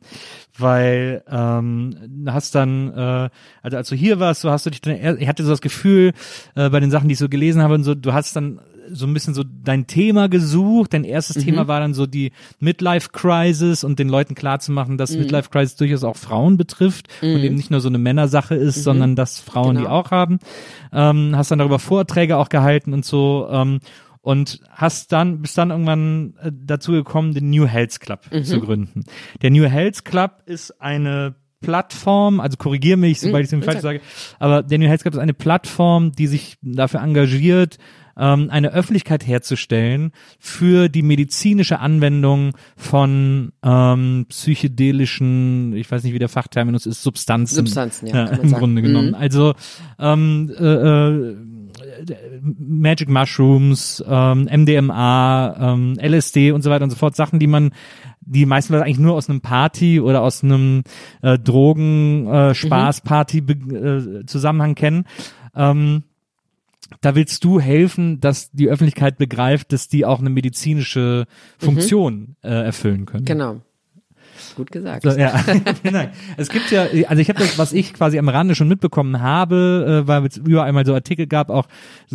[0.55, 3.29] weil ähm, hast dann, äh,
[3.63, 6.13] also als du hier warst, so hast du dich dann, ich hatte so das Gefühl
[6.53, 8.59] äh, bei den Sachen, die ich so gelesen habe und so, du hast dann
[8.91, 10.93] so ein bisschen so dein Thema gesucht.
[10.93, 11.41] Dein erstes mhm.
[11.41, 15.19] Thema war dann so die Midlife Crisis und den Leuten klarzumachen, dass mhm.
[15.19, 17.35] Midlife Crisis durchaus auch Frauen betrifft mhm.
[17.35, 18.81] und eben nicht nur so eine Männersache ist, mhm.
[18.81, 19.81] sondern dass Frauen genau.
[19.81, 20.39] die auch haben.
[20.91, 23.47] Ähm, hast dann darüber Vorträge auch gehalten und so.
[23.51, 23.79] Ähm,
[24.21, 28.43] und hast dann bist dann irgendwann äh, dazu gekommen, den New Health Club mhm.
[28.43, 29.05] zu gründen.
[29.41, 34.01] Der New Health Club ist eine Plattform, also korrigiere mich, sobald ich es falsch sage,
[34.37, 37.77] aber der New Health Club ist eine Plattform, die sich dafür engagiert,
[38.17, 46.19] ähm, eine Öffentlichkeit herzustellen für die medizinische Anwendung von ähm, psychedelischen, ich weiß nicht, wie
[46.19, 47.55] der Fachterminus ist, Substanzen.
[47.55, 48.25] Substanzen, ja.
[48.25, 49.09] ja Im Grunde genommen.
[49.09, 49.15] Mhm.
[49.15, 49.53] Also
[49.99, 51.35] ähm, äh, äh,
[52.41, 57.71] Magic Mushrooms, ähm, MDMA, ähm, LSD und so weiter und so fort, Sachen, die man
[58.21, 60.83] die meisten Leute eigentlich nur aus einem Party oder aus einem
[61.21, 65.05] äh, Drogen äh, Spaß Party äh, Zusammenhang kennen.
[65.55, 66.03] Ähm,
[67.01, 71.25] da willst du helfen, dass die Öffentlichkeit begreift, dass die auch eine medizinische
[71.57, 72.49] Funktion mhm.
[72.49, 73.25] äh, erfüllen können.
[73.25, 73.61] Genau.
[74.55, 75.03] Gut gesagt.
[75.03, 75.43] So, ja,
[75.83, 76.11] Dank.
[76.37, 80.03] Es gibt ja, also ich habe das, was ich quasi am Rande schon mitbekommen habe,
[80.03, 81.67] äh, weil es überall mal so Artikel gab, auch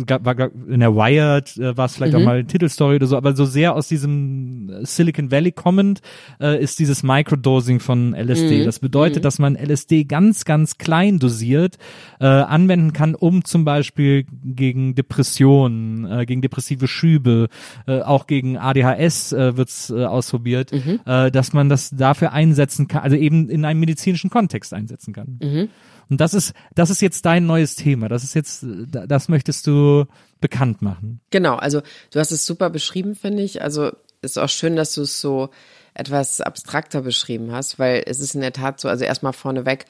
[0.05, 0.35] gab, war
[0.67, 2.19] in der Wired äh, war es vielleicht mhm.
[2.19, 6.01] auch mal eine Titelstory oder so, aber so sehr aus diesem Silicon Valley kommend
[6.39, 8.61] äh, ist dieses Microdosing von LSD.
[8.61, 8.65] Mhm.
[8.65, 9.23] Das bedeutet, mhm.
[9.23, 11.77] dass man LSD ganz, ganz klein dosiert
[12.19, 17.49] äh, anwenden kann, um zum Beispiel gegen Depressionen, äh, gegen depressive Schübe,
[17.87, 20.99] äh, auch gegen ADHS äh, wird's äh, ausprobiert, mhm.
[21.05, 25.13] äh, dass man das dafür dafür einsetzen kann, also eben in einem medizinischen Kontext einsetzen
[25.13, 25.39] kann.
[25.41, 25.69] Mhm.
[26.09, 28.07] Und das ist, das ist jetzt dein neues Thema.
[28.07, 30.05] Das ist jetzt, das möchtest du
[30.41, 31.21] bekannt machen.
[31.31, 31.55] Genau.
[31.55, 31.81] Also
[32.11, 33.61] du hast es super beschrieben, finde ich.
[33.61, 33.91] Also
[34.21, 35.49] ist auch schön, dass du es so
[35.93, 39.85] etwas abstrakter beschrieben hast, weil es ist in der Tat so, also erstmal vorneweg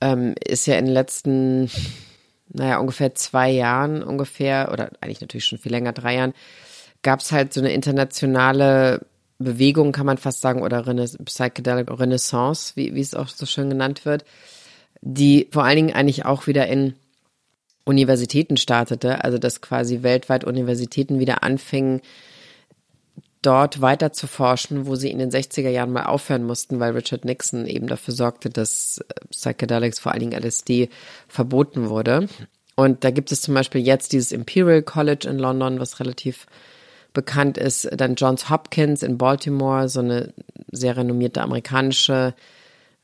[0.00, 1.70] ähm, ist ja in den letzten,
[2.52, 6.34] naja, ungefähr zwei Jahren ungefähr, oder eigentlich natürlich schon viel länger, drei Jahren,
[7.02, 9.06] gab es halt so eine internationale
[9.38, 13.68] Bewegung, kann man fast sagen, oder Rena Psychedelic Renaissance, wie, wie es auch so schön
[13.68, 14.24] genannt wird,
[15.00, 16.94] die vor allen Dingen eigentlich auch wieder in
[17.84, 22.00] Universitäten startete, also dass quasi weltweit Universitäten wieder anfingen,
[23.42, 27.24] dort weiter zu forschen, wo sie in den 60er Jahren mal aufhören mussten, weil Richard
[27.24, 30.88] Nixon eben dafür sorgte, dass äh, Psychedelics, vor allen Dingen LSD,
[31.28, 32.28] verboten wurde.
[32.74, 36.46] Und da gibt es zum Beispiel jetzt dieses Imperial College in London, was relativ
[37.16, 40.34] bekannt ist, dann Johns Hopkins in Baltimore, so eine
[40.70, 42.34] sehr renommierte amerikanische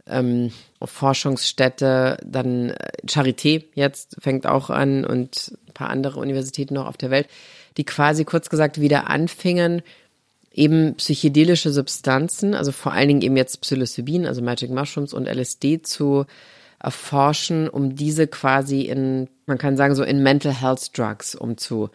[0.07, 0.53] ähm,
[0.85, 6.99] Forschungsstätte, dann äh, Charité jetzt fängt auch an und ein paar andere Universitäten noch auf
[6.99, 7.27] der Welt,
[7.79, 9.81] die quasi kurz gesagt wieder anfingen,
[10.53, 15.81] eben psychedelische Substanzen, also vor allen Dingen eben jetzt Psilocybin, also Magic Mushrooms und LSD
[15.81, 16.27] zu
[16.79, 21.89] erforschen, um diese quasi in, man kann sagen, so in Mental Health Drugs umzu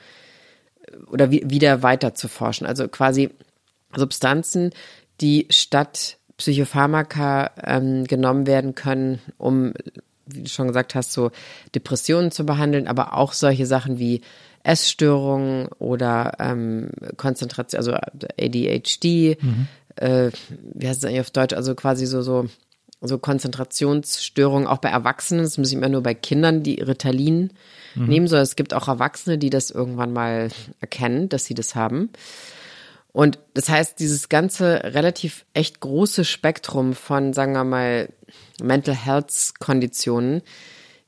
[1.11, 2.65] oder wie, wieder weiter zu forschen.
[2.65, 3.30] Also quasi
[3.95, 4.72] Substanzen,
[5.22, 9.73] die statt Psychopharmaka ähm, genommen werden können, um,
[10.26, 11.31] wie du schon gesagt hast, so
[11.73, 14.22] Depressionen zu behandeln, aber auch solche Sachen wie
[14.64, 19.68] Essstörungen oder ähm, Konzentration, also ADHD, mhm.
[19.95, 20.30] äh,
[20.73, 22.47] wie heißt es eigentlich auf Deutsch, also quasi so, so,
[23.02, 27.53] so Konzentrationsstörungen auch bei Erwachsenen, das müssen immer nur bei Kindern, die Ritalin
[27.95, 28.07] mhm.
[28.07, 30.49] nehmen, sondern es gibt auch Erwachsene, die das irgendwann mal
[30.80, 32.10] erkennen, dass sie das haben.
[33.11, 38.10] Und das heißt, dieses ganze relativ echt große Spektrum von, sagen wir mal,
[38.61, 40.41] Mental Health Konditionen,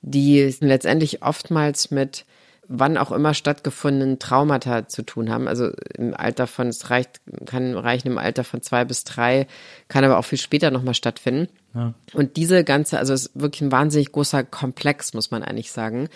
[0.02, 2.26] die letztendlich oftmals mit
[2.70, 5.48] wann auch immer stattgefundenen Traumata zu tun haben.
[5.48, 9.48] Also im Alter von, es reicht, kann reichen im Alter von zwei bis drei,
[9.88, 11.50] kann aber auch viel später nochmal stattfinden.
[11.74, 11.94] Ja.
[12.14, 16.10] Und diese ganze, also es ist wirklich ein wahnsinnig großer Komplex, muss man eigentlich sagen.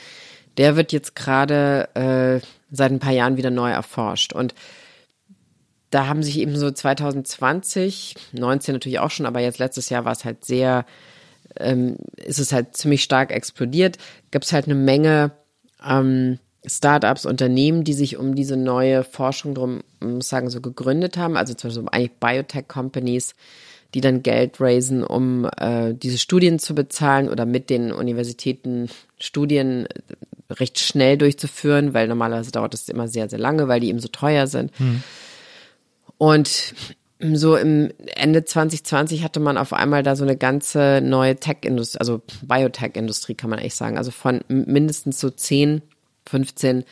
[0.57, 4.33] Der wird jetzt gerade äh, seit ein paar Jahren wieder neu erforscht.
[4.33, 4.53] Und
[5.89, 10.11] da haben sich eben so 2020, 19 natürlich auch schon, aber jetzt letztes Jahr war
[10.11, 10.85] es halt sehr,
[11.59, 13.97] ähm, ist es halt ziemlich stark explodiert.
[14.31, 15.31] Gibt es halt eine Menge
[15.85, 21.35] ähm, Startups, Unternehmen, die sich um diese neue Forschung drum, muss sagen, so gegründet haben,
[21.35, 23.35] also zum Beispiel eigentlich Biotech-Companies,
[23.93, 28.89] die dann Geld raisen, um äh, diese Studien zu bezahlen oder mit den Universitäten
[29.19, 29.87] Studien
[30.49, 34.07] recht schnell durchzuführen, weil normalerweise dauert das immer sehr, sehr lange, weil die eben so
[34.07, 34.71] teuer sind.
[34.77, 35.03] Hm.
[36.17, 36.73] Und
[37.19, 42.21] so im Ende 2020 hatte man auf einmal da so eine ganze neue Tech-Industrie, also
[42.41, 45.81] Biotech-Industrie kann man echt sagen, also von mindestens so 10,
[46.27, 46.83] 15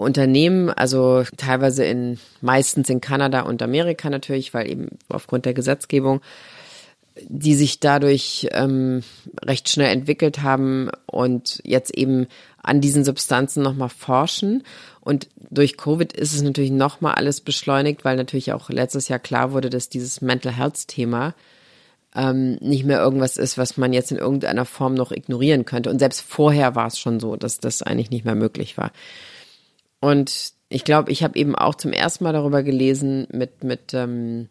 [0.00, 6.20] Unternehmen, also teilweise in, meistens in Kanada und Amerika natürlich, weil eben aufgrund der Gesetzgebung,
[7.28, 9.02] die sich dadurch ähm,
[9.44, 12.26] recht schnell entwickelt haben und jetzt eben
[12.62, 14.62] an diesen Substanzen nochmal forschen.
[15.00, 19.52] Und durch Covid ist es natürlich nochmal alles beschleunigt, weil natürlich auch letztes Jahr klar
[19.52, 21.34] wurde, dass dieses Mental Health Thema
[22.14, 25.90] ähm, nicht mehr irgendwas ist, was man jetzt in irgendeiner Form noch ignorieren könnte.
[25.90, 28.92] Und selbst vorher war es schon so, dass das eigentlich nicht mehr möglich war.
[30.00, 34.48] Und ich glaube, ich habe eben auch zum ersten Mal darüber gelesen mit, mit ähm,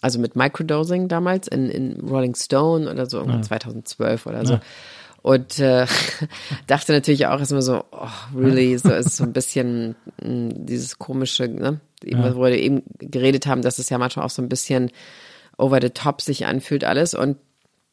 [0.00, 3.40] also mit Microdosing damals in, in Rolling Stone oder so, ja.
[3.40, 4.54] 2012 oder so.
[4.54, 4.60] Ja.
[5.22, 5.86] Und äh,
[6.66, 10.98] dachte natürlich auch erstmal so, oh, really, so ist so ein bisschen mh, hm, dieses
[10.98, 12.36] komische, ne, ja.
[12.36, 14.90] wo wir eben geredet haben, dass es ja manchmal auch so ein bisschen
[15.56, 17.14] over the top sich anfühlt alles.
[17.14, 17.38] Und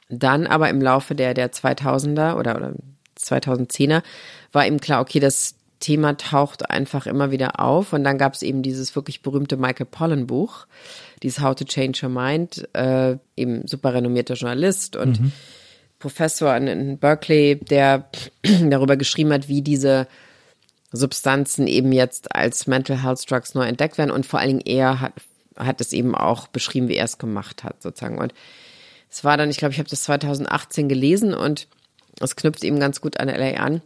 [0.09, 2.73] dann aber im Laufe der, der 2000er oder, oder
[3.17, 4.03] 2010er
[4.51, 7.91] war eben klar, okay, das Thema taucht einfach immer wieder auf.
[7.91, 10.65] Und dann gab es eben dieses wirklich berühmte Michael Pollan Buch,
[11.21, 15.31] dieses How to Change Your Mind, äh, eben super renommierter Journalist und mhm.
[15.99, 18.09] Professor in, in Berkeley, der
[18.69, 20.07] darüber geschrieben hat, wie diese
[20.93, 24.99] Substanzen eben jetzt als Mental Health Drugs neu entdeckt werden und vor allen Dingen er
[24.99, 25.13] hat,
[25.57, 28.17] hat es eben auch beschrieben, wie er es gemacht hat sozusagen.
[28.17, 28.33] Und
[29.09, 31.67] es war dann, ich glaube, ich habe das 2018 gelesen und
[32.19, 33.81] es knüpft eben ganz gut an LA an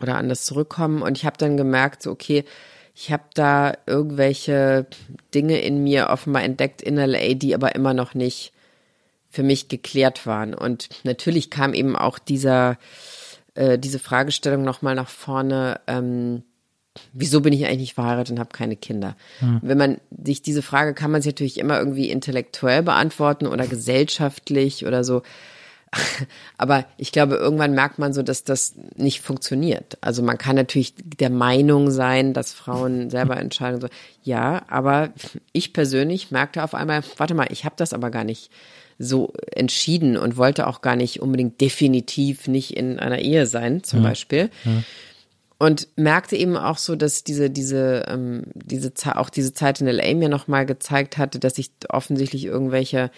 [0.00, 2.44] oder an das Zurückkommen und ich habe dann gemerkt, so okay,
[2.94, 4.86] ich habe da irgendwelche
[5.34, 8.52] Dinge in mir offenbar entdeckt in LA, die aber immer noch nicht
[9.30, 10.54] für mich geklärt waren.
[10.54, 12.78] Und natürlich kam eben auch dieser,
[13.54, 16.42] äh, diese Fragestellung nochmal nach vorne, ähm,
[17.12, 19.16] wieso bin ich eigentlich nicht verheiratet und habe keine Kinder?
[19.38, 19.60] Hm.
[19.62, 24.84] Wenn man sich diese Frage kann man sich natürlich immer irgendwie intellektuell beantworten oder gesellschaftlich
[24.84, 25.22] oder so.
[26.56, 29.98] Aber ich glaube, irgendwann merkt man so, dass das nicht funktioniert.
[30.00, 33.80] Also man kann natürlich der Meinung sein, dass Frauen selber entscheiden.
[33.80, 33.88] So.
[34.22, 35.10] Ja, aber
[35.52, 38.50] ich persönlich merkte auf einmal, warte mal, ich habe das aber gar nicht
[38.98, 44.02] so entschieden und wollte auch gar nicht unbedingt definitiv nicht in einer Ehe sein, zum
[44.02, 44.10] ja.
[44.10, 44.50] Beispiel.
[44.64, 44.82] Ja.
[45.58, 50.14] Und merkte eben auch so, dass diese, diese, ähm, diese, auch diese Zeit in LA
[50.14, 53.10] mir nochmal gezeigt hatte, dass ich offensichtlich irgendwelche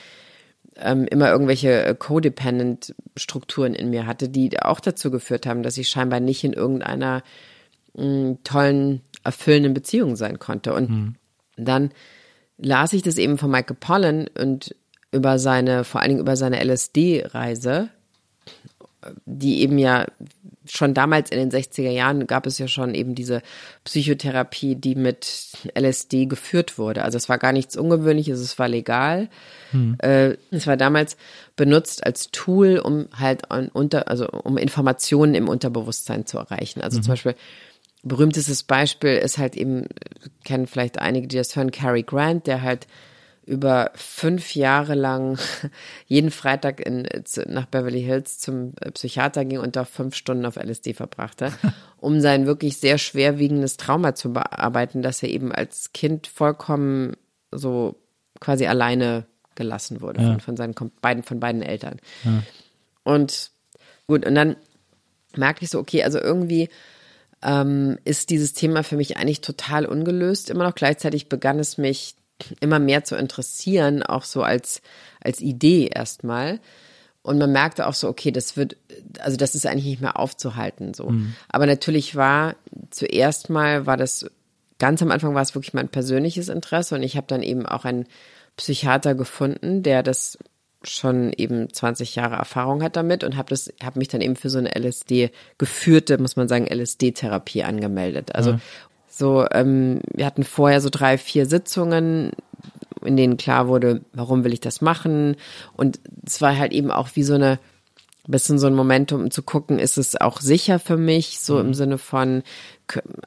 [0.76, 5.88] ähm, immer irgendwelche äh, Codependent-Strukturen in mir hatte, die auch dazu geführt haben, dass ich
[5.88, 7.22] scheinbar nicht in irgendeiner
[7.94, 10.74] mh, mm, tollen, erfüllenden Beziehung sein konnte.
[10.74, 11.14] Und mhm.
[11.56, 11.90] dann
[12.58, 14.74] las ich das eben von Michael Pollan und
[15.10, 17.90] über seine, vor allen Dingen über seine LSD-Reise,
[19.26, 20.06] die eben ja
[20.66, 23.42] schon damals in den 60er Jahren gab es ja schon eben diese
[23.84, 27.02] Psychotherapie, die mit LSD geführt wurde.
[27.02, 29.28] Also es war gar nichts Ungewöhnliches, es war legal.
[29.72, 29.96] Hm.
[29.98, 31.16] Äh, es war damals
[31.56, 36.80] benutzt als Tool, um halt unter, also um Informationen im Unterbewusstsein zu erreichen.
[36.80, 37.02] Also mhm.
[37.02, 37.34] zum Beispiel
[38.02, 39.86] berühmtestes Beispiel ist halt eben,
[40.44, 42.86] kennen vielleicht einige, die das hören, Cary Grant, der halt
[43.44, 45.38] über fünf Jahre lang
[46.06, 47.08] jeden Freitag in,
[47.46, 51.52] nach Beverly Hills zum äh, Psychiater ging und da fünf Stunden auf LSD verbrachte,
[51.98, 57.16] um sein wirklich sehr schwerwiegendes Trauma zu bearbeiten, dass er eben als Kind vollkommen
[57.50, 57.96] so
[58.40, 60.30] quasi alleine gelassen wurde ja.
[60.32, 61.98] von, von, seinen beiden, von beiden Eltern.
[62.24, 62.42] Ja.
[63.04, 63.50] Und
[64.06, 64.56] gut, und dann
[65.36, 66.68] merkte ich so, okay, also irgendwie
[67.42, 70.48] ähm, ist dieses Thema für mich eigentlich total ungelöst.
[70.48, 72.14] Immer noch gleichzeitig begann es mich
[72.60, 74.82] immer mehr zu interessieren, auch so als,
[75.20, 76.60] als Idee erstmal.
[77.22, 78.76] Und man merkte auch so, okay, das wird,
[79.20, 81.10] also das ist eigentlich nicht mehr aufzuhalten, so.
[81.10, 81.34] Mhm.
[81.48, 82.56] Aber natürlich war
[82.90, 84.28] zuerst mal, war das,
[84.78, 87.84] ganz am Anfang war es wirklich mein persönliches Interesse und ich habe dann eben auch
[87.84, 88.06] einen
[88.56, 90.36] Psychiater gefunden, der das
[90.84, 94.50] schon eben 20 Jahre Erfahrung hat damit und habe das habe mich dann eben für
[94.50, 98.34] so eine LSD geführte, muss man sagen, LSD Therapie angemeldet.
[98.34, 98.60] Also ja.
[99.14, 102.32] So, ähm, wir hatten vorher so drei, vier Sitzungen,
[103.04, 105.36] in denen klar wurde, warum will ich das machen?
[105.76, 107.58] Und es war halt eben auch wie so eine
[108.26, 111.66] bisschen so ein Momentum, um zu gucken, ist es auch sicher für mich, so mhm.
[111.66, 112.42] im Sinne von,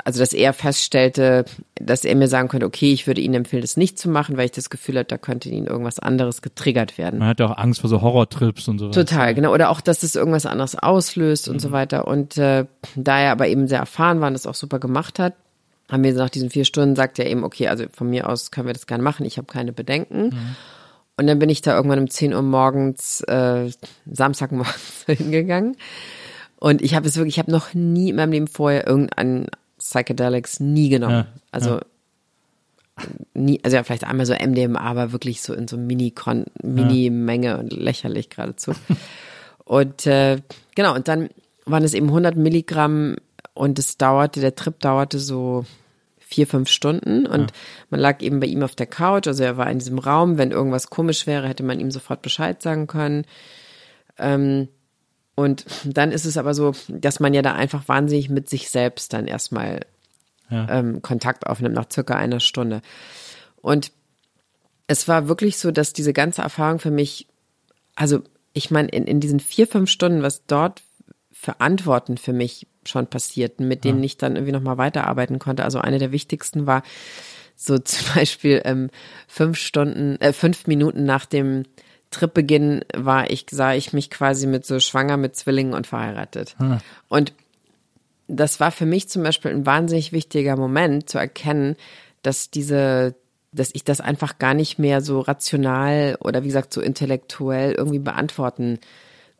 [0.03, 1.45] also dass er feststellte,
[1.75, 4.45] dass er mir sagen könnte, okay, ich würde Ihnen empfehlen, das nicht zu machen, weil
[4.45, 7.19] ich das Gefühl hatte, da könnte Ihnen irgendwas anderes getriggert werden.
[7.19, 9.05] Man hat ja auch Angst vor so Horrortrips und so weiter.
[9.05, 9.53] Total, genau.
[9.53, 11.53] Oder auch, dass das irgendwas anderes auslöst mhm.
[11.53, 11.73] und so mhm.
[11.73, 12.07] weiter.
[12.07, 15.33] Und äh, da er aber eben sehr erfahren war und das auch super gemacht hat,
[15.89, 18.67] haben wir nach diesen vier Stunden sagt er eben, okay, also von mir aus können
[18.67, 20.25] wir das gerne machen, ich habe keine Bedenken.
[20.25, 20.55] Mhm.
[21.17, 23.69] Und dann bin ich da irgendwann um 10 Uhr morgens, äh,
[24.11, 25.77] Samstagmorgens hingegangen.
[26.57, 29.47] Und ich habe es wirklich, ich habe noch nie in meinem Leben vorher irgendeinen
[29.77, 31.13] Psychedelics nie genommen.
[31.13, 31.81] Ja, also ja.
[33.33, 37.71] nie, also ja, vielleicht einmal so MDMA, aber wirklich so in so Mini-Menge Mini und
[37.71, 38.73] lächerlich geradezu.
[39.63, 40.41] und äh,
[40.75, 41.29] genau, und dann
[41.65, 43.15] waren es eben 100 Milligramm
[43.55, 45.65] und es dauerte, der Trip dauerte so
[46.19, 47.57] vier, fünf Stunden und ja.
[47.89, 50.51] man lag eben bei ihm auf der Couch, also er war in diesem Raum, wenn
[50.51, 53.25] irgendwas komisch wäre, hätte man ihm sofort Bescheid sagen können.
[54.17, 54.67] Ähm,
[55.35, 59.13] und dann ist es aber so, dass man ja da einfach wahnsinnig mit sich selbst
[59.13, 59.81] dann erstmal
[60.49, 60.67] ja.
[60.69, 62.81] ähm, Kontakt aufnimmt, nach circa einer Stunde.
[63.61, 63.91] Und
[64.87, 67.27] es war wirklich so, dass diese ganze Erfahrung für mich,
[67.95, 68.21] also
[68.53, 70.81] ich meine, in, in diesen vier, fünf Stunden, was dort
[71.45, 74.05] für Antworten für mich schon passierten, mit denen ja.
[74.05, 75.63] ich dann irgendwie nochmal weiterarbeiten konnte.
[75.63, 76.81] Also eine der wichtigsten war
[77.55, 78.89] so zum Beispiel ähm,
[79.27, 81.63] fünf Stunden, äh, fünf Minuten nach dem
[82.09, 86.55] Tripbeginn war ich, sah ich mich quasi mit so schwanger mit Zwillingen und verheiratet.
[86.59, 86.79] Ja.
[87.09, 87.33] Und
[88.27, 91.75] das war für mich zum Beispiel ein wahnsinnig wichtiger Moment zu erkennen,
[92.23, 93.13] dass diese,
[93.51, 97.99] dass ich das einfach gar nicht mehr so rational oder wie gesagt so intellektuell irgendwie
[97.99, 98.79] beantworten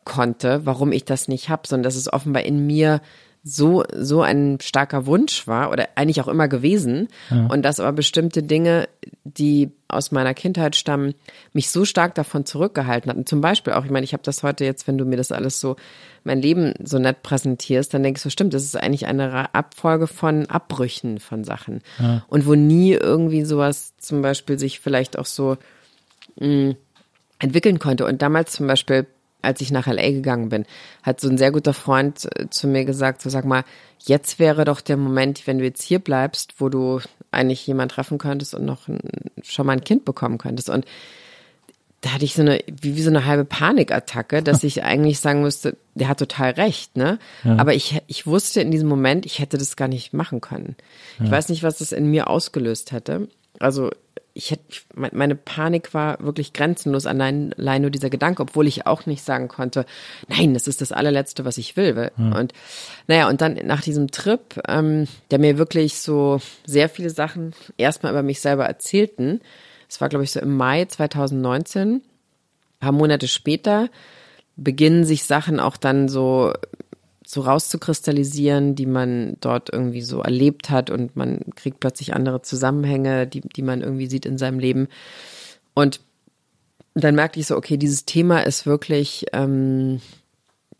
[0.06, 3.02] konnte, warum ich das nicht habe, sondern dass es offenbar in mir
[3.48, 7.46] so, so ein starker Wunsch war oder eigentlich auch immer gewesen ja.
[7.46, 8.88] und dass aber bestimmte Dinge,
[9.22, 11.14] die aus meiner Kindheit stammen,
[11.52, 13.24] mich so stark davon zurückgehalten hatten.
[13.24, 15.60] Zum Beispiel auch, ich meine, ich habe das heute jetzt, wenn du mir das alles
[15.60, 15.76] so,
[16.24, 20.08] mein Leben so nett präsentierst, dann denke ich so, stimmt, das ist eigentlich eine Abfolge
[20.08, 21.82] von Abbrüchen von Sachen.
[22.00, 22.24] Ja.
[22.26, 25.56] Und wo nie irgendwie sowas zum Beispiel sich vielleicht auch so
[26.40, 26.76] mh, mm,
[27.38, 28.06] entwickeln konnte.
[28.06, 29.06] Und damals zum Beispiel
[29.46, 30.66] als ich nach LA gegangen bin,
[31.02, 33.64] hat so ein sehr guter Freund äh, zu mir gesagt, so sag mal,
[34.04, 37.00] jetzt wäre doch der Moment, wenn du jetzt hier bleibst, wo du
[37.30, 39.00] eigentlich jemand treffen könntest und noch ein,
[39.42, 40.68] schon mal ein Kind bekommen könntest.
[40.68, 40.84] Und
[42.02, 45.40] da hatte ich so eine, wie, wie so eine halbe Panikattacke, dass ich eigentlich sagen
[45.40, 47.18] musste, der hat total recht, ne?
[47.44, 47.56] Ja.
[47.56, 50.76] Aber ich, ich wusste in diesem Moment, ich hätte das gar nicht machen können.
[51.18, 51.26] Ja.
[51.26, 53.28] Ich weiß nicht, was das in mir ausgelöst hätte.
[53.58, 53.90] Also
[54.36, 54.62] ich hätte,
[54.94, 59.48] meine Panik war wirklich grenzenlos allein, allein nur dieser Gedanke, obwohl ich auch nicht sagen
[59.48, 59.86] konnte,
[60.28, 62.10] nein, das ist das allerletzte, was ich will.
[62.16, 62.32] Hm.
[62.34, 62.52] Und
[63.06, 68.12] naja, und dann nach diesem Trip, ähm, der mir wirklich so sehr viele Sachen erstmal
[68.12, 69.40] über mich selber erzählten,
[69.88, 72.02] es war, glaube ich, so im Mai 2019, ein
[72.78, 73.88] paar Monate später,
[74.56, 76.52] beginnen sich Sachen auch dann so
[77.26, 83.26] so rauszukristallisieren, die man dort irgendwie so erlebt hat und man kriegt plötzlich andere Zusammenhänge,
[83.26, 84.86] die, die man irgendwie sieht in seinem Leben.
[85.74, 86.00] Und
[86.94, 90.00] dann merkte ich so, okay, dieses Thema ist wirklich, ähm,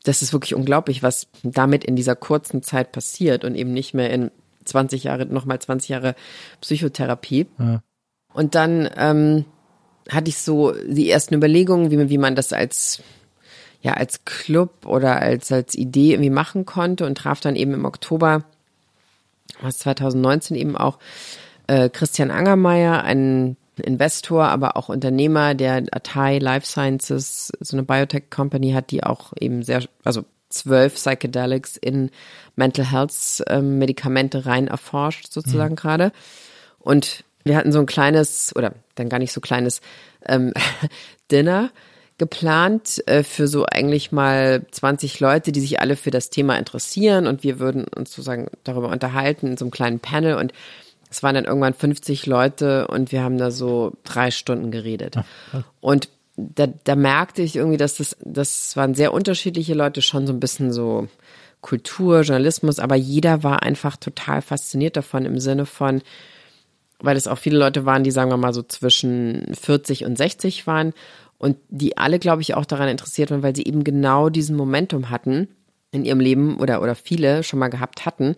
[0.04, 4.10] das ist wirklich unglaublich, was damit in dieser kurzen Zeit passiert und eben nicht mehr
[4.10, 4.30] in
[4.64, 6.14] 20 Jahre, nochmal 20 Jahre
[6.60, 7.46] Psychotherapie.
[7.58, 7.82] Ja.
[8.32, 9.44] Und dann ähm,
[10.08, 13.02] hatte ich so die ersten Überlegungen, wie, wie man das als
[13.86, 17.84] ja als Club oder als als Idee irgendwie machen konnte und traf dann eben im
[17.84, 18.44] Oktober
[19.62, 20.98] was 2019 eben auch
[21.68, 28.28] äh, Christian Angermeier, ein Investor, aber auch Unternehmer, der Atai Life Sciences, so eine Biotech
[28.28, 32.10] Company hat, die auch eben sehr, also zwölf Psychedelics in
[32.56, 35.76] Mental Health ähm, Medikamente rein erforscht sozusagen mhm.
[35.76, 36.12] gerade.
[36.80, 39.80] Und wir hatten so ein kleines oder dann gar nicht so kleines
[40.26, 40.52] ähm,
[41.30, 41.70] Dinner
[42.18, 47.26] geplant äh, für so eigentlich mal 20 Leute, die sich alle für das Thema interessieren.
[47.26, 50.36] Und wir würden uns sozusagen darüber unterhalten in so einem kleinen Panel.
[50.36, 50.52] Und
[51.10, 55.16] es waren dann irgendwann 50 Leute und wir haben da so drei Stunden geredet.
[55.80, 60.32] Und da, da merkte ich irgendwie, dass das, das waren sehr unterschiedliche Leute, schon so
[60.32, 61.08] ein bisschen so
[61.60, 66.02] Kultur, Journalismus, aber jeder war einfach total fasziniert davon im Sinne von,
[67.00, 70.66] weil es auch viele Leute waren, die sagen wir mal so zwischen 40 und 60
[70.66, 70.92] waren
[71.38, 75.10] und die alle, glaube ich, auch daran interessiert waren, weil sie eben genau diesen Momentum
[75.10, 75.48] hatten
[75.92, 78.36] in ihrem Leben oder, oder viele schon mal gehabt hatten,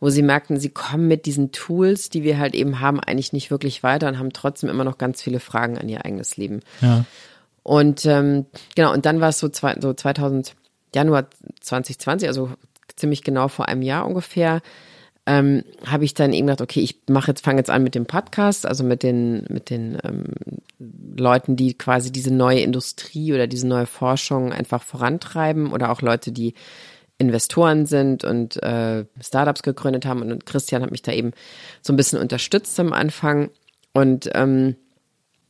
[0.00, 3.50] wo sie merkten, sie kommen mit diesen Tools, die wir halt eben haben, eigentlich nicht
[3.50, 6.60] wirklich weiter und haben trotzdem immer noch ganz viele Fragen an ihr eigenes Leben.
[6.80, 7.04] Ja.
[7.62, 10.54] Und ähm, genau, und dann war es so, zwei, so 2000,
[10.94, 11.26] Januar
[11.60, 12.50] 2020, also
[12.96, 14.60] ziemlich genau vor einem Jahr ungefähr,
[15.30, 18.04] ähm, habe ich dann eben gedacht, okay, ich mache jetzt, fange jetzt an mit dem
[18.04, 20.24] Podcast, also mit den, mit den ähm,
[21.16, 26.32] Leuten, die quasi diese neue Industrie oder diese neue Forschung einfach vorantreiben oder auch Leute,
[26.32, 26.54] die
[27.18, 30.22] Investoren sind und äh, Startups gegründet haben.
[30.22, 31.30] Und Christian hat mich da eben
[31.80, 33.50] so ein bisschen unterstützt am Anfang.
[33.92, 34.74] Und ähm,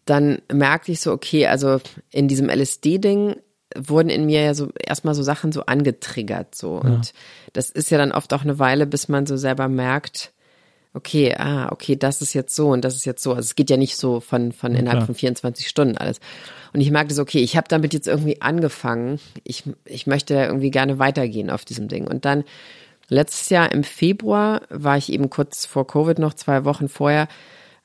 [0.04, 1.80] dann merkte ich so, okay, also
[2.10, 3.36] in diesem LSD-Ding
[3.76, 6.90] wurden in mir ja so erstmal so Sachen so angetriggert so ja.
[6.90, 7.12] und
[7.52, 10.32] das ist ja dann oft auch eine Weile, bis man so selber merkt,
[10.92, 13.30] okay, ah, okay, das ist jetzt so und das ist jetzt so.
[13.30, 16.20] Also es geht ja nicht so von von innerhalb ja, von 24 Stunden alles.
[16.72, 19.20] Und ich merkte so, okay, ich habe damit jetzt irgendwie angefangen.
[19.44, 22.44] Ich ich möchte irgendwie gerne weitergehen auf diesem Ding und dann
[23.08, 27.28] letztes Jahr im Februar war ich eben kurz vor Covid noch zwei Wochen vorher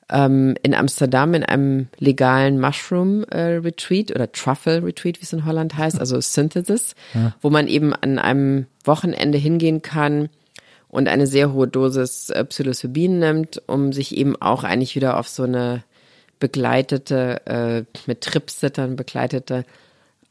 [0.08, 5.44] ähm, in Amsterdam in einem legalen Mushroom äh, Retreat oder Truffle Retreat, wie es in
[5.44, 7.34] Holland heißt, also Synthesis, ja.
[7.40, 10.28] wo man eben an einem Wochenende hingehen kann
[10.88, 15.28] und eine sehr hohe Dosis äh, Psilocybin nimmt, um sich eben auch eigentlich wieder auf
[15.28, 15.82] so eine
[16.38, 19.64] begleitete, äh, mit Tripsittern begleitete,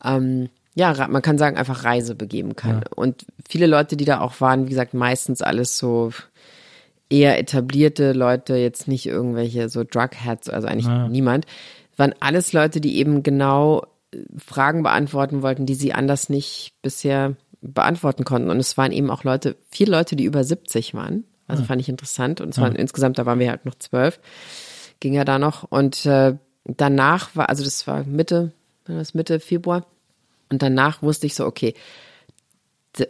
[0.04, 2.82] ähm, ja, man kann sagen, einfach Reise begeben kann.
[2.84, 2.92] Ja.
[2.96, 6.12] Und viele Leute, die da auch waren, wie gesagt, meistens alles so
[7.10, 11.08] eher etablierte Leute, jetzt nicht irgendwelche so Drugheads, also eigentlich ja.
[11.08, 11.46] niemand,
[11.98, 17.36] waren alles Leute, die eben genau äh, Fragen beantworten wollten, die sie anders nicht bisher
[17.62, 18.50] beantworten konnten.
[18.50, 21.26] Und es waren eben auch Leute, vier Leute, die über 70 waren.
[21.48, 21.68] Also ja.
[21.68, 22.42] fand ich interessant.
[22.42, 22.76] Und zwar ja.
[22.76, 24.20] insgesamt, da waren wir halt noch zwölf.
[25.00, 25.64] Ging ja da noch.
[25.64, 28.52] Und äh, danach war, also das war Mitte,
[28.86, 29.86] das Mitte Februar.
[30.50, 31.74] Und danach wusste ich so, okay,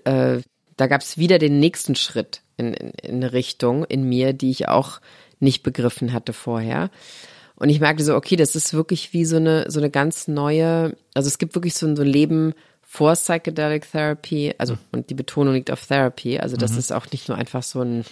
[0.04, 0.42] äh,
[0.78, 4.52] da gab es wieder den nächsten Schritt in, in, in eine Richtung in mir, die
[4.52, 5.00] ich auch
[5.40, 6.90] nicht begriffen hatte vorher.
[7.56, 10.96] Und ich merkte so, okay, das ist wirklich wie so eine, so eine ganz neue,
[11.14, 14.80] also es gibt wirklich so ein, so ein Leben vor Psychedelic Therapy, also mhm.
[14.92, 16.80] und die Betonung liegt auf Therapy, also dass mhm.
[16.80, 18.06] es auch nicht nur einfach so ein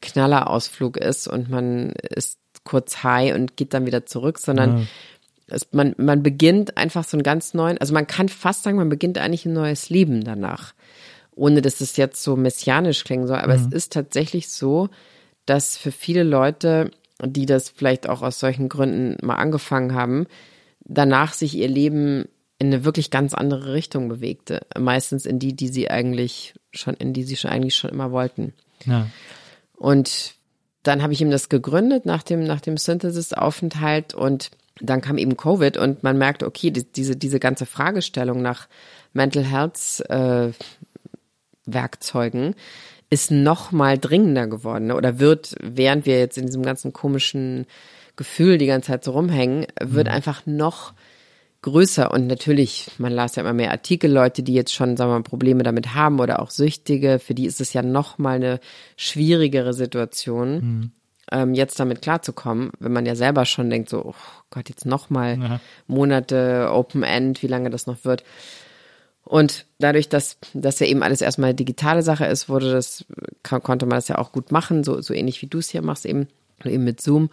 [0.00, 4.88] Knallerausflug ist und man ist kurz high und geht dann wieder zurück, sondern mhm.
[5.48, 8.88] es, man, man beginnt einfach so einen ganz neuen, also man kann fast sagen, man
[8.88, 10.74] beginnt eigentlich ein neues Leben danach
[11.34, 13.66] ohne dass es jetzt so messianisch klingen soll, aber mhm.
[13.66, 14.88] es ist tatsächlich so,
[15.46, 16.90] dass für viele Leute,
[17.22, 20.26] die das vielleicht auch aus solchen Gründen mal angefangen haben,
[20.84, 22.26] danach sich ihr Leben
[22.58, 24.66] in eine wirklich ganz andere Richtung bewegte.
[24.78, 28.52] Meistens in die, die sie eigentlich schon, in die sie schon eigentlich schon immer wollten.
[28.86, 29.08] Ja.
[29.76, 30.34] Und
[30.82, 34.50] dann habe ich ihm das gegründet nach dem, nach dem Synthesis-Aufenthalt und
[34.80, 38.68] dann kam eben Covid und man merkte, okay, diese, diese ganze Fragestellung nach
[39.12, 40.52] Mental Health äh,
[41.66, 42.54] Werkzeugen
[43.10, 47.66] ist noch mal dringender geworden oder wird, während wir jetzt in diesem ganzen komischen
[48.16, 50.94] Gefühl die ganze Zeit so rumhängen, wird einfach noch
[51.62, 55.18] größer und natürlich, man las ja immer mehr Artikel, Leute, die jetzt schon, sagen wir
[55.18, 58.60] mal, Probleme damit haben oder auch Süchtige, für die ist es ja noch mal eine
[58.96, 60.90] schwierigere Situation, mhm.
[61.30, 64.14] ähm, jetzt damit klarzukommen, wenn man ja selber schon denkt, so, oh
[64.50, 65.60] Gott, jetzt noch mal ja.
[65.86, 68.24] Monate Open End, wie lange das noch wird.
[69.24, 73.04] Und dadurch, dass das ja eben alles erstmal digitale Sache ist, wurde das,
[73.42, 76.06] konnte man das ja auch gut machen, so, so ähnlich wie du es hier machst,
[76.06, 76.28] eben,
[76.64, 77.30] eben mit Zoom.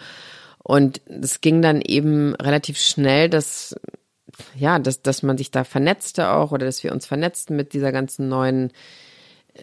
[0.64, 3.76] Und es ging dann eben relativ schnell, dass
[4.56, 7.92] ja, dass, dass man sich da vernetzte auch oder dass wir uns vernetzten mit dieser
[7.92, 8.72] ganzen neuen,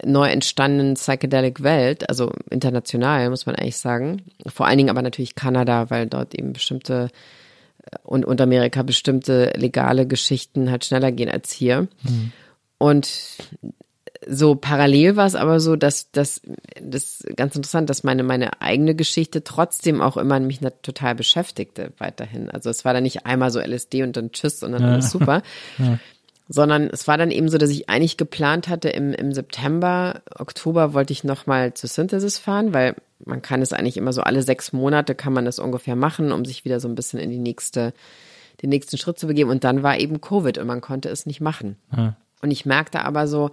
[0.05, 4.23] neu entstandenen Psychedelic Welt, also international, muss man eigentlich sagen.
[4.47, 7.09] Vor allen Dingen aber natürlich Kanada, weil dort eben bestimmte
[8.03, 11.89] und, und Amerika bestimmte legale Geschichten halt schneller gehen als hier.
[12.03, 12.33] Mhm.
[12.79, 13.09] Und
[14.29, 16.41] so parallel war es aber so, dass das
[16.81, 22.51] das ganz interessant, dass meine meine eigene Geschichte trotzdem auch immer mich total beschäftigte weiterhin.
[22.51, 24.93] Also es war dann nicht einmal so LSD und dann Tschüss und dann ja.
[24.93, 25.43] alles super,
[25.79, 25.99] ja.
[26.49, 30.93] sondern es war dann eben so, dass ich eigentlich geplant hatte im im September, Oktober
[30.93, 34.43] wollte ich noch mal zur Synthesis fahren, weil man kann es eigentlich immer so alle
[34.43, 37.39] sechs Monate kann man das ungefähr machen, um sich wieder so ein bisschen in die
[37.39, 37.93] nächste
[38.63, 39.51] den nächsten Schritt zu begeben.
[39.51, 41.77] Und dann war eben Covid und man konnte es nicht machen.
[41.95, 42.17] Ja.
[42.43, 43.51] Und ich merkte aber so,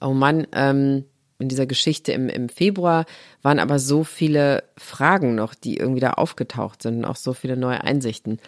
[0.00, 1.04] oh Mann, ähm,
[1.38, 3.06] in dieser Geschichte im, im Februar
[3.42, 7.56] waren aber so viele Fragen noch, die irgendwie da aufgetaucht sind und auch so viele
[7.56, 8.40] neue Einsichten.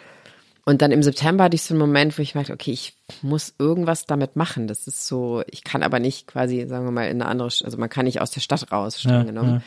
[0.65, 3.53] Und dann im September hatte ich so einen Moment, wo ich merkte, okay, ich muss
[3.59, 4.67] irgendwas damit machen.
[4.67, 7.77] Das ist so, ich kann aber nicht quasi, sagen wir mal, in eine andere, also
[7.77, 9.55] man kann nicht aus der Stadt raus, streng ja, genommen.
[9.55, 9.61] Ja.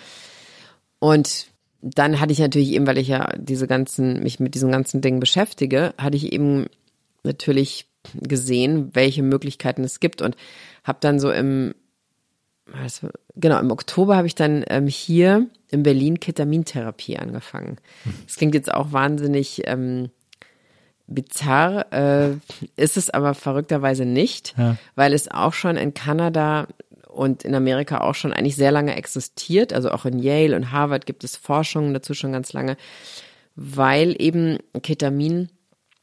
[0.98, 1.48] Und
[1.81, 5.20] dann hatte ich natürlich eben, weil ich ja diese ganzen, mich mit diesen ganzen Dingen
[5.20, 6.66] beschäftige, hatte ich eben
[7.23, 10.36] natürlich gesehen, welche Möglichkeiten es gibt und
[10.85, 11.74] habe dann so im
[12.73, 17.78] also, genau im Oktober habe ich dann ähm, hier in Berlin Ketamintherapie angefangen.
[18.27, 20.10] Das klingt jetzt auch wahnsinnig ähm,
[21.06, 22.31] bizarr, äh,
[22.77, 24.77] ist es aber verrückterweise nicht, ja.
[24.97, 26.66] weil es auch schon in Kanada
[27.16, 29.72] und in Amerika auch schon eigentlich sehr lange existiert.
[29.72, 32.76] Also auch in Yale und Harvard gibt es Forschungen dazu schon ganz lange,
[33.55, 35.48] weil eben Ketamin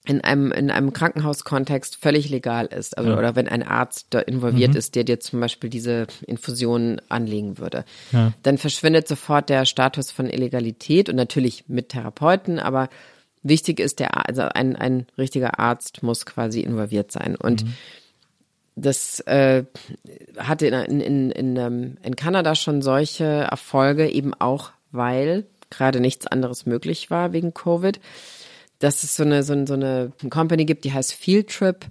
[0.06, 2.98] in einem, in einem Krankenhauskontext völlig legal ist.
[2.98, 3.18] Also, ja.
[3.18, 4.78] oder wenn ein Arzt da involviert mhm.
[4.78, 7.86] ist, der dir zum Beispiel diese Infusion anlegen würde.
[8.12, 8.34] Ja.
[8.44, 12.90] Dann verschwindet sofort der Status von Illegalität und natürlich mit Therapeuten, aber
[13.44, 17.36] wichtig ist der, also ein, ein richtiger Arzt muss quasi involviert sein.
[17.38, 17.74] Und mhm.
[18.76, 19.66] Das äh,
[20.38, 26.28] hatte in, in, in, ähm, in Kanada schon solche Erfolge, eben auch weil gerade nichts
[26.28, 28.00] anderes möglich war wegen Covid
[28.84, 31.86] dass es so eine, so, eine, so eine Company gibt, die heißt Field Trip,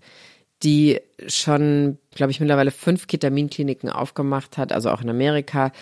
[0.63, 5.73] die schon, glaube ich, mittlerweile fünf Ketaminkliniken aufgemacht hat, also auch in Amerika,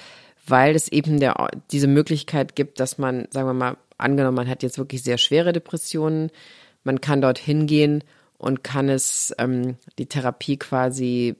[0.46, 4.62] weil es eben der, diese Möglichkeit gibt, dass man, sagen wir mal, angenommen, man hat
[4.62, 6.30] jetzt wirklich sehr schwere Depressionen,
[6.84, 8.04] man kann dort hingehen
[8.40, 11.36] und kann es ähm, die Therapie quasi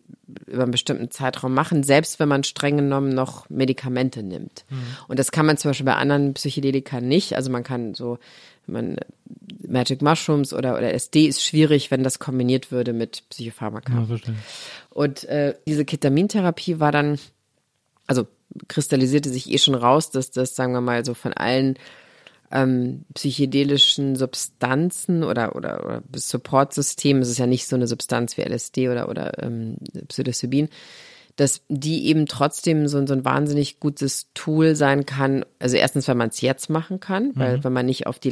[0.47, 4.67] über einen bestimmten Zeitraum machen, selbst wenn man streng genommen noch Medikamente nimmt.
[4.69, 4.83] Mhm.
[5.09, 7.37] Und das kann man zum Beispiel bei anderen Psychedelika nicht.
[7.37, 8.19] Also man kann so
[8.67, 8.97] man
[9.67, 13.93] Magic Mushrooms oder, oder SD ist schwierig, wenn das kombiniert würde mit Psychopharmaka.
[13.95, 14.19] Ja,
[14.91, 17.19] und äh, diese Ketamintherapie war dann,
[18.07, 18.27] also
[18.69, 21.79] kristallisierte sich eh schon raus, dass das, sagen wir mal, so von allen
[22.51, 28.43] ähm, psychedelischen Substanzen oder, oder, oder Supportsystemen, es ist ja nicht so eine Substanz wie
[28.43, 29.77] LSD oder, oder ähm,
[30.09, 30.69] Psilocybin,
[31.37, 35.45] dass die eben trotzdem so, so ein wahnsinnig gutes Tool sein kann.
[35.59, 37.65] Also erstens, weil man es jetzt machen kann, weil mhm.
[37.65, 38.31] wenn man nicht auf die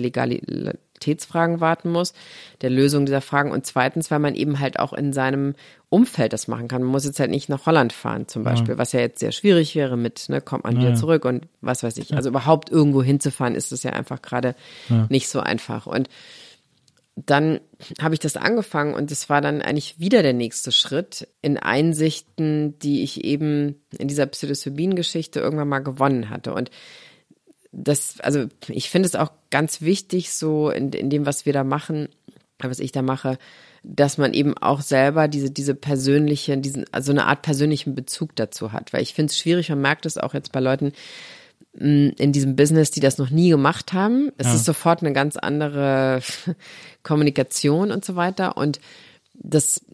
[0.98, 2.12] Legalitätsfragen warten muss,
[2.60, 3.50] der Lösung dieser Fragen.
[3.50, 5.54] Und zweitens, weil man eben halt auch in seinem
[5.88, 6.82] Umfeld das machen kann.
[6.82, 8.78] Man muss jetzt halt nicht nach Holland fahren zum Beispiel, ja.
[8.78, 10.82] was ja jetzt sehr schwierig wäre mit, ne, kommt man ja.
[10.82, 12.14] wieder zurück und was weiß ich.
[12.14, 14.54] Also überhaupt irgendwo hinzufahren, ist es ja einfach gerade
[14.88, 15.06] ja.
[15.08, 15.86] nicht so einfach.
[15.86, 16.08] Und
[17.16, 17.60] dann
[18.00, 22.78] habe ich das angefangen und es war dann eigentlich wieder der nächste Schritt in Einsichten,
[22.78, 26.54] die ich eben in dieser Psilocybin-Geschichte irgendwann mal gewonnen hatte.
[26.54, 26.70] Und
[27.72, 31.64] das, also ich finde es auch ganz wichtig, so in, in dem, was wir da
[31.64, 32.08] machen,
[32.58, 33.38] was ich da mache,
[33.82, 38.72] dass man eben auch selber diese, diese persönliche, diesen, also eine Art persönlichen Bezug dazu
[38.72, 38.92] hat.
[38.92, 40.92] Weil ich finde es schwierig, man merkt es auch jetzt bei Leuten,
[41.74, 44.32] in diesem Business, die das noch nie gemacht haben.
[44.36, 44.54] Es ja.
[44.54, 46.20] ist sofort eine ganz andere
[47.04, 48.56] Kommunikation und so weiter.
[48.56, 48.80] Und
[49.34, 49.84] das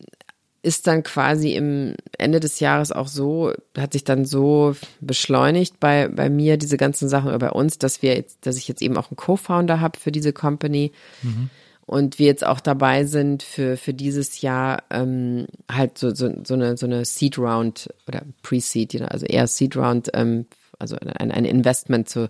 [0.65, 6.09] ist dann quasi im Ende des Jahres auch so, hat sich dann so beschleunigt bei,
[6.09, 8.97] bei mir, diese ganzen Sachen oder bei uns, dass wir jetzt, dass ich jetzt eben
[8.97, 10.93] auch einen Co-Founder habe für diese Company.
[11.23, 11.51] Mhm.
[11.87, 16.55] Und wir jetzt auch dabei sind für, für dieses Jahr ähm, halt so, so, so
[16.55, 20.47] eine, so eine Seed Round oder Pre-Seed, also eher Seed Round ähm,
[20.79, 22.29] also ein, ein Investment zu,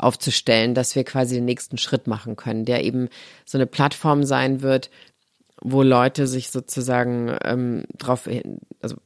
[0.00, 3.08] aufzustellen, dass wir quasi den nächsten Schritt machen können, der eben
[3.44, 4.90] so eine Plattform sein wird,
[5.60, 8.28] wo Leute sich sozusagen ähm, drauf,
[8.80, 8.96] also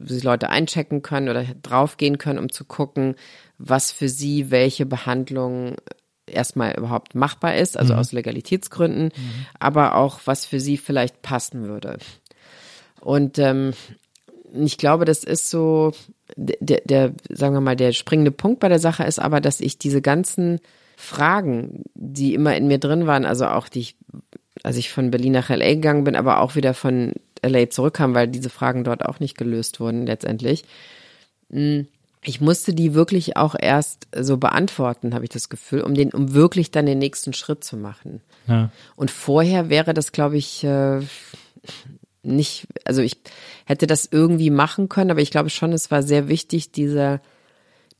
[0.00, 3.14] sich Leute einchecken können oder draufgehen können, um zu gucken,
[3.58, 5.76] was für sie welche Behandlung
[6.26, 8.00] erstmal überhaupt machbar ist, also mhm.
[8.00, 9.46] aus Legalitätsgründen, mhm.
[9.58, 11.98] aber auch was für sie vielleicht passen würde.
[13.00, 13.72] Und ähm,
[14.52, 15.92] ich glaube, das ist so
[16.36, 19.78] der, der, sagen wir mal, der springende Punkt bei der Sache ist aber, dass ich
[19.78, 20.60] diese ganzen
[20.96, 23.96] Fragen, die immer in mir drin waren, also auch die ich,
[24.62, 27.12] als ich von Berlin nach LA gegangen bin, aber auch wieder von
[27.42, 30.64] LA zurückkam, weil diese Fragen dort auch nicht gelöst wurden letztendlich.
[31.50, 31.86] Hm,
[32.22, 36.34] ich musste die wirklich auch erst so beantworten, habe ich das Gefühl, um den, um
[36.34, 38.20] wirklich dann den nächsten Schritt zu machen.
[38.46, 38.70] Ja.
[38.94, 41.00] Und vorher wäre das, glaube ich, äh,
[42.22, 43.16] nicht, also ich
[43.64, 47.22] hätte das irgendwie machen können, aber ich glaube schon, es war sehr wichtig, diese,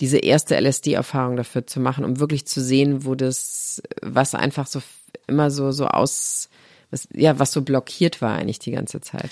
[0.03, 4.83] diese erste LSD-Erfahrung dafür zu machen, um wirklich zu sehen, wo das, was einfach so
[5.27, 6.50] immer so, so aus,
[6.91, 9.31] was, ja, was so blockiert war eigentlich die ganze Zeit.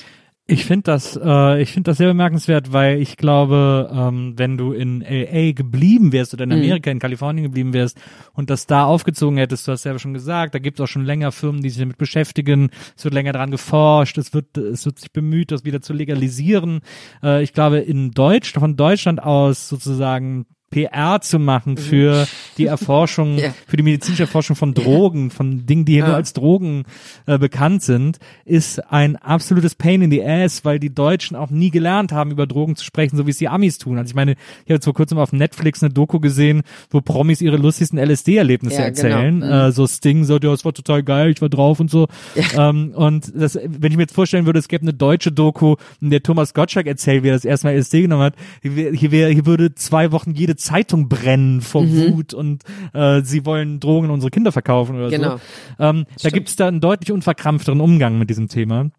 [0.51, 4.73] Ich finde das, äh, ich finde das sehr bemerkenswert, weil ich glaube, ähm, wenn du
[4.73, 6.57] in LA geblieben wärst oder in mhm.
[6.57, 6.93] Amerika, mhm.
[6.93, 8.01] in Kalifornien geblieben wärst
[8.33, 11.05] und das da aufgezogen hättest, du hast selber schon gesagt, da gibt es auch schon
[11.05, 14.99] länger Firmen, die sich damit beschäftigen, es wird länger daran geforscht, es wird, es wird
[14.99, 16.81] sich bemüht, das wieder zu legalisieren.
[17.23, 21.79] Äh, ich glaube, in Deutsch, von Deutschland aus sozusagen PR zu machen mhm.
[21.79, 22.29] für
[22.59, 23.55] die Erforschung, ja.
[23.67, 26.09] für die medizinische Erforschung von Drogen, von Dingen, die hier ja.
[26.09, 26.85] nur als Drogen
[27.27, 31.71] äh, bekannt sind, ist ein absolutes Pain in the Ass, weil die Deutschen auch nie
[31.71, 33.99] gelernt haben, über Drogen zu sprechen, so wie es die Amis tun.
[33.99, 37.41] Also ich meine, ich habe jetzt vor kurzem auf Netflix eine Doku gesehen, wo Promis
[37.41, 39.09] ihre lustigsten LSD-Erlebnisse ja, genau.
[39.09, 39.41] erzählen.
[39.41, 39.47] Genau.
[39.47, 39.69] Mhm.
[39.69, 42.09] Äh, so Sting so, ja, es war total geil, ich war drauf und so.
[42.57, 46.11] Ähm, und das, wenn ich mir jetzt vorstellen würde, es gäbe eine deutsche Doku, in
[46.11, 49.75] der Thomas Gottschalk erzählt, wie er das erstmal LSD genommen hat, hier, hier, hier würde
[49.75, 52.13] zwei Wochen jede Zeitung brennen vor mhm.
[52.13, 55.37] Wut und äh, sie wollen Drogen an unsere Kinder verkaufen oder genau.
[55.37, 55.85] so.
[55.85, 58.91] Ähm, da gibt es da einen deutlich unverkrampfteren Umgang mit diesem Thema.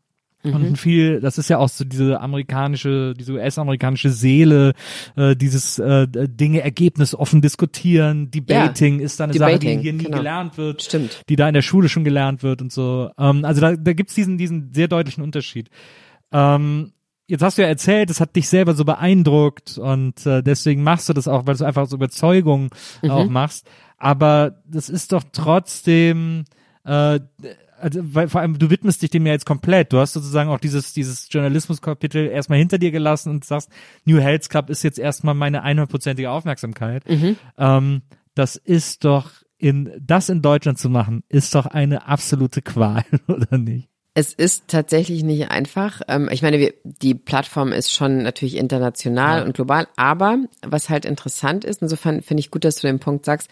[0.43, 0.53] Mhm.
[0.53, 4.73] Und viel, das ist ja auch so diese amerikanische, diese US-amerikanische Seele,
[5.17, 9.93] äh, dieses äh, Dinge ergebnisoffen diskutieren, Debating ja, ist da eine Debating, Sache, die hier
[9.93, 10.17] nie genau.
[10.17, 11.23] gelernt wird, Stimmt.
[11.27, 13.09] die da in der Schule schon gelernt wird und so.
[13.17, 15.69] Ähm, also da, da gibt's diesen, diesen sehr deutlichen Unterschied.
[16.31, 16.93] Ähm,
[17.29, 21.07] jetzt hast du ja erzählt, es hat dich selber so beeindruckt und äh, deswegen machst
[21.07, 22.69] du das auch, weil du einfach so Überzeugung
[23.01, 23.11] mhm.
[23.11, 23.69] auch machst.
[23.97, 26.45] Aber das ist doch trotzdem,
[26.85, 27.19] äh,
[27.79, 29.93] also, weil vor allem du widmest dich dem ja jetzt komplett.
[29.93, 33.69] Du hast sozusagen auch dieses dieses Journalismuskapitel erstmal hinter dir gelassen und sagst,
[34.05, 37.07] New Health Club ist jetzt erstmal meine 100%ige Aufmerksamkeit.
[37.07, 37.37] Mhm.
[37.57, 38.01] Ähm,
[38.33, 43.57] das ist doch in das in Deutschland zu machen, ist doch eine absolute Qual, oder
[43.57, 43.88] nicht?
[44.19, 46.01] Es ist tatsächlich nicht einfach.
[46.09, 49.45] Ähm, ich meine, wir, die Plattform ist schon natürlich international ja.
[49.45, 53.23] und global, aber was halt interessant ist, insofern finde ich gut, dass du den Punkt
[53.23, 53.49] sagst,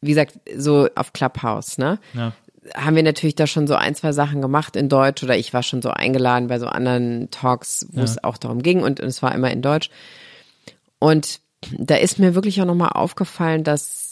[0.00, 1.98] wie gesagt, so auf Clubhouse, ne?
[2.12, 2.34] Ja.
[2.76, 5.64] Haben wir natürlich da schon so ein, zwei Sachen gemacht in Deutsch oder ich war
[5.64, 8.04] schon so eingeladen bei so anderen Talks, wo ja.
[8.04, 9.90] es auch darum ging und, und es war immer in Deutsch.
[11.00, 11.40] Und
[11.76, 14.03] da ist mir wirklich auch nochmal aufgefallen, dass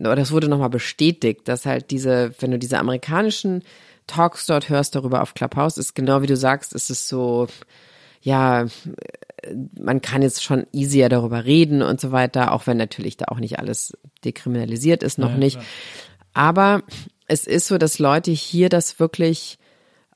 [0.00, 3.62] das wurde nochmal bestätigt, dass halt diese, wenn du diese amerikanischen
[4.06, 7.46] Talks dort hörst darüber auf Clubhouse, ist genau wie du sagst, ist es so,
[8.22, 8.66] ja,
[9.78, 13.38] man kann jetzt schon easier darüber reden und so weiter, auch wenn natürlich da auch
[13.38, 15.56] nicht alles dekriminalisiert ist, noch ja, nicht.
[15.56, 15.66] Klar.
[16.32, 16.82] Aber
[17.26, 19.58] es ist so, dass Leute hier das wirklich,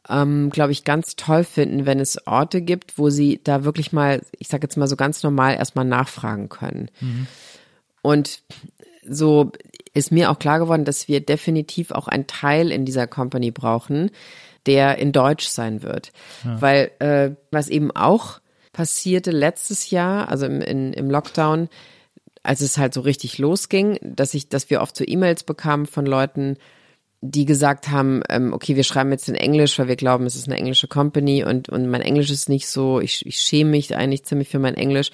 [0.09, 4.23] ähm, glaube ich, ganz toll finden, wenn es Orte gibt, wo sie da wirklich mal,
[4.39, 6.90] ich sage jetzt mal so ganz normal erstmal nachfragen können.
[7.01, 7.27] Mhm.
[8.02, 8.43] Und
[9.09, 9.52] so
[9.94, 14.10] ist mir auch klar geworden, dass wir definitiv auch einen Teil in dieser Company brauchen,
[14.66, 16.12] der in Deutsch sein wird.
[16.44, 16.60] Ja.
[16.60, 18.40] Weil äh, was eben auch
[18.72, 21.68] passierte letztes Jahr, also im, in, im Lockdown,
[22.43, 26.05] als es halt so richtig losging, dass ich, dass wir oft so E-Mails bekamen von
[26.05, 26.59] Leuten,
[27.22, 30.47] die gesagt haben, ähm, okay, wir schreiben jetzt in Englisch, weil wir glauben, es ist
[30.47, 34.24] eine englische Company und, und mein Englisch ist nicht so, ich, ich schäme mich eigentlich
[34.24, 35.10] ziemlich für mein Englisch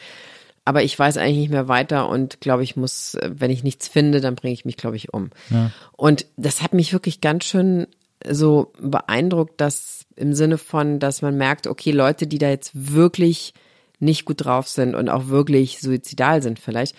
[0.65, 4.21] aber ich weiß eigentlich nicht mehr weiter und glaube ich muss, wenn ich nichts finde,
[4.21, 5.31] dann bringe ich mich, glaube ich, um.
[5.51, 5.71] Ja.
[5.93, 7.87] Und das hat mich wirklich ganz schön
[8.29, 13.55] so beeindruckt, dass im Sinne von, dass man merkt, okay, Leute, die da jetzt wirklich
[13.99, 16.95] nicht gut drauf sind und auch wirklich suizidal sind vielleicht,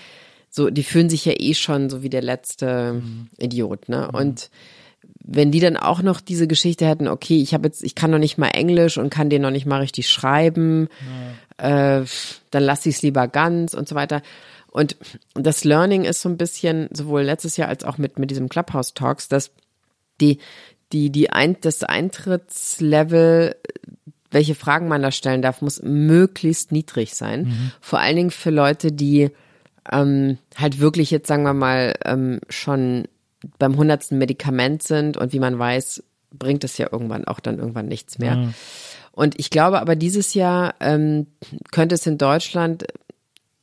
[0.49, 3.29] so, die fühlen sich ja eh schon so wie der letzte mhm.
[3.37, 4.09] Idiot, ne?
[4.11, 4.17] Mhm.
[4.17, 4.49] Und
[5.23, 8.19] wenn die dann auch noch diese Geschichte hätten, okay, ich habe jetzt, ich kann noch
[8.19, 10.87] nicht mal Englisch und kann den noch nicht mal richtig schreiben,
[11.59, 11.99] ja.
[11.99, 12.05] äh,
[12.49, 14.21] dann lasse ich es lieber ganz und so weiter.
[14.71, 14.95] Und
[15.33, 18.93] das Learning ist so ein bisschen, sowohl letztes Jahr als auch mit, mit diesem Clubhouse
[18.93, 19.51] Talks, dass
[20.21, 20.39] die,
[20.91, 23.55] die, die ein, das Eintrittslevel
[24.31, 27.43] welche Fragen man da stellen darf, muss möglichst niedrig sein.
[27.43, 27.71] Mhm.
[27.81, 29.29] Vor allen Dingen für Leute, die
[29.91, 33.09] ähm, halt wirklich jetzt, sagen wir mal, ähm, schon
[33.59, 37.87] beim hundertsten Medikament sind und wie man weiß, bringt es ja irgendwann auch dann irgendwann
[37.87, 38.35] nichts mehr.
[38.35, 38.53] Ja.
[39.11, 41.27] Und ich glaube aber dieses Jahr ähm,
[41.71, 42.85] könnte es in Deutschland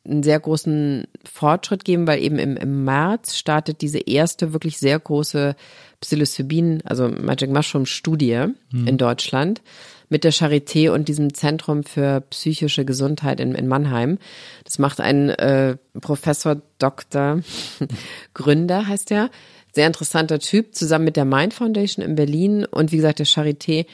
[0.07, 4.99] einen sehr großen Fortschritt geben, weil eben im, im März startet diese erste wirklich sehr
[4.99, 5.55] große
[6.01, 9.61] Psilocybin, also Magic Mushroom Studie in Deutschland
[10.09, 14.19] mit der Charité und diesem Zentrum für psychische Gesundheit in, in Mannheim.
[14.65, 17.41] Das macht ein äh, Professor Dr.
[18.35, 19.31] Gründer, heißt er.
[19.73, 23.87] Sehr interessanter Typ, zusammen mit der Mind Foundation in Berlin und wie gesagt der Charité.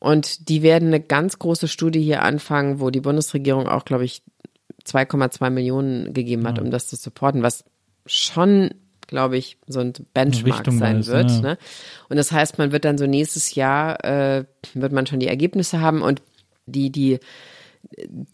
[0.00, 4.22] Und die werden eine ganz große Studie hier anfangen, wo die Bundesregierung auch, glaube ich,
[4.86, 7.64] 2,2 Millionen gegeben hat, um das zu supporten, was
[8.06, 8.70] schon,
[9.06, 11.30] glaube ich, so ein Benchmark Richtung sein ist, wird.
[11.30, 11.40] ja.
[11.40, 11.58] Ne?
[12.08, 14.44] Und das heißt, man wird dann so nächstes Jahr, äh,
[14.74, 16.22] wird man schon die Ergebnisse haben und
[16.66, 17.18] die, die,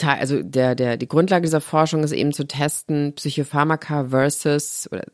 [0.05, 5.05] also der, der, die Grundlage dieser Forschung ist eben zu testen, Psychopharmaka versus oder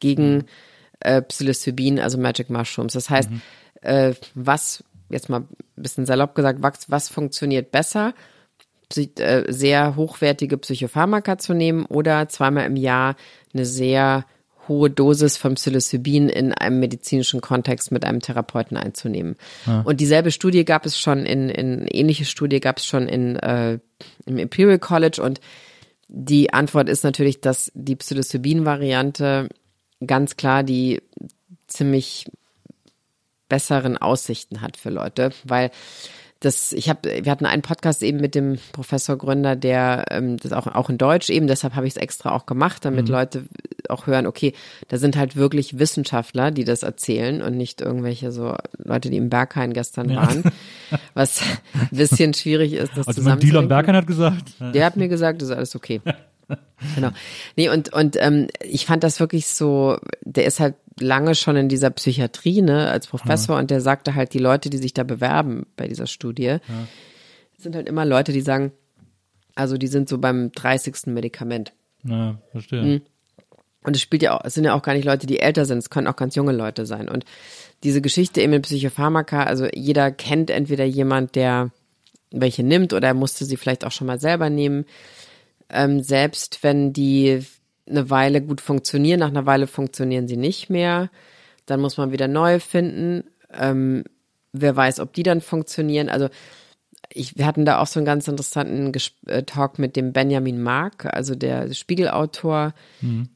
[0.00, 0.44] gegen
[1.04, 2.94] äh, Psilocybin, also Magic Mushrooms.
[2.94, 3.30] Das heißt,
[3.82, 8.14] äh, was, jetzt mal ein bisschen salopp gesagt, was, was funktioniert besser?
[8.96, 13.16] Äh, sehr hochwertige Psychopharmaka zu nehmen oder zweimal im Jahr
[13.54, 14.26] eine sehr
[14.68, 19.36] hohe Dosis von Psilocybin in einem medizinischen Kontext mit einem Therapeuten einzunehmen.
[19.84, 23.78] Und dieselbe Studie gab es schon in, in ähnliche Studie gab es schon in äh,
[24.26, 25.40] im Imperial College und
[26.08, 29.48] die Antwort ist natürlich, dass die Psilocybin-Variante
[30.06, 31.02] ganz klar die
[31.66, 32.26] ziemlich
[33.48, 35.70] besseren Aussichten hat für Leute, weil
[36.40, 40.52] das, ich habe, wir hatten einen Podcast eben mit dem Professor Gründer, der ähm, das
[40.52, 43.44] auch auch in Deutsch eben, deshalb habe ich es extra auch gemacht, damit Leute
[43.88, 44.52] auch hören, okay,
[44.88, 49.28] da sind halt wirklich Wissenschaftler, die das erzählen und nicht irgendwelche so Leute, die im
[49.28, 50.44] Berghain gestern waren,
[51.14, 51.42] was
[51.74, 53.68] ein bisschen schwierig ist, das Also mein zusammenzubringen.
[53.68, 56.00] Berkan hat gesagt, Der hat mir gesagt, das ist alles okay.
[56.96, 57.10] Genau.
[57.56, 61.68] Nee, und, und ähm, ich fand das wirklich so, der ist halt lange schon in
[61.68, 65.66] dieser Psychiatrie, ne, als Professor, und der sagte halt, die Leute, die sich da bewerben
[65.76, 66.56] bei dieser Studie,
[67.56, 68.72] sind halt immer Leute, die sagen,
[69.54, 71.06] also die sind so beim 30.
[71.06, 71.72] Medikament.
[72.04, 72.82] ja, verstehe.
[72.82, 73.02] Mhm.
[73.84, 75.78] Und es spielt ja auch, es sind ja auch gar nicht Leute, die älter sind,
[75.78, 77.08] es können auch ganz junge Leute sein.
[77.08, 77.24] Und
[77.82, 81.70] diese Geschichte eben mit Psychopharmaka, also jeder kennt entweder jemand, der
[82.30, 84.86] welche nimmt oder er musste sie vielleicht auch schon mal selber nehmen.
[85.72, 87.44] Ähm, selbst wenn die
[87.88, 91.10] eine Weile gut funktionieren, nach einer Weile funktionieren sie nicht mehr,
[91.66, 93.24] dann muss man wieder neue finden.
[93.52, 94.04] Ähm,
[94.52, 96.08] wer weiß, ob die dann funktionieren.
[96.08, 96.28] Also
[97.12, 100.62] ich, wir hatten da auch so einen ganz interessanten Ges äh, Talk mit dem Benjamin
[100.62, 102.74] Mark, also der Spiegelautor,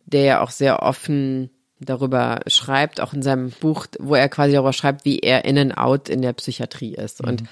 [0.06, 4.72] der ja auch sehr offen darüber schreibt, auch in seinem Buch, wo er quasi darüber
[4.72, 7.20] schreibt, wie er in and out in der Psychiatrie ist.
[7.20, 7.42] Und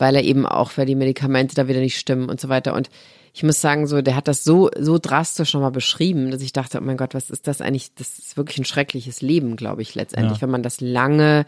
[0.00, 2.72] weil er eben auch, weil die Medikamente da wieder nicht stimmen und so weiter.
[2.72, 2.88] Und
[3.34, 6.78] ich muss sagen, so, der hat das so, so drastisch nochmal beschrieben, dass ich dachte,
[6.78, 7.94] oh mein Gott, was ist das eigentlich?
[7.94, 10.42] Das ist wirklich ein schreckliches Leben, glaube ich, letztendlich, Ja.
[10.42, 11.44] wenn man das lange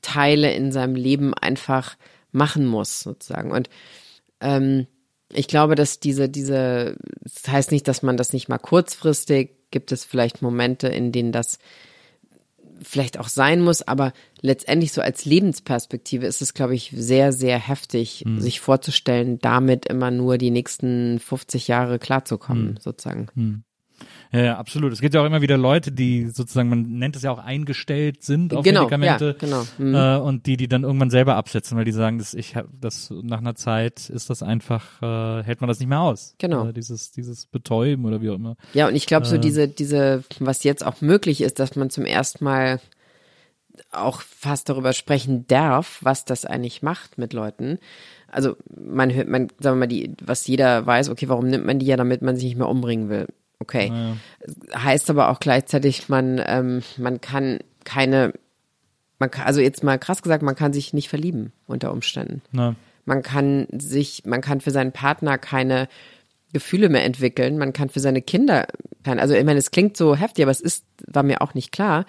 [0.00, 1.96] Teile in seinem Leben einfach
[2.30, 3.50] machen muss, sozusagen.
[3.50, 3.68] Und
[4.40, 4.86] ähm,
[5.32, 9.90] ich glaube, dass diese, diese, das heißt nicht, dass man das nicht mal kurzfristig, gibt
[9.90, 11.58] es vielleicht Momente, in denen das
[12.82, 17.58] vielleicht auch sein muss, aber letztendlich so als Lebensperspektive ist es, glaube ich, sehr, sehr
[17.58, 23.26] heftig, sich vorzustellen, damit immer nur die nächsten 50 Jahre klarzukommen, sozusagen.
[23.34, 23.42] Ja,
[24.32, 24.92] ja, absolut.
[24.92, 28.22] Es gibt ja auch immer wieder Leute, die sozusagen, man nennt es ja auch eingestellt
[28.22, 29.26] sind auf Genau, Medikamente.
[29.26, 29.64] ja, genau.
[29.78, 29.94] Mhm.
[29.94, 33.10] Äh, und die, die dann irgendwann selber absetzen, weil die sagen, dass ich hab, das
[33.22, 36.34] nach einer Zeit ist das einfach, äh, hält man das nicht mehr aus.
[36.38, 36.68] Genau.
[36.68, 38.56] Äh, dieses, dieses Betäuben oder wie auch immer.
[38.74, 39.40] Ja, und ich glaube, so Äh.
[39.40, 42.80] diese, diese, was jetzt auch möglich ist, dass man zum ersten Mal
[43.92, 47.78] auch fast darüber sprechen darf, was das eigentlich macht mit Leuten.
[48.30, 51.78] Also man hört, man, sagen wir mal, die, was jeder weiß, okay, warum nimmt man
[51.78, 53.26] die ja, damit man sich nicht mehr umbringen will.
[53.60, 53.92] Okay.
[54.74, 58.32] Heißt aber auch gleichzeitig, man, ähm, man kann keine,
[59.18, 62.42] man kann, also jetzt mal krass gesagt, man kann sich nicht verlieben unter Umständen.
[62.52, 65.88] Na, Man kann sich, man kann für seinen Partner keine
[66.52, 67.58] Gefühle mehr entwickeln.
[67.58, 68.66] Man kann für seine Kinder
[69.16, 72.04] also ich meine, es klingt so heftig, aber es ist, war mir auch nicht klar,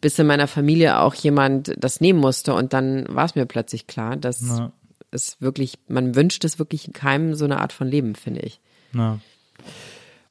[0.00, 3.86] bis in meiner Familie auch jemand das nehmen musste und dann war es mir plötzlich
[3.86, 4.72] klar, dass na,
[5.10, 8.60] es wirklich, man wünscht es wirklich keinem so eine Art von Leben, finde ich.
[8.92, 9.18] na.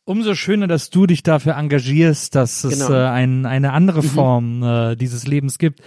[0.06, 3.00] Umso schöner, dass du dich dafür engagierst, dass es Genau.
[3.00, 5.82] äh, ein, eine andere Form äh, dieses Lebens gibt.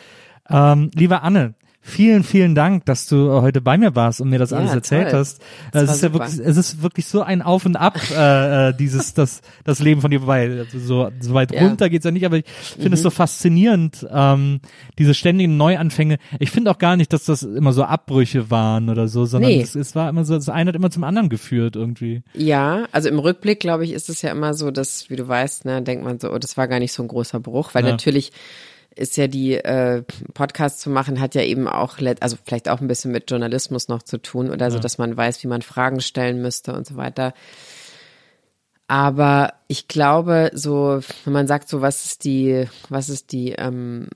[0.51, 4.51] Ähm, liebe Anne, Vielen, vielen Dank, dass du heute bei mir warst und mir das
[4.51, 5.21] Ja, alles erzählt toll.
[5.21, 5.41] hast.
[5.73, 6.25] Das es war ist ja super.
[6.27, 10.01] wirklich, es ist wirklich so ein Auf und Ab, äh, äh, dieses, das, das Leben
[10.03, 10.51] von dir vorbei.
[10.59, 11.63] Also so, so weit Ja.
[11.63, 11.69] Mhm.
[11.69, 12.45] runter geht's ja nicht, aber ich
[12.79, 14.61] finde es so faszinierend, ähm,
[14.99, 16.19] diese ständigen Neuanfänge.
[16.41, 19.63] Ich finde auch gar nicht, dass das immer so Abbrüche waren oder so, sondern Nee.
[19.63, 22.23] es, es war immer so, das eine hat immer zum anderen geführt irgendwie.
[22.35, 25.65] Ja, also im Rückblick, glaube ich, ist es ja immer so, dass, wie du weißt,
[25.65, 27.93] ne, denkt man so, oh, das war gar nicht so ein großer Bruch, weil Ja.
[27.93, 28.33] natürlich
[28.95, 30.03] ist ja die äh,
[30.35, 34.03] Podcast zu machen, hat ja eben auch, also vielleicht auch ein bisschen mit Journalismus noch
[34.03, 37.33] zu tun oder so, dass man weiß, wie man Fragen stellen müsste und so weiter.
[38.89, 44.09] Aber ich glaube, so, wenn man sagt, so, was ist die, was ist die, ähm,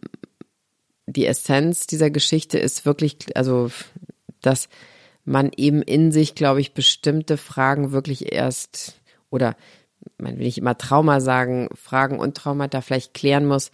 [1.07, 3.70] die Essenz dieser Geschichte ist wirklich, also,
[4.40, 4.69] dass
[5.24, 8.94] man eben in sich, glaube ich, bestimmte Fragen wirklich erst
[9.31, 9.57] oder
[10.19, 13.70] man will nicht immer Trauma sagen, Fragen und Traumata vielleicht klären muss,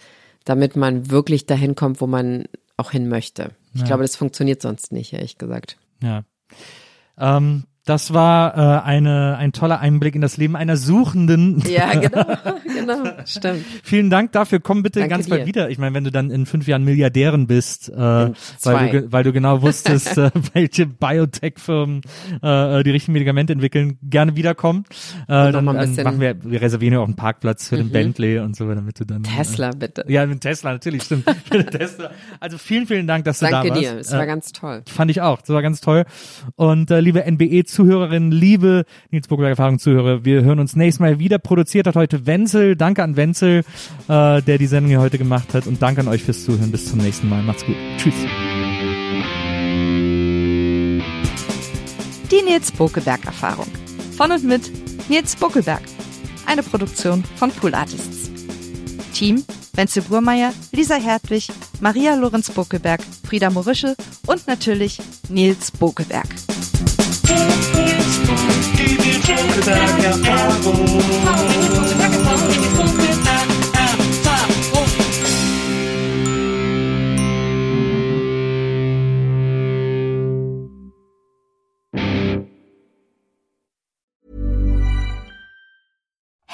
[0.48, 2.44] damit man wirklich dahin kommt, wo man
[2.78, 3.50] auch hin möchte.
[3.74, 5.76] Ich glaube, das funktioniert sonst nicht, ehrlich gesagt.
[6.02, 6.24] Ja.
[7.18, 11.62] Ähm, das war äh, eine, ein toller Einblick in das Leben einer Suchenden.
[11.68, 12.24] Ja, genau,
[12.64, 13.64] genau, stimmt.
[13.82, 14.60] Vielen Dank dafür.
[14.60, 15.46] Komm bitte Danke ganz bald dir.
[15.46, 15.70] wieder.
[15.70, 19.32] Ich meine, wenn du dann in fünf Jahren Milliardärin bist, äh, weil, du, weil du
[19.32, 22.02] genau wusstest, äh, welche Biotech-Firmen
[22.42, 24.84] äh, die richtigen Medikamente entwickeln, gerne wiederkommen.
[25.22, 28.54] Äh, dann, dann machen wir, wir reservieren ja auch einen Parkplatz für den Bentley und
[28.54, 30.06] so, damit du dann Tesla, bitte.
[30.06, 31.24] Äh, ja, mit Tesla natürlich, stimmt.
[31.70, 32.10] Tesla.
[32.38, 33.82] Also vielen, vielen Dank, dass du Danke da warst.
[33.82, 34.82] dir, es war Äh, ganz toll.
[34.86, 35.40] Fand ich auch.
[35.40, 36.04] Das war ganz toll.
[36.56, 37.24] Und äh, liebe
[37.78, 41.38] NBE-Zuhörerinnen, liebe Nils Burgberg Erfahrungszuhörer, wir hören uns nächstes Mal wieder.
[41.38, 42.76] Produziert hat heute Wenzel.
[42.76, 43.64] Danke an Wenzel,
[44.08, 45.66] äh, der die Sendung hier heute gemacht hat.
[45.66, 46.70] Und danke an euch fürs Zuhören.
[46.70, 47.42] Bis zum nächsten Mal.
[47.42, 47.76] Macht's gut.
[47.96, 48.14] Tschüss.
[52.30, 53.68] Die Nils Bokelberg Erfahrung.
[54.16, 54.70] Von und mit
[55.08, 55.82] Nils Bokelberg.
[56.46, 58.30] Eine Produktion von Pool Artists.
[59.12, 59.44] Team
[59.74, 61.46] Wenzel Burmeier, Lisa Hertwig,
[61.80, 63.94] Maria Lorenz Bokelberg, Frieda Morische
[64.26, 64.98] und natürlich
[65.28, 66.26] Nils Bokelberg.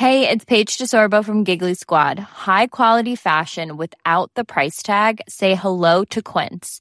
[0.05, 2.19] Hey, it's Paige DeSorbo from Giggly Squad.
[2.19, 5.23] High quality fashion without the price tag.
[5.29, 6.81] Say hello to Quince.